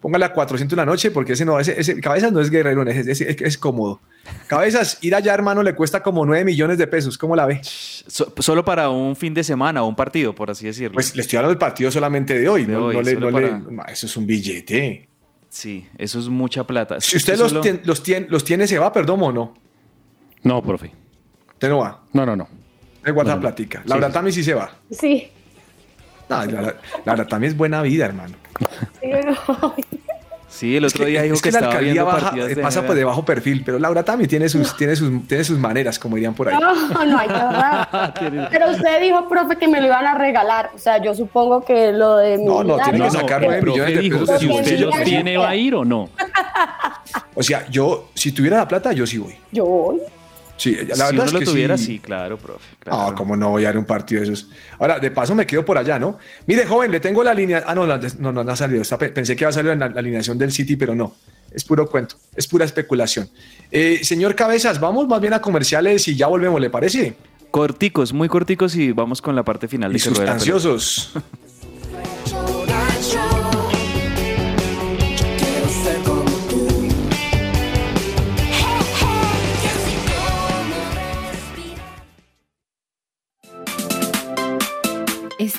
Póngale 0.00 0.26
a 0.26 0.32
400 0.34 0.76
la 0.76 0.84
noche 0.84 1.10
porque 1.10 1.32
ese 1.32 1.46
no, 1.46 1.58
ese, 1.58 1.80
ese- 1.80 1.98
cabezas 2.00 2.30
no 2.30 2.40
es 2.40 2.50
guerrero, 2.50 2.82
es, 2.86 3.06
es- 3.06 3.20
es- 3.22 3.40
es 3.40 3.58
cómodo. 3.58 4.00
Cabezas, 4.46 4.98
ir 5.00 5.14
allá, 5.14 5.32
hermano, 5.32 5.62
le 5.62 5.74
cuesta 5.74 6.02
como 6.02 6.26
9 6.26 6.44
millones 6.44 6.76
de 6.76 6.86
pesos. 6.86 7.16
¿Cómo 7.16 7.34
la 7.34 7.46
ve? 7.46 7.60
So- 7.64 8.32
solo 8.38 8.64
para 8.64 8.90
un 8.90 9.16
fin 9.16 9.32
de 9.32 9.42
semana 9.42 9.82
o 9.82 9.86
un 9.88 9.96
partido, 9.96 10.34
por 10.34 10.50
así 10.50 10.66
decirlo. 10.66 10.94
Pues 10.94 11.16
le 11.16 11.22
estoy 11.22 11.38
hablando 11.38 11.50
del 11.52 11.58
partido 11.58 11.90
solamente 11.90 12.38
de 12.38 12.48
hoy. 12.48 12.64
De 12.66 12.74
no, 12.74 12.86
hoy, 12.86 12.96
no 12.96 13.02
le- 13.02 13.14
no 13.16 13.30
para- 13.32 13.92
eso 13.92 14.06
es 14.06 14.16
un 14.16 14.26
billete. 14.26 15.08
Sí, 15.48 15.86
eso 15.96 16.18
es 16.18 16.28
mucha 16.28 16.64
plata. 16.64 17.00
Si 17.00 17.16
usted 17.16 17.38
los, 17.38 17.50
solo- 17.50 17.62
los, 17.84 18.02
tiene, 18.02 18.26
los 18.28 18.44
tiene, 18.44 18.66
¿se 18.66 18.78
va, 18.78 18.92
perdón 18.92 19.22
o 19.22 19.32
no? 19.32 19.54
No, 20.44 20.62
profe. 20.62 20.92
Usted 21.48 21.68
no 21.68 21.78
va. 21.78 22.00
No, 22.12 22.24
no, 22.24 22.36
no. 22.36 22.48
De 23.02 23.10
guarda 23.10 23.32
No, 23.32 23.36
no. 23.36 23.42
platica. 23.42 23.82
Laura 23.86 24.06
sí. 24.08 24.12
Tami 24.12 24.32
sí 24.32 24.44
se 24.44 24.54
va. 24.54 24.70
Sí. 24.90 25.28
No, 26.28 26.44
Laura, 26.46 26.74
Laura 27.04 27.26
Tami 27.26 27.46
es 27.46 27.56
buena 27.56 27.82
vida, 27.82 28.06
hermano. 28.06 28.34
Sí, 29.00 29.08
bueno. 29.10 29.74
Sí, 30.54 30.76
el 30.76 30.84
otro 30.84 31.04
día 31.04 31.22
dijo 31.22 31.34
es 31.34 31.42
que, 31.42 31.48
que 31.48 31.52
la 31.52 31.58
estaba 31.58 31.72
alcaldía 31.78 32.04
baja, 32.04 32.32
pasa 32.62 32.86
por 32.86 32.94
de 32.94 33.02
bajo 33.02 33.24
perfil, 33.24 33.64
pero 33.66 33.80
Laura 33.80 34.04
Tami 34.04 34.28
tiene 34.28 34.48
sus, 34.48 34.76
tiene 34.76 34.94
sus, 34.94 35.26
tiene 35.26 35.42
sus 35.42 35.58
maneras, 35.58 35.98
como 35.98 36.14
dirían 36.14 36.32
por 36.32 36.48
ahí. 36.48 36.56
No, 36.60 37.04
no 37.04 37.18
hay 37.18 37.26
que. 37.26 38.48
Pero 38.52 38.70
usted 38.70 39.00
dijo, 39.00 39.28
profe, 39.28 39.56
que 39.56 39.66
me 39.66 39.80
lo 39.80 39.88
iban 39.88 40.06
a 40.06 40.14
regalar. 40.14 40.70
O 40.72 40.78
sea, 40.78 41.02
yo 41.02 41.12
supongo 41.12 41.64
que 41.64 41.92
lo 41.92 42.18
de 42.18 42.38
mi 42.38 42.44
No, 42.44 42.62
no, 42.62 42.78
tiene 42.78 43.00
que 43.00 43.10
sacar 43.10 43.42
el 43.42 43.48
nueve 43.48 43.62
profe 43.62 43.80
millones 43.80 43.94
de 43.96 44.00
dijo, 44.00 44.20
pesos 44.20 44.40
si 44.40 44.48
usted 44.48 44.78
los 44.78 45.02
tiene, 45.02 45.36
¿va 45.36 45.48
a 45.48 45.56
ir 45.56 45.74
o 45.74 45.84
no? 45.84 46.08
O 47.34 47.42
sea, 47.42 47.66
yo, 47.68 48.10
si 48.14 48.30
tuviera 48.30 48.58
la 48.58 48.68
plata, 48.68 48.92
yo 48.92 49.08
sí 49.08 49.18
voy. 49.18 49.34
Yo 49.50 49.64
voy. 49.64 50.00
Sí, 50.56 50.76
la 50.76 50.82
si 50.94 51.00
verdad 51.00 51.10
uno 51.12 51.24
es 51.24 51.32
lo 51.32 51.40
tuviera, 51.40 51.76
sí. 51.76 51.84
sí, 51.84 51.98
claro, 51.98 52.38
profe. 52.38 52.64
Ah, 52.86 53.12
como 53.16 53.36
no 53.36 53.50
voy 53.50 53.64
a 53.64 53.68
dar 53.68 53.78
un 53.78 53.84
partido 53.84 54.20
de 54.20 54.28
esos. 54.28 54.48
Ahora, 54.78 54.98
de 55.00 55.10
paso 55.10 55.34
me 55.34 55.46
quedo 55.46 55.64
por 55.64 55.76
allá, 55.76 55.98
¿no? 55.98 56.18
Mire, 56.46 56.64
joven, 56.64 56.92
le 56.92 57.00
tengo 57.00 57.24
la 57.24 57.34
línea. 57.34 57.64
Ah, 57.66 57.74
no, 57.74 57.86
no, 57.86 57.98
no, 58.32 58.44
no 58.44 58.52
ha 58.52 58.56
salido. 58.56 58.82
Está- 58.82 58.98
pensé 58.98 59.34
que 59.34 59.42
iba 59.44 59.50
a 59.50 59.52
salir 59.52 59.72
en 59.72 59.80
la, 59.80 59.88
la 59.88 59.98
alineación 60.00 60.38
del 60.38 60.52
City, 60.52 60.76
pero 60.76 60.94
no. 60.94 61.16
Es 61.52 61.64
puro 61.64 61.88
cuento, 61.88 62.16
es 62.36 62.46
pura 62.46 62.64
especulación. 62.64 63.28
Eh, 63.70 64.00
señor 64.04 64.34
Cabezas, 64.34 64.80
vamos 64.80 65.06
más 65.08 65.20
bien 65.20 65.32
a 65.34 65.40
comerciales 65.40 66.06
y 66.08 66.16
ya 66.16 66.26
volvemos, 66.28 66.60
¿le 66.60 66.70
parece? 66.70 67.14
Corticos, 67.50 68.12
muy 68.12 68.28
corticos 68.28 68.74
y 68.76 68.92
vamos 68.92 69.22
con 69.22 69.34
la 69.36 69.44
parte 69.44 69.68
final 69.68 69.92
de 69.92 69.98
Y 69.98 70.02
pelota. 70.02 70.20
sustanciosos. 70.38 71.12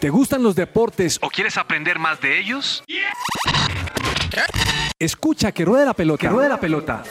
¿Te 0.00 0.10
gustan 0.10 0.42
los 0.42 0.54
deportes 0.54 1.18
¿O 1.22 1.28
quieres 1.28 1.56
aprender 1.56 1.98
más 1.98 2.20
de 2.20 2.38
ellos? 2.38 2.84
Escucha 4.98 5.52
que 5.52 5.64
ruede 5.64 5.84
la 5.86 5.94
pelota. 5.94 6.20
Que 6.20 6.28
ruede 6.28 6.48
la 6.48 6.60
pelota. 6.60 7.02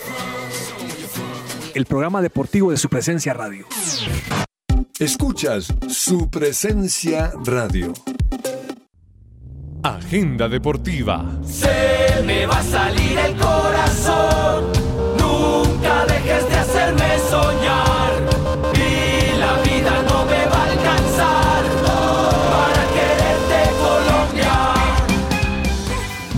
El 1.73 1.85
programa 1.85 2.21
deportivo 2.21 2.71
de 2.71 2.77
su 2.77 2.89
presencia 2.89 3.33
radio. 3.33 3.65
Escuchas 4.99 5.73
su 5.89 6.29
presencia 6.29 7.31
radio. 7.43 7.93
Agenda 9.83 10.49
deportiva. 10.49 11.39
Se 11.43 12.23
me 12.25 12.45
va 12.45 12.59
a 12.59 12.63
salir 12.63 13.17
el 13.19 13.35
corazón. 13.37 14.66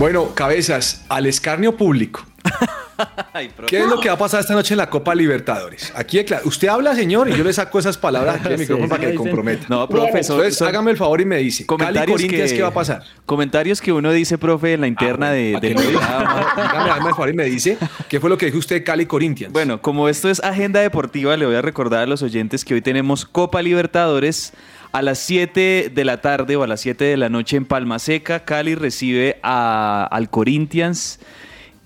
Bueno, 0.00 0.34
cabezas, 0.34 1.04
al 1.10 1.26
escarnio 1.26 1.76
público. 1.76 2.24
¿Qué 3.66 3.80
es 3.80 3.86
lo 3.86 4.00
que 4.00 4.08
va 4.08 4.14
a 4.14 4.18
pasar 4.18 4.40
esta 4.40 4.54
noche 4.54 4.72
en 4.72 4.78
la 4.78 4.88
Copa 4.88 5.14
Libertadores? 5.14 5.92
Aquí, 5.94 6.24
usted 6.44 6.68
habla, 6.68 6.94
señor, 6.94 7.28
y 7.28 7.36
yo 7.36 7.44
le 7.44 7.52
saco 7.52 7.78
esas 7.78 7.98
palabras 7.98 8.36
aquí 8.36 8.48
al 8.48 8.54
Sí, 8.54 8.60
micrófono 8.60 8.86
sí, 8.86 8.90
para 8.90 9.02
que 9.04 9.10
sí. 9.10 9.16
comprometa. 9.18 9.66
No, 9.68 9.86
profesor, 9.86 10.36
Entonces, 10.36 10.56
son- 10.56 10.68
hágame 10.68 10.92
el 10.92 10.96
favor 10.96 11.20
y 11.20 11.26
me 11.26 11.36
dice. 11.36 11.66
Cali 11.66 11.78
Comentarios 11.78 12.16
Corinthians, 12.16 12.50
que, 12.50 12.56
¿qué 12.56 12.62
va 12.62 12.68
a 12.68 12.74
pasar? 12.74 13.02
Comentarios 13.26 13.82
que 13.82 13.92
uno 13.92 14.10
dice, 14.10 14.38
profe, 14.38 14.72
en 14.72 14.80
la 14.80 14.86
interna 14.86 15.32
de. 15.32 15.58
Dígame, 15.60 15.98
hágame 15.98 17.08
el 17.10 17.14
favor 17.14 17.28
y 17.28 17.34
me 17.34 17.44
dice. 17.44 17.76
¿Qué 18.08 18.20
fue 18.20 18.30
lo 18.30 18.38
que 18.38 18.46
dijo 18.46 18.56
usted 18.56 18.76
de 18.76 18.84
Cali 18.84 19.04
Corinthians? 19.04 19.52
Bueno, 19.52 19.82
como 19.82 20.08
esto 20.08 20.30
es 20.30 20.40
agenda 20.42 20.80
deportiva, 20.80 21.36
le 21.36 21.44
voy 21.44 21.56
a 21.56 21.62
recordar 21.62 22.04
a 22.04 22.06
los 22.06 22.22
oyentes 22.22 22.64
que 22.64 22.72
hoy 22.72 22.80
tenemos 22.80 23.26
Copa 23.26 23.60
Libertadores 23.60 24.54
a 24.92 25.02
las 25.02 25.18
7 25.20 25.90
de 25.94 26.04
la 26.04 26.20
tarde 26.20 26.56
o 26.56 26.62
a 26.62 26.66
las 26.66 26.80
7 26.80 27.04
de 27.04 27.16
la 27.16 27.28
noche 27.28 27.56
en 27.56 27.64
Palma 27.64 27.98
Seca. 27.98 28.44
Cali 28.44 28.74
recibe 28.74 29.38
a- 29.42 30.08
al 30.10 30.30
Corinthians 30.30 31.20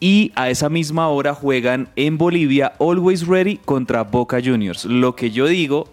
y 0.00 0.32
a 0.34 0.48
esa 0.50 0.68
misma 0.68 1.08
hora 1.08 1.34
juegan 1.34 1.88
en 1.96 2.16
Bolivia 2.18 2.72
Always 2.80 3.26
Ready 3.26 3.58
contra 3.58 4.02
Boca 4.04 4.38
Juniors. 4.42 4.84
Lo 4.86 5.14
que 5.16 5.30
yo 5.30 5.46
digo 5.46 5.88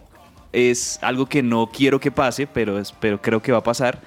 es 0.54 1.00
algo 1.02 1.26
que 1.28 1.44
no 1.44 1.70
quiero 1.74 2.00
que 2.00 2.12
pase, 2.12 2.48
pero, 2.48 2.80
es- 2.80 2.94
pero 2.94 3.22
creo 3.22 3.42
que 3.42 3.52
va 3.52 3.60
a 3.60 3.64
pasar. 3.64 4.00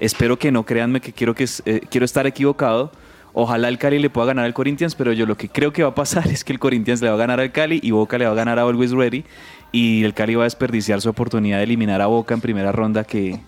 Espero 0.00 0.38
que 0.38 0.50
no, 0.52 0.64
créanme 0.64 1.00
que 1.00 1.12
quiero, 1.12 1.34
que, 1.34 1.46
eh, 1.64 1.80
quiero 1.90 2.04
estar 2.04 2.26
equivocado. 2.26 2.90
Ojalá 3.38 3.68
el 3.68 3.76
Cali 3.76 3.98
le 3.98 4.08
pueda 4.08 4.28
ganar 4.28 4.46
al 4.46 4.54
Corinthians, 4.54 4.94
pero 4.94 5.12
yo 5.12 5.26
lo 5.26 5.36
que 5.36 5.48
creo 5.50 5.70
que 5.72 5.82
va 5.82 5.90
a 5.90 5.94
pasar 5.94 6.26
es 6.30 6.42
que 6.44 6.52
el 6.54 6.58
Corinthians 6.58 7.02
le 7.02 7.08
va 7.08 7.14
a 7.14 7.18
ganar 7.18 7.38
al 7.40 7.52
Cali 7.52 7.80
y 7.82 7.90
Boca 7.90 8.16
le 8.18 8.24
va 8.26 8.32
a 8.32 8.34
ganar 8.34 8.58
a 8.58 8.62
Always 8.62 8.92
Ready. 8.92 9.24
Y 9.76 10.04
el 10.04 10.14
Cali 10.14 10.34
va 10.34 10.44
a 10.44 10.50
desperdiciar 10.50 11.02
su 11.02 11.10
oportunidad 11.10 11.58
de 11.58 11.64
eliminar 11.64 12.00
a 12.00 12.06
Boca 12.06 12.32
en 12.32 12.40
primera 12.40 12.72
ronda 12.72 13.04
que 13.04 13.38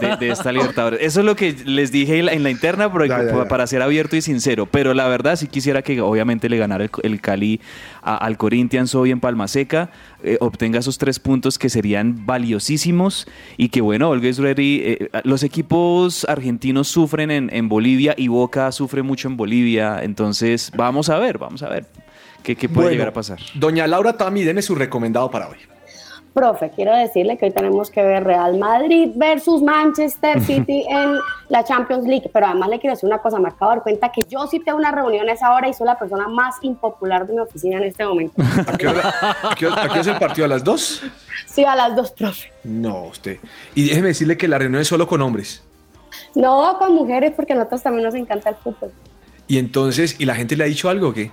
de, 0.00 0.16
de 0.18 0.30
esta 0.30 0.50
Libertadores. 0.52 1.00
Eso 1.02 1.20
es 1.20 1.26
lo 1.26 1.36
que 1.36 1.54
les 1.66 1.92
dije 1.92 2.18
en 2.20 2.26
la, 2.26 2.32
en 2.32 2.42
la 2.42 2.50
interna, 2.50 2.90
pero 2.90 3.04
Ya, 3.04 3.22
ya, 3.22 3.32
ya. 3.36 3.48
para 3.48 3.66
ser 3.66 3.82
abierto 3.82 4.16
y 4.16 4.22
sincero. 4.22 4.64
Pero 4.64 4.94
la 4.94 5.06
verdad 5.08 5.36
sí 5.36 5.46
quisiera 5.48 5.82
que 5.82 6.00
obviamente 6.00 6.48
le 6.48 6.56
ganara 6.56 6.84
el, 6.84 6.90
el 7.02 7.20
Cali 7.20 7.60
a- 8.02 8.16
al 8.16 8.38
Corinthians 8.38 8.94
hoy 8.94 9.10
en 9.10 9.20
Palma 9.20 9.46
Seca, 9.48 9.90
eh, 10.22 10.38
obtenga 10.40 10.78
esos 10.78 10.96
tres 10.96 11.18
puntos 11.18 11.58
que 11.58 11.68
serían 11.68 12.24
valiosísimos 12.24 13.26
y 13.58 13.68
que 13.68 13.82
bueno, 13.82 14.12
Always 14.12 14.38
Ready, 14.38 14.80
eh, 14.82 15.08
los 15.24 15.42
equipos 15.42 16.24
argentinos 16.28 16.88
sufren 16.88 17.30
en, 17.30 17.50
en 17.52 17.68
Bolivia 17.68 18.14
y 18.16 18.28
Boca 18.28 18.72
sufre 18.72 19.02
mucho 19.02 19.28
en 19.28 19.36
Bolivia. 19.36 20.00
Entonces 20.02 20.72
vamos 20.74 21.10
a 21.10 21.18
ver, 21.18 21.36
vamos 21.38 21.62
a 21.62 21.68
ver 21.68 21.84
qué, 22.44 22.54
qué 22.54 22.68
puede 22.68 22.84
Bueno, 22.86 22.90
llegar 22.92 23.08
a 23.08 23.12
pasar. 23.12 23.38
Doña 23.54 23.86
Laura 23.88 24.16
Tami, 24.16 24.44
deme 24.44 24.62
su 24.62 24.76
recomendado 24.76 25.28
para 25.30 25.48
hoy. 25.48 25.56
Profe, 26.32 26.70
quiero 26.74 26.92
decirle 26.96 27.38
que 27.38 27.44
hoy 27.46 27.52
tenemos 27.52 27.90
que 27.92 28.02
ver 28.02 28.24
Real 28.24 28.58
Madrid 28.58 29.10
versus 29.14 29.62
Manchester 29.62 30.40
City 30.44 30.84
en 30.90 31.14
la 31.48 31.62
Champions 31.62 32.06
League, 32.08 32.28
pero 32.32 32.46
además 32.46 32.70
le 32.70 32.80
quiero 32.80 32.94
decir 32.96 33.06
una 33.08 33.18
cosa, 33.18 33.38
me 33.38 33.48
acabo 33.48 33.70
de 33.70 33.76
dar 33.76 33.82
cuenta 33.84 34.10
que 34.10 34.22
yo 34.28 34.44
sí 34.48 34.58
tengo 34.58 34.78
una 34.78 34.90
reunión 34.90 35.28
a 35.28 35.32
esa 35.32 35.54
hora 35.54 35.68
y 35.68 35.74
soy 35.74 35.86
la 35.86 35.96
persona 35.96 36.26
más 36.26 36.56
impopular 36.62 37.24
de 37.26 37.34
mi 37.34 37.38
oficina 37.38 37.76
en 37.78 37.84
este 37.84 38.04
momento. 38.04 38.34
¿A 38.66 38.76
qué 38.76 38.88
hora, 38.88 39.14
a 39.42 39.54
qué 39.54 39.66
hora- 39.68 39.82
a 39.82 39.84
qué 39.84 39.90
hora 39.92 40.00
es 40.00 40.06
el 40.08 40.18
partido? 40.18 40.44
¿A 40.46 40.48
las 40.48 40.64
dos? 40.64 41.02
Sí, 41.46 41.64
a 41.64 41.76
las 41.76 41.94
dos, 41.94 42.10
profe. 42.10 42.50
No, 42.64 43.04
usted. 43.04 43.38
Y 43.76 43.86
déjeme 43.88 44.08
decirle 44.08 44.36
que 44.36 44.48
la 44.48 44.58
reunión 44.58 44.82
es 44.82 44.88
solo 44.88 45.06
con 45.06 45.22
hombres. 45.22 45.62
No 46.34 46.76
con 46.80 46.94
mujeres, 46.96 47.32
porque 47.36 47.52
a 47.52 47.56
nosotros 47.56 47.82
también 47.84 48.04
nos 48.06 48.14
encanta 48.16 48.50
el 48.50 48.56
fútbol. 48.56 48.90
Y 49.46 49.58
entonces, 49.58 50.16
¿y 50.18 50.24
la 50.24 50.34
gente 50.34 50.56
le 50.56 50.64
ha 50.64 50.66
dicho 50.66 50.88
algo 50.88 51.10
o 51.10 51.12
qué? 51.14 51.30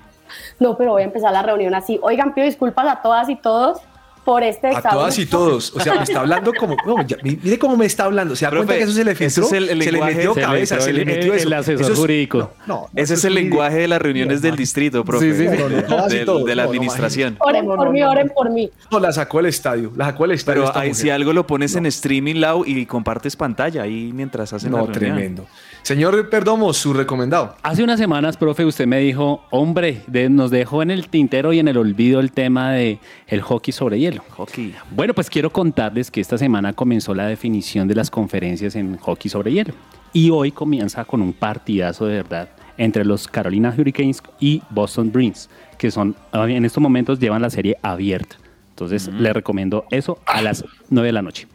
No, 0.59 0.77
pero 0.77 0.91
voy 0.91 1.01
a 1.01 1.05
empezar 1.05 1.31
la 1.33 1.41
reunión 1.43 1.73
así. 1.75 1.99
Oigan, 2.01 2.33
pido 2.33 2.45
disculpas 2.45 2.87
a 2.87 3.01
todas 3.01 3.29
y 3.29 3.35
todos 3.35 3.79
por 4.23 4.43
este 4.43 4.67
A 4.67 4.71
exabrupto. 4.73 4.97
todas 4.99 5.17
y 5.17 5.25
todos. 5.25 5.75
O 5.75 5.79
sea, 5.79 5.95
me 5.95 6.03
está 6.03 6.19
hablando 6.19 6.53
como. 6.53 6.75
no, 6.85 7.01
ya, 7.07 7.17
mi- 7.23 7.39
mire 7.41 7.57
cómo 7.57 7.75
me 7.75 7.87
está 7.87 8.03
hablando. 8.03 8.35
¿Se 8.35 8.45
da 8.45 8.51
Profe, 8.51 8.67
cuenta 8.67 8.77
que 8.77 8.83
eso 8.83 8.93
se 8.93 9.03
le 9.03 9.11
ese 9.13 9.25
filtró? 9.31 9.45
es 9.45 9.51
el- 9.53 9.63
el 9.63 9.69
se 9.69 9.75
le 9.85 9.91
lenguaje- 9.93 10.15
metió 10.15 10.33
cabeza, 10.35 10.79
se 10.79 10.93
le 10.93 10.99
el- 11.01 11.05
metió 11.07 11.33
el 11.33 11.39
eso. 11.39 11.55
asesor 11.55 11.81
Eso 11.81 11.93
es- 11.93 11.97
jurídico. 11.99 12.51
No, 12.67 12.75
no, 12.81 12.89
Ese 12.93 13.01
eso 13.01 13.13
es 13.15 13.25
el 13.25 13.33
lenguaje 13.33 13.77
de 13.79 13.87
las 13.87 13.99
reuniones 13.99 14.43
del 14.43 14.55
distrito, 14.55 15.03
profe. 15.03 15.25
Sí, 15.31 15.37
sí, 15.37 15.49
sí. 15.49 15.57
de- 15.57 15.57
No, 15.89 16.07
de- 16.07 16.55
la 16.55 16.63
No, 16.63 16.67
no, 16.67 16.69
administración. 16.69 17.35
Oren 17.39 17.65
No, 17.65 17.71
no, 17.71 17.77
por 17.77 17.85
no, 17.87 17.91
mí, 17.93 17.99
no, 17.99 18.11
oren 18.11 18.27
no. 18.27 18.33
por 18.35 18.49
mí. 18.51 18.69
No, 18.91 18.99
la 18.99 19.11
sacó 19.11 19.37
del 19.37 19.47
estadio. 19.47 19.91
La 19.95 20.05
sacó 20.05 20.23
del 20.25 20.31
estadio. 20.33 20.65
Pero 20.67 20.77
ahí, 20.79 20.93
si 20.93 21.09
algo 21.09 21.33
lo 21.33 21.47
pones 21.47 21.75
en 21.75 21.87
streaming, 21.87 22.35
Lau, 22.35 22.63
y 22.63 22.85
compartes 22.85 23.35
pantalla 23.35 23.81
ahí 23.81 24.11
mientras 24.13 24.53
hacen 24.53 24.71
la 24.71 24.77
No, 24.81 24.85
reunión. 24.85 24.99
tremendo. 25.15 25.47
Señor 25.83 26.29
Perdomo, 26.29 26.73
su 26.73 26.93
recomendado. 26.93 27.55
Hace 27.63 27.83
unas 27.83 27.99
semanas, 27.99 28.37
profe, 28.37 28.63
usted 28.65 28.85
me 28.85 28.99
dijo, 28.99 29.43
hombre, 29.49 30.03
de- 30.07 30.29
nos 30.29 30.51
dejó 30.51 30.83
en 30.83 30.91
el 30.91 31.09
tintero 31.09 31.53
y 31.53 31.59
en 31.59 31.67
el 31.67 31.77
olvido 31.77 32.19
el 32.19 32.31
tema 32.31 32.71
de 32.71 32.99
el 33.27 33.41
hockey 33.41 33.71
sobre 33.73 33.99
hielo. 33.99 34.23
Hockey. 34.29 34.75
Bueno, 34.91 35.13
pues 35.13 35.29
quiero 35.29 35.49
contarles 35.49 36.11
que 36.11 36.21
esta 36.21 36.37
semana 36.37 36.73
comenzó 36.73 37.15
la 37.15 37.25
definición 37.27 37.87
de 37.87 37.95
las 37.95 38.11
conferencias 38.11 38.75
en 38.75 38.97
hockey 38.97 39.29
sobre 39.29 39.51
hielo. 39.51 39.73
Y 40.13 40.29
hoy 40.29 40.51
comienza 40.51 41.03
con 41.03 41.21
un 41.21 41.33
partidazo 41.33 42.05
de 42.05 42.15
verdad 42.17 42.49
entre 42.77 43.03
los 43.03 43.27
Carolina 43.27 43.73
Hurricanes 43.75 44.21
y 44.39 44.61
Boston 44.69 45.11
Bruins, 45.11 45.49
que 45.77 45.89
son 45.91 46.15
en 46.33 46.63
estos 46.63 46.81
momentos 46.81 47.19
llevan 47.19 47.41
la 47.41 47.49
serie 47.49 47.75
abierta. 47.81 48.37
Entonces, 48.69 49.07
les 49.07 49.33
recomiendo 49.33 49.85
eso 49.91 50.19
a 50.25 50.41
las 50.41 50.63
9 50.89 51.07
de 51.07 51.11
la 51.13 51.21
noche. 51.21 51.47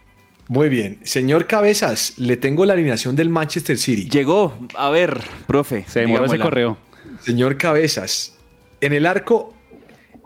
Muy 0.48 0.68
bien. 0.68 1.00
Señor 1.02 1.46
Cabezas, 1.46 2.14
le 2.18 2.36
tengo 2.36 2.64
la 2.66 2.74
alineación 2.74 3.16
del 3.16 3.28
Manchester 3.28 3.78
City. 3.78 4.08
Llegó. 4.08 4.56
A 4.76 4.90
ver, 4.90 5.20
profe. 5.46 5.84
Se 5.88 6.00
demoró 6.00 6.26
ese 6.26 6.38
correo. 6.38 6.78
Señor 7.20 7.56
Cabezas, 7.56 8.36
en 8.80 8.92
el 8.92 9.06
arco, 9.06 9.54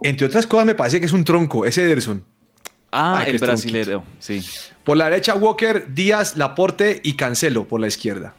entre 0.03 0.27
otras 0.27 0.47
cosas, 0.47 0.66
me 0.66 0.75
parece 0.75 1.01
que 1.01 1.07
es 1.07 1.12
un 1.12 1.25
tronco, 1.25 1.64
ese 1.64 1.85
Ederson. 1.85 2.25
Ah, 2.93 3.18
Ay, 3.18 3.25
que 3.25 3.31
el 3.31 3.37
es 3.37 3.43
brasilero. 3.43 4.05
Sí. 4.18 4.45
Por 4.85 4.97
la 4.97 5.05
derecha, 5.05 5.35
Walker, 5.35 5.95
Díaz, 5.95 6.37
Laporte 6.37 7.01
y 7.03 7.14
Cancelo 7.14 7.66
por 7.68 7.81
la 7.81 7.87
izquierda. 7.87 8.35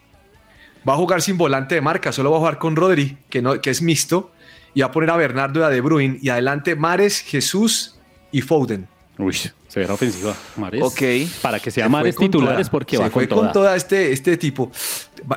Va 0.88 0.94
a 0.94 0.98
jugar 0.98 1.22
sin 1.22 1.38
volante 1.38 1.76
de 1.76 1.82
marca, 1.82 2.12
solo 2.12 2.32
va 2.32 2.38
a 2.38 2.40
jugar 2.40 2.58
con 2.58 2.76
Rodri, 2.76 3.18
que, 3.30 3.42
no, 3.42 3.62
que 3.62 3.70
es 3.70 3.82
mixto, 3.82 4.32
y 4.74 4.82
va 4.82 4.88
a 4.88 4.92
poner 4.92 5.12
a 5.12 5.18
Bernardo 5.18 5.62
y 5.62 5.64
a 5.64 5.70
De 5.70 5.80
Bruyne, 5.80 6.18
y 6.22 6.30
adelante 6.30 6.76
Mares, 6.76 7.22
Jesús 7.22 8.00
y 8.32 8.42
Foden. 8.42 8.88
Uy, 9.22 9.34
se 9.34 9.80
verá 9.80 9.94
ofensiva. 9.94 10.36
Mares. 10.58 10.82
Ok. 10.84 11.02
Para 11.42 11.60
que 11.60 11.72
sea 11.72 11.86
Se 11.86 11.90
Mares 11.90 12.16
fue 12.16 12.26
con 12.26 12.32
titulares 12.32 12.68
toda. 12.68 12.72
porque 12.72 12.98
Se 12.98 13.04
va 13.04 13.10
fue 13.10 13.28
con 13.28 13.40
con 13.40 13.52
toda. 13.54 13.76
este, 13.76 14.12
este 14.12 14.38
tipo. 14.38 14.72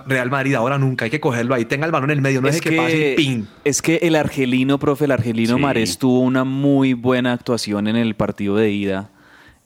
Real 0.06 0.30
Madrid 0.30 0.54
ahora 0.54 0.78
nunca, 0.78 1.04
hay 1.04 1.10
que 1.10 1.20
cogerlo 1.20 1.54
ahí. 1.54 1.66
Tenga 1.66 1.84
el 1.86 1.92
balón 1.92 2.10
en 2.10 2.16
el 2.18 2.22
medio, 2.22 2.40
no 2.40 2.48
es 2.48 2.60
que, 2.60 2.72
pase 2.72 3.14
pin. 3.16 3.46
es 3.64 3.82
que 3.82 3.96
el 4.02 4.16
argelino, 4.16 4.78
profe, 4.78 5.04
el 5.04 5.10
argelino 5.10 5.56
Sí. 5.56 5.60
Mares 5.62 5.98
tuvo 5.98 6.20
una 6.20 6.44
muy 6.44 6.94
buena 6.94 7.32
actuación 7.34 7.86
en 7.86 7.96
el 7.96 8.14
partido 8.14 8.56
de 8.56 8.70
ida. 8.70 9.10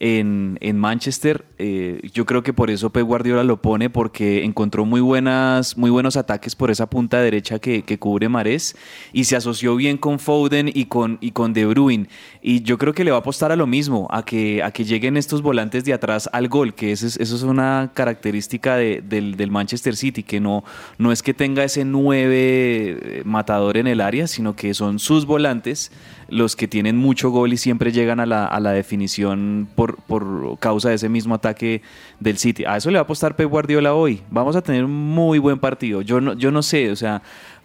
En, 0.00 0.58
en 0.60 0.78
Manchester. 0.78 1.44
Eh, 1.58 2.08
yo 2.12 2.24
creo 2.24 2.42
que 2.42 2.52
por 2.52 2.70
eso 2.70 2.90
Pep 2.90 3.04
Guardiola 3.04 3.42
lo 3.42 3.60
pone, 3.60 3.90
porque 3.90 4.44
encontró 4.44 4.84
muy, 4.84 5.00
buenas, 5.00 5.76
muy 5.76 5.90
buenos 5.90 6.16
ataques 6.16 6.54
por 6.54 6.70
esa 6.70 6.88
punta 6.88 7.20
derecha 7.20 7.58
que, 7.58 7.82
que 7.82 7.98
cubre 7.98 8.28
Marés 8.28 8.76
y 9.12 9.24
se 9.24 9.34
asoció 9.36 9.74
bien 9.74 9.96
con 9.96 10.18
Foden 10.18 10.70
y 10.72 10.84
con, 10.84 11.18
y 11.20 11.32
con 11.32 11.52
De 11.52 11.66
Bruyne. 11.66 12.08
Y 12.42 12.62
yo 12.62 12.78
creo 12.78 12.94
que 12.94 13.02
le 13.04 13.10
va 13.10 13.16
a 13.16 13.20
apostar 13.20 13.50
a 13.50 13.56
lo 13.56 13.66
mismo, 13.66 14.06
a 14.10 14.24
que, 14.24 14.62
a 14.62 14.70
que 14.70 14.84
lleguen 14.84 15.16
estos 15.16 15.42
volantes 15.42 15.84
de 15.84 15.92
atrás 15.92 16.28
al 16.32 16.48
gol, 16.48 16.74
que 16.74 16.92
eso 16.92 17.06
es, 17.06 17.16
eso 17.16 17.34
es 17.34 17.42
una 17.42 17.90
característica 17.94 18.76
de- 18.76 19.02
del, 19.02 19.36
del 19.36 19.50
Manchester 19.50 19.96
City, 19.96 20.22
que 20.22 20.38
no, 20.38 20.62
no 20.98 21.10
es 21.10 21.22
que 21.22 21.34
tenga 21.34 21.64
ese 21.64 21.84
nueve 21.84 22.38
eh, 22.38 23.22
matador 23.24 23.76
en 23.76 23.86
el 23.86 24.00
área, 24.00 24.26
sino 24.28 24.54
que 24.54 24.74
son 24.74 24.98
sus 24.98 25.26
volantes 25.26 25.90
los 26.28 26.56
que 26.56 26.68
tienen 26.68 26.96
mucho 26.96 27.30
gol 27.30 27.54
y 27.54 27.56
siempre 27.56 27.90
llegan 27.90 28.20
a 28.20 28.26
la, 28.26 28.44
a 28.44 28.60
la 28.60 28.72
definición 28.72 29.66
por, 29.74 29.87
por 29.94 30.58
causa 30.58 30.90
de 30.90 30.96
ese 30.96 31.08
mismo 31.08 31.34
ataque 31.34 31.82
del 32.20 32.38
City. 32.38 32.64
A 32.64 32.76
eso 32.76 32.90
le 32.90 32.94
va 32.94 33.00
a 33.00 33.04
apostar 33.04 33.36
Pep 33.36 33.48
Guardiola 33.48 33.94
hoy. 33.94 34.22
Vamos 34.30 34.56
a 34.56 34.62
tener 34.62 34.84
un 34.84 34.92
muy 34.92 35.38
buen 35.38 35.58
partido. 35.58 36.02
Yo 36.02 36.20
no, 36.20 36.34
yo 36.34 36.50
no 36.50 36.62
sé, 36.62 36.90
o 36.90 36.96
sea, 36.96 37.22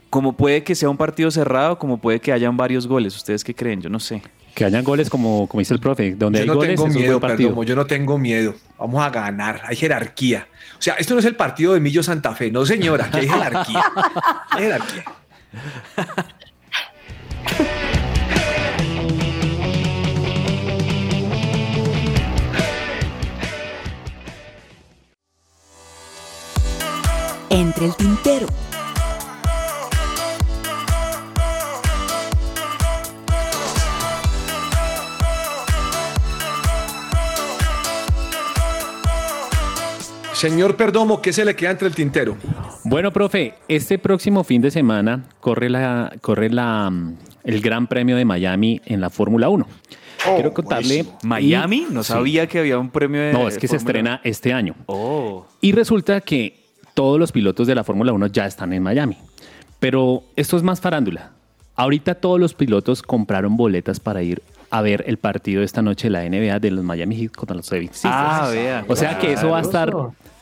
como 0.09 0.33
puede 0.33 0.63
que 0.63 0.75
sea 0.75 0.89
un 0.89 0.97
partido 0.97 1.31
cerrado, 1.31 1.79
como 1.79 1.97
puede 1.97 2.19
que 2.19 2.31
hayan 2.31 2.55
varios 2.55 2.85
goles. 2.85 3.15
¿Ustedes 3.15 3.43
qué 3.43 3.55
creen? 3.55 3.81
Yo 3.81 3.89
no 3.89 3.99
sé. 3.99 4.21
Que 4.53 4.65
hayan 4.65 4.83
goles 4.83 5.09
como, 5.09 5.47
como 5.47 5.59
dice 5.59 5.73
el 5.73 5.79
profe, 5.79 6.13
donde 6.13 6.37
Yo 6.37 6.43
hay 6.43 6.47
no 6.47 6.55
goles 6.55 6.75
tengo 6.75 6.87
es 6.87 6.95
un 6.95 7.01
miedo. 7.01 7.19
Perdomo, 7.19 7.63
yo 7.63 7.75
no 7.75 7.85
tengo 7.87 8.19
miedo. 8.19 8.53
Vamos 8.77 9.03
a 9.03 9.09
ganar, 9.09 9.61
hay 9.65 9.75
jerarquía. 9.75 10.47
O 10.77 10.81
sea, 10.81 10.93
esto 10.95 11.15
no 11.15 11.19
es 11.19 11.25
el 11.25 11.35
partido 11.35 11.73
de 11.73 11.79
Millo 11.79 12.03
Santa 12.03 12.35
Fe, 12.35 12.51
no 12.51 12.63
señora, 12.65 13.05
aquí 13.05 13.17
hay 13.19 13.27
jerarquía. 13.27 13.83
Hay 14.51 14.63
jerarquía. 14.63 15.05
Entre 27.53 27.85
el 27.85 27.95
tintero. 27.95 28.47
Señor 40.33 40.75
Perdomo, 40.75 41.21
¿qué 41.21 41.31
se 41.31 41.45
le 41.45 41.55
queda 41.55 41.71
entre 41.71 41.87
el 41.87 41.95
tintero? 41.95 42.35
Bueno, 42.83 43.11
profe, 43.13 43.53
este 43.67 43.97
próximo 43.97 44.43
fin 44.43 44.61
de 44.61 44.71
semana 44.71 45.23
corre 45.39 45.69
la 45.69 46.11
corre 46.21 46.49
la 46.49 46.89
mm, 46.89 47.17
el 47.45 47.61
Gran 47.61 47.87
Premio 47.87 48.17
de 48.17 48.25
Miami 48.25 48.81
en 48.85 48.99
la 48.99 49.09
Fórmula 49.09 49.47
1. 49.49 49.65
Quiero 50.35 50.53
contarle 50.53 51.05
¿Miami? 51.23 51.85
No 51.89 52.01
Sí. 52.03 52.13
sabía 52.13 52.47
que 52.47 52.59
había 52.59 52.79
un 52.79 52.89
premio 52.89 53.21
de 53.21 53.33
No, 53.33 53.47
es 53.47 53.57
que 53.57 53.67
se 53.67 53.75
estrena 53.75 54.21
este 54.23 54.53
año. 54.53 54.75
Oh. 54.87 55.45
Y 55.61 55.71
resulta 55.73 56.21
que 56.21 56.62
todos 56.93 57.19
los 57.19 57.31
pilotos 57.31 57.67
de 57.67 57.75
la 57.75 57.83
Fórmula 57.83 58.13
1 58.13 58.27
ya 58.27 58.45
están 58.45 58.73
en 58.73 58.83
Miami. 58.83 59.17
Pero 59.79 60.23
esto 60.35 60.57
es 60.57 60.63
más 60.63 60.79
farándula. 60.81 61.31
Ahorita 61.75 62.15
todos 62.15 62.39
los 62.39 62.53
pilotos 62.53 63.01
compraron 63.01 63.57
boletas 63.57 63.99
para 63.99 64.21
ir 64.21 64.41
a 64.69 64.81
ver 64.81 65.03
el 65.07 65.17
partido 65.17 65.59
de 65.59 65.65
esta 65.65 65.81
noche 65.81 66.09
de 66.09 66.11
la 66.11 66.23
NBA 66.23 66.59
de 66.59 66.71
los 66.71 66.83
Miami 66.83 67.15
Heat 67.15 67.31
contra 67.31 67.55
los 67.55 67.71
76ers. 67.71 67.99
Ah, 68.05 68.49
vea, 68.51 68.85
O 68.87 68.95
sea 68.95 69.19
que 69.19 69.33
eso 69.33 69.49
va 69.49 69.59
a 69.59 69.61
estar, 69.61 69.93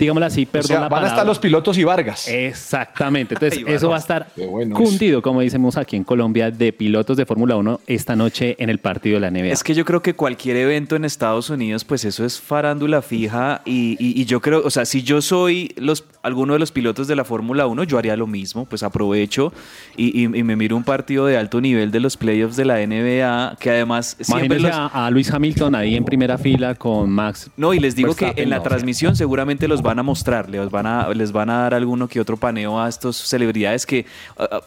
digámoslo 0.06 0.26
así, 0.26 0.43
O 0.43 0.52
perdón 0.52 0.68
sea, 0.68 0.80
la 0.82 0.89
van 0.89 1.04
a 1.06 1.08
estar 1.08 1.26
los 1.26 1.39
pilotos 1.39 1.78
y 1.78 1.84
Vargas. 1.84 2.28
Exactamente. 2.28 3.36
Entonces, 3.36 3.64
Ay, 3.68 3.74
eso 3.74 3.89
va 3.89 3.95
a 3.95 3.99
estar 3.99 4.28
bueno 4.36 4.76
cundido, 4.76 5.22
como 5.22 5.41
decimos 5.41 5.78
aquí 5.78 5.95
en 5.95 6.04
Colombia, 6.04 6.52
de 6.52 6.74
pilotos 6.74 7.18
de 7.18 7.26
Fórmula 7.26 7.56
1 7.56 7.82
esta 7.88 8.16
noche 8.16 8.56
en 8.60 8.70
el 8.70 8.80
partido 8.80 9.16
de 9.16 9.22
la 9.22 9.32
NBA. 9.32 9.52
Es 9.52 9.64
que 9.64 9.74
yo 9.74 9.86
creo 9.86 10.02
que 10.02 10.14
cualquier 10.14 10.58
evento 10.58 10.95
en 10.95 11.06
Estados 11.06 11.49
Unidos, 11.49 11.84
pues 11.86 12.06
eso 12.06 12.26
es 12.26 12.39
farándula 12.39 13.02
fija 13.02 13.62
y, 13.66 13.95
y- 13.99 14.22
y 14.22 14.26
yo 14.26 14.41
creo, 14.41 14.62
o 14.64 14.70
sea, 14.70 14.86
si 14.86 15.04
yo 15.04 15.22
soy 15.22 15.72
los, 15.78 16.06
alguno 16.24 16.54
de 16.54 16.60
los 16.60 16.72
pilotos 16.72 17.08
de 17.08 17.16
la 17.16 17.24
Fórmula 17.26 17.66
1, 17.68 17.84
yo 17.84 17.97
haría 17.97 18.16
lo 18.16 18.28
mismo, 18.28 18.66
pues 18.66 18.84
aprovecho 18.84 19.52
y, 19.97 20.08
y- 20.22 20.24
y 20.24 20.43
me 20.43 20.56
miro 20.56 20.76
un 20.76 20.84
partido 20.84 21.26
de 21.26 21.38
alto 21.38 21.62
nivel 21.62 21.91
de 21.91 21.99
los 21.99 22.18
playoffs 22.18 22.56
de 22.56 22.66
la 22.66 22.78
NBA, 22.86 23.58
que 23.60 23.70
además 23.70 24.18
siempre 24.20 24.60
los... 24.60 24.72
a, 24.72 25.06
a 25.08 25.12
Luis 25.12 25.32
Hamilton 25.32 25.76
ahí 25.76 25.95
en 25.95 26.06
primera 26.06 26.38
fila 26.38 26.76
con 26.76 27.10
Max. 27.10 27.49
No, 27.58 27.74
y 27.74 27.80
les 27.80 27.95
digo 27.95 28.16
que 28.16 28.34
en 28.36 28.49
la 28.49 28.58
no. 28.58 28.64
transmisión 28.64 29.16
seguramente 29.16 29.68
los 29.68 29.82
van 29.92 30.00
a 30.00 30.04
mostrar, 30.04 30.50
les 30.50 30.70
van 30.70 30.88
a, 30.88 31.10
les 31.10 31.34
van 31.34 31.50
a 31.50 31.64
dar 31.64 31.74
alguno 31.74 32.08
que 32.08 32.22
otro 32.22 32.38
paneo 32.38 32.80
a 32.80 32.88
estos 32.88 33.18
celebridades 33.18 33.86
que 33.86 34.06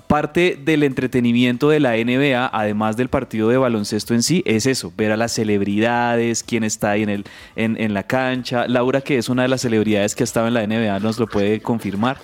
parte 0.06 0.58
del 0.62 0.82
entretenimiento 0.82 1.70
de 1.70 1.80
la 1.80 1.92
NBA, 1.96 2.50
además 2.52 2.98
del 2.98 3.08
partido 3.08 3.48
de 3.48 3.56
baloncesto 3.56 4.12
en 4.12 4.22
sí, 4.22 4.42
es 4.44 4.66
eso, 4.66 4.92
ver 4.96 5.12
a 5.12 5.16
las 5.16 5.32
celebridades, 5.32 6.42
quién 6.42 6.62
está 6.62 6.90
ahí 6.90 7.04
en, 7.04 7.08
el, 7.08 7.24
en, 7.56 7.80
en 7.80 7.94
la 7.94 8.02
cancha. 8.02 8.68
Laura, 8.68 9.00
que 9.00 9.16
es 9.16 9.30
una 9.30 9.42
de 9.42 9.48
las 9.48 9.62
celebridades 9.62 10.14
que 10.14 10.22
ha 10.22 10.28
estado 10.28 10.46
en 10.46 10.54
la 10.54 10.66
NBA, 10.66 11.00
nos 11.00 11.18
lo 11.18 11.26
puede 11.26 11.60
confirmar. 11.60 12.18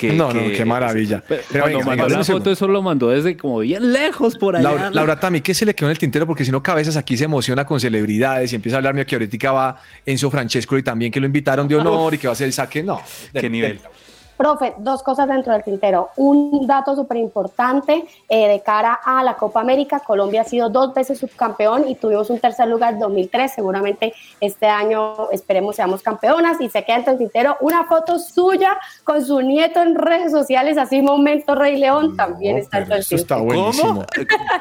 Que, 0.00 0.14
No, 0.14 0.32
no, 0.32 0.40
qué 0.56 0.64
maravilla. 0.64 1.22
Pero 1.28 1.42
Cuando 1.50 1.66
venga, 1.66 1.84
mandó 1.84 2.04
venga, 2.04 2.18
la 2.20 2.24
foto, 2.24 2.50
eso 2.50 2.66
lo 2.66 2.80
mandó 2.80 3.10
desde 3.10 3.36
como 3.36 3.58
bien 3.58 3.92
lejos 3.92 4.38
por 4.38 4.56
allá. 4.56 4.62
Laura, 4.70 4.90
Laura 4.90 5.20
Tami, 5.20 5.42
¿qué 5.42 5.52
se 5.52 5.66
le 5.66 5.74
quedó 5.74 5.88
en 5.88 5.90
el 5.90 5.98
tintero? 5.98 6.26
Porque 6.26 6.42
si 6.42 6.50
no, 6.50 6.62
cabezas 6.62 6.96
aquí 6.96 7.18
se 7.18 7.24
emociona 7.24 7.66
con 7.66 7.78
celebridades 7.80 8.50
y 8.50 8.56
empieza 8.56 8.76
a 8.76 8.78
hablarme 8.78 9.04
que 9.04 9.16
ahorita 9.16 9.52
va 9.52 9.76
Enzo 10.06 10.30
Francesco 10.30 10.78
y 10.78 10.82
también 10.82 11.12
que 11.12 11.20
lo 11.20 11.26
invitaron 11.26 11.68
de 11.68 11.76
honor 11.76 12.14
y 12.14 12.18
que 12.18 12.28
va 12.28 12.32
a 12.32 12.32
hacer 12.32 12.46
el 12.46 12.54
saque. 12.54 12.82
No. 12.82 13.02
¿Qué 13.34 13.50
nivel? 13.50 13.78
Profe, 14.40 14.72
dos 14.78 15.02
cosas 15.02 15.28
dentro 15.28 15.52
del 15.52 15.62
tintero. 15.62 16.12
Un 16.16 16.66
dato 16.66 16.96
súper 16.96 17.18
importante 17.18 18.06
eh, 18.26 18.48
de 18.48 18.62
cara 18.62 18.98
a 19.04 19.22
la 19.22 19.34
Copa 19.34 19.60
América. 19.60 20.00
Colombia 20.00 20.40
ha 20.40 20.44
sido 20.44 20.70
dos 20.70 20.94
veces 20.94 21.18
subcampeón 21.18 21.86
y 21.86 21.94
tuvimos 21.94 22.30
un 22.30 22.40
tercer 22.40 22.66
lugar 22.66 22.94
en 22.94 23.00
2003. 23.00 23.52
Seguramente 23.52 24.14
este 24.40 24.66
año 24.66 25.30
esperemos 25.30 25.76
seamos 25.76 26.02
campeonas 26.02 26.58
y 26.58 26.70
se 26.70 26.82
queda 26.84 26.96
entre 26.96 27.12
el 27.12 27.18
tintero 27.18 27.58
una 27.60 27.84
foto 27.84 28.18
suya 28.18 28.78
con 29.04 29.22
su 29.22 29.42
nieto 29.42 29.82
en 29.82 29.94
redes 29.94 30.32
sociales, 30.32 30.78
así 30.78 31.02
momento 31.02 31.54
Rey 31.54 31.76
León, 31.76 32.16
también 32.16 32.56
está 32.56 32.78
entre 32.78 32.94
el 32.94 33.00
Eso 33.02 33.16
está 33.16 33.36
tintero. 33.36 33.60
buenísimo. 33.60 34.06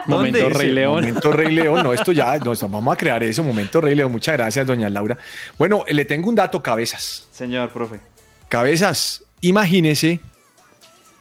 Momento. 0.07 0.49
Rey 0.49 0.71
León. 0.73 0.95
Momento 0.95 1.31
Rey 1.31 1.55
León. 1.55 1.83
No, 1.85 1.93
esto 1.93 2.11
ya, 2.11 2.37
no, 2.39 2.51
vamos 2.67 2.93
a 2.93 2.97
crear 2.97 3.23
eso. 3.23 3.45
Momento 3.45 3.79
Rey 3.79 3.95
León. 3.95 4.11
Muchas 4.11 4.35
gracias, 4.35 4.67
doña 4.67 4.89
Laura. 4.89 5.17
Bueno, 5.57 5.85
le 5.87 6.03
tengo 6.03 6.27
un 6.27 6.35
dato, 6.35 6.61
cabezas. 6.61 7.29
Señor, 7.31 7.69
profe. 7.69 8.01
Cabezas, 8.49 9.23
imagínese 9.41 10.19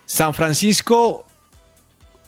San 0.07 0.33
Francisco, 0.33 1.27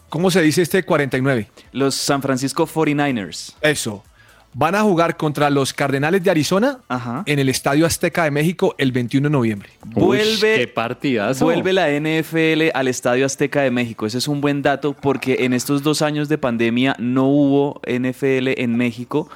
¿cómo 0.09 0.31
se 0.31 0.43
dice 0.43 0.63
este 0.63 0.83
49? 0.83 1.49
Los 1.73 1.95
San 1.95 2.21
Francisco 2.21 2.67
49ers. 2.67 3.55
Eso. 3.63 4.05
Van 4.53 4.75
a 4.75 4.83
jugar 4.83 5.17
contra 5.17 5.49
los 5.49 5.73
Cardenales 5.73 6.25
de 6.25 6.31
Arizona 6.31 6.81
en 7.25 7.39
el 7.39 7.49
Estadio 7.49 7.87
Azteca 7.87 8.25
de 8.25 8.33
México 8.33 8.75
el 8.79 8.91
21 8.91 9.29
de 9.29 9.33
noviembre. 9.33 9.71
Vuelve, 9.87 10.57
qué 10.57 10.67
partidazo. 10.67 11.45
Vuelve 11.45 11.73
la 11.73 11.89
NFL 11.89 12.71
al 12.75 12.89
Estadio 12.89 13.25
Azteca 13.25 13.63
de 13.63 13.71
México. 13.71 14.07
Ese 14.07 14.19
es 14.19 14.27
un 14.27 14.41
buen 14.41 14.61
dato 14.61 14.93
porque 14.93 15.45
en 15.45 15.53
estos 15.53 15.85
dos 15.85 16.03
años 16.03 16.29
de 16.29 16.37
pandemia 16.37 16.97
no 16.99 17.29
hubo 17.29 17.81
NFL 17.87 18.61
en 18.61 18.77
México. 18.77 19.31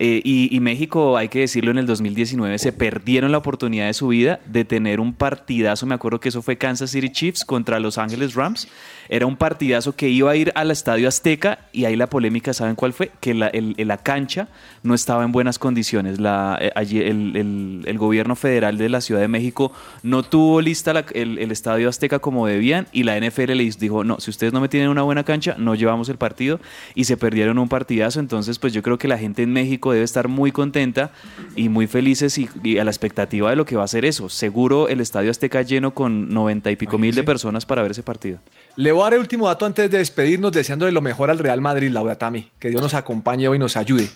Eh, 0.00 0.20
y, 0.24 0.54
y 0.54 0.60
México, 0.60 1.16
hay 1.16 1.28
que 1.28 1.40
decirlo, 1.40 1.72
en 1.72 1.78
el 1.78 1.86
2019 1.86 2.58
se 2.58 2.72
perdieron 2.72 3.32
la 3.32 3.38
oportunidad 3.38 3.86
de 3.86 3.94
su 3.94 4.08
vida 4.08 4.40
de 4.46 4.64
tener 4.64 5.00
un 5.00 5.12
partidazo. 5.12 5.86
Me 5.86 5.94
acuerdo 5.96 6.20
que 6.20 6.28
eso 6.28 6.40
fue 6.40 6.56
Kansas 6.56 6.90
City 6.90 7.10
Chiefs 7.10 7.44
contra 7.44 7.80
Los 7.80 7.98
Ángeles 7.98 8.34
Rams. 8.34 8.68
Era 9.08 9.26
un 9.26 9.36
partidazo 9.36 9.94
que 9.96 10.08
iba 10.08 10.30
a 10.30 10.36
ir 10.36 10.52
al 10.54 10.70
Estadio 10.70 11.08
Azteca 11.08 11.60
y 11.72 11.84
ahí 11.86 11.96
la 11.96 12.08
polémica, 12.08 12.52
¿saben 12.52 12.74
cuál 12.74 12.92
fue? 12.92 13.10
Que 13.20 13.34
la, 13.34 13.48
el- 13.48 13.74
la 13.78 13.96
cancha 13.98 14.48
no 14.82 14.94
estaba 14.94 15.24
en 15.24 15.32
buenas 15.32 15.58
condiciones. 15.58 16.20
La, 16.20 16.58
eh, 16.60 16.70
allí 16.74 16.98
el, 17.00 17.36
el- 17.36 17.82
el 17.86 17.98
gobierno 17.98 18.36
federal 18.36 18.76
de 18.78 18.88
la 18.88 19.00
Ciudad 19.00 19.20
de 19.20 19.28
México 19.28 19.72
no 20.02 20.22
tuvo 20.22 20.60
lista 20.60 20.92
la- 20.92 21.04
el, 21.14 21.38
el 21.38 21.50
Estadio 21.52 21.88
Azteca 21.88 22.18
como 22.18 22.46
debían 22.46 22.86
y 22.92 23.04
la 23.04 23.16
NFL 23.18 23.54
les 23.54 23.78
dijo, 23.78 24.04
no, 24.04 24.20
si 24.20 24.30
ustedes 24.30 24.52
no 24.52 24.60
me 24.60 24.68
tienen 24.68 24.88
una 24.90 25.02
buena 25.02 25.24
cancha, 25.24 25.54
no 25.58 25.74
llevamos 25.74 26.08
el 26.08 26.16
partido 26.18 26.60
y 26.94 27.04
se 27.04 27.16
perdieron 27.16 27.58
un 27.58 27.68
partidazo. 27.68 28.20
Entonces, 28.20 28.58
pues 28.58 28.72
yo 28.72 28.82
creo 28.82 28.98
que 28.98 29.08
la 29.08 29.18
gente 29.18 29.42
en 29.42 29.52
México 29.52 29.92
debe 29.92 30.04
estar 30.04 30.28
muy 30.28 30.52
contenta 30.52 31.10
y 31.56 31.68
muy 31.68 31.86
felices 31.86 32.36
y, 32.38 32.48
y 32.62 32.78
a 32.78 32.84
la 32.84 32.90
expectativa 32.90 33.50
de 33.50 33.56
lo 33.56 33.64
que 33.64 33.76
va 33.76 33.84
a 33.84 33.88
ser 33.88 34.04
eso. 34.04 34.28
Seguro 34.28 34.88
el 34.88 35.00
Estadio 35.00 35.30
Azteca 35.30 35.62
lleno 35.62 35.94
con 35.94 36.28
noventa 36.28 36.70
y 36.70 36.76
pico 36.76 36.98
mil 36.98 37.14
de 37.14 37.22
personas 37.22 37.64
para 37.66 37.82
ver 37.82 37.92
ese 37.92 38.02
partido. 38.02 38.38
Le 38.78 38.92
voy 38.92 39.00
a 39.00 39.04
dar 39.06 39.14
el 39.14 39.18
último 39.20 39.48
dato 39.48 39.66
antes 39.66 39.90
de 39.90 39.98
despedirnos, 39.98 40.52
deseándole 40.52 40.92
lo 40.92 41.00
mejor 41.02 41.30
al 41.30 41.40
Real 41.40 41.60
Madrid, 41.60 41.90
Laura 41.90 42.16
Tami. 42.16 42.48
Que 42.60 42.68
Dios 42.70 42.80
nos 42.80 42.94
acompañe 42.94 43.48
hoy 43.48 43.56
y 43.56 43.58
nos 43.58 43.76
ayude. 43.76 44.08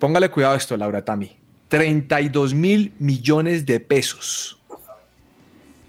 Póngale 0.00 0.28
cuidado 0.30 0.54
a 0.54 0.56
esto, 0.56 0.76
Laura 0.76 1.04
Tami. 1.04 1.30
32 1.68 2.54
mil 2.54 2.92
millones 2.98 3.66
de 3.66 3.78
pesos. 3.78 4.58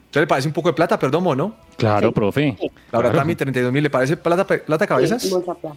¿Usted 0.05 0.21
le 0.21 0.27
parece 0.27 0.47
un 0.47 0.53
poco 0.53 0.69
de 0.69 0.73
plata, 0.73 0.99
perdón, 0.99 1.35
no? 1.35 1.55
Claro, 1.77 2.11
profe. 2.11 2.55
Laura 2.91 3.09
Claro. 3.09 3.17
Tami, 3.17 3.35
32 3.35 3.71
mil, 3.73 3.81
¿le 3.81 3.89
parece 3.89 4.17
plata, 4.17 4.45
plata 4.45 4.85
cabezas? 4.85 5.27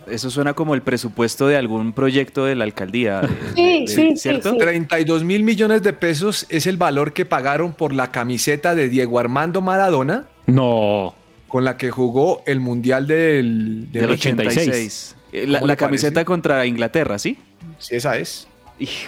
Eso 0.06 0.28
suena 0.30 0.52
como 0.52 0.74
el 0.74 0.82
presupuesto 0.82 1.46
de 1.46 1.56
algún 1.56 1.94
proyecto 1.94 2.44
de 2.44 2.56
la 2.56 2.64
alcaldía. 2.64 3.22
de- 3.22 3.28
Sí, 3.54 3.80
de- 3.80 3.86
sí, 3.88 3.94
sí, 4.10 4.16
¿Cierto? 4.16 4.50
sí. 4.52 4.58
32 4.58 5.24
mil 5.24 5.44
millones 5.44 5.82
de 5.82 5.94
pesos 5.94 6.44
es 6.50 6.66
el 6.66 6.76
valor 6.76 7.14
que 7.14 7.24
pagaron 7.24 7.72
por 7.72 7.94
la 7.94 8.10
camiseta 8.10 8.74
de 8.74 8.90
Diego 8.90 9.18
Armando 9.18 9.62
Maradona. 9.62 10.26
No. 10.46 11.14
Con 11.52 11.66
la 11.66 11.76
que 11.76 11.90
jugó 11.90 12.42
el 12.46 12.60
Mundial 12.60 13.06
del, 13.06 13.92
Del 13.92 14.08
86. 14.10 15.16
Eh, 15.32 15.46
La, 15.46 15.58
¿Cómo 15.58 15.66
la 15.66 15.72
le 15.74 15.76
camiseta 15.76 16.24
contra 16.24 16.64
Inglaterra, 16.64 17.18
¿sí? 17.18 17.38
Sí, 17.78 17.96
esa 17.96 18.16
es. 18.16 18.48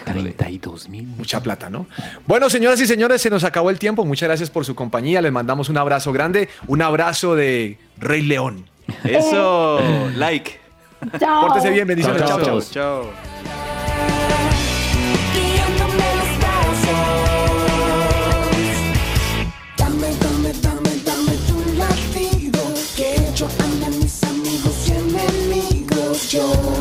32 0.05 0.91
mil. 0.91 1.07
Mucha 1.07 1.43
plata, 1.43 1.71
¿no? 1.71 1.87
Bueno, 2.27 2.51
señoras 2.51 2.79
y 2.83 2.87
señores, 2.87 3.23
se 3.23 3.31
nos 3.31 3.45
acabó 3.45 3.71
el 3.71 3.79
tiempo. 3.79 4.05
Muchas 4.05 4.29
gracias 4.29 4.51
por 4.51 4.67
su 4.67 4.75
compañía. 4.75 5.23
Les 5.23 5.33
mandamos 5.33 5.71
un 5.71 5.79
abrazo 5.79 6.13
grande, 6.13 6.51
un 6.67 6.83
abrazo 6.83 7.35
de 7.35 7.79
Rey 7.97 8.21
León. 8.21 8.67
Eso, 9.05 9.81
like. 10.17 10.61
Chao. 11.19 11.47
Pórtese 11.47 11.71
bien, 11.71 11.89
bendiciones. 11.89 12.23
Chao, 12.27 12.43
Chao, 12.43 12.61
chao. 12.61 12.71
chao. 12.71 13.74
Yo, 26.35 26.74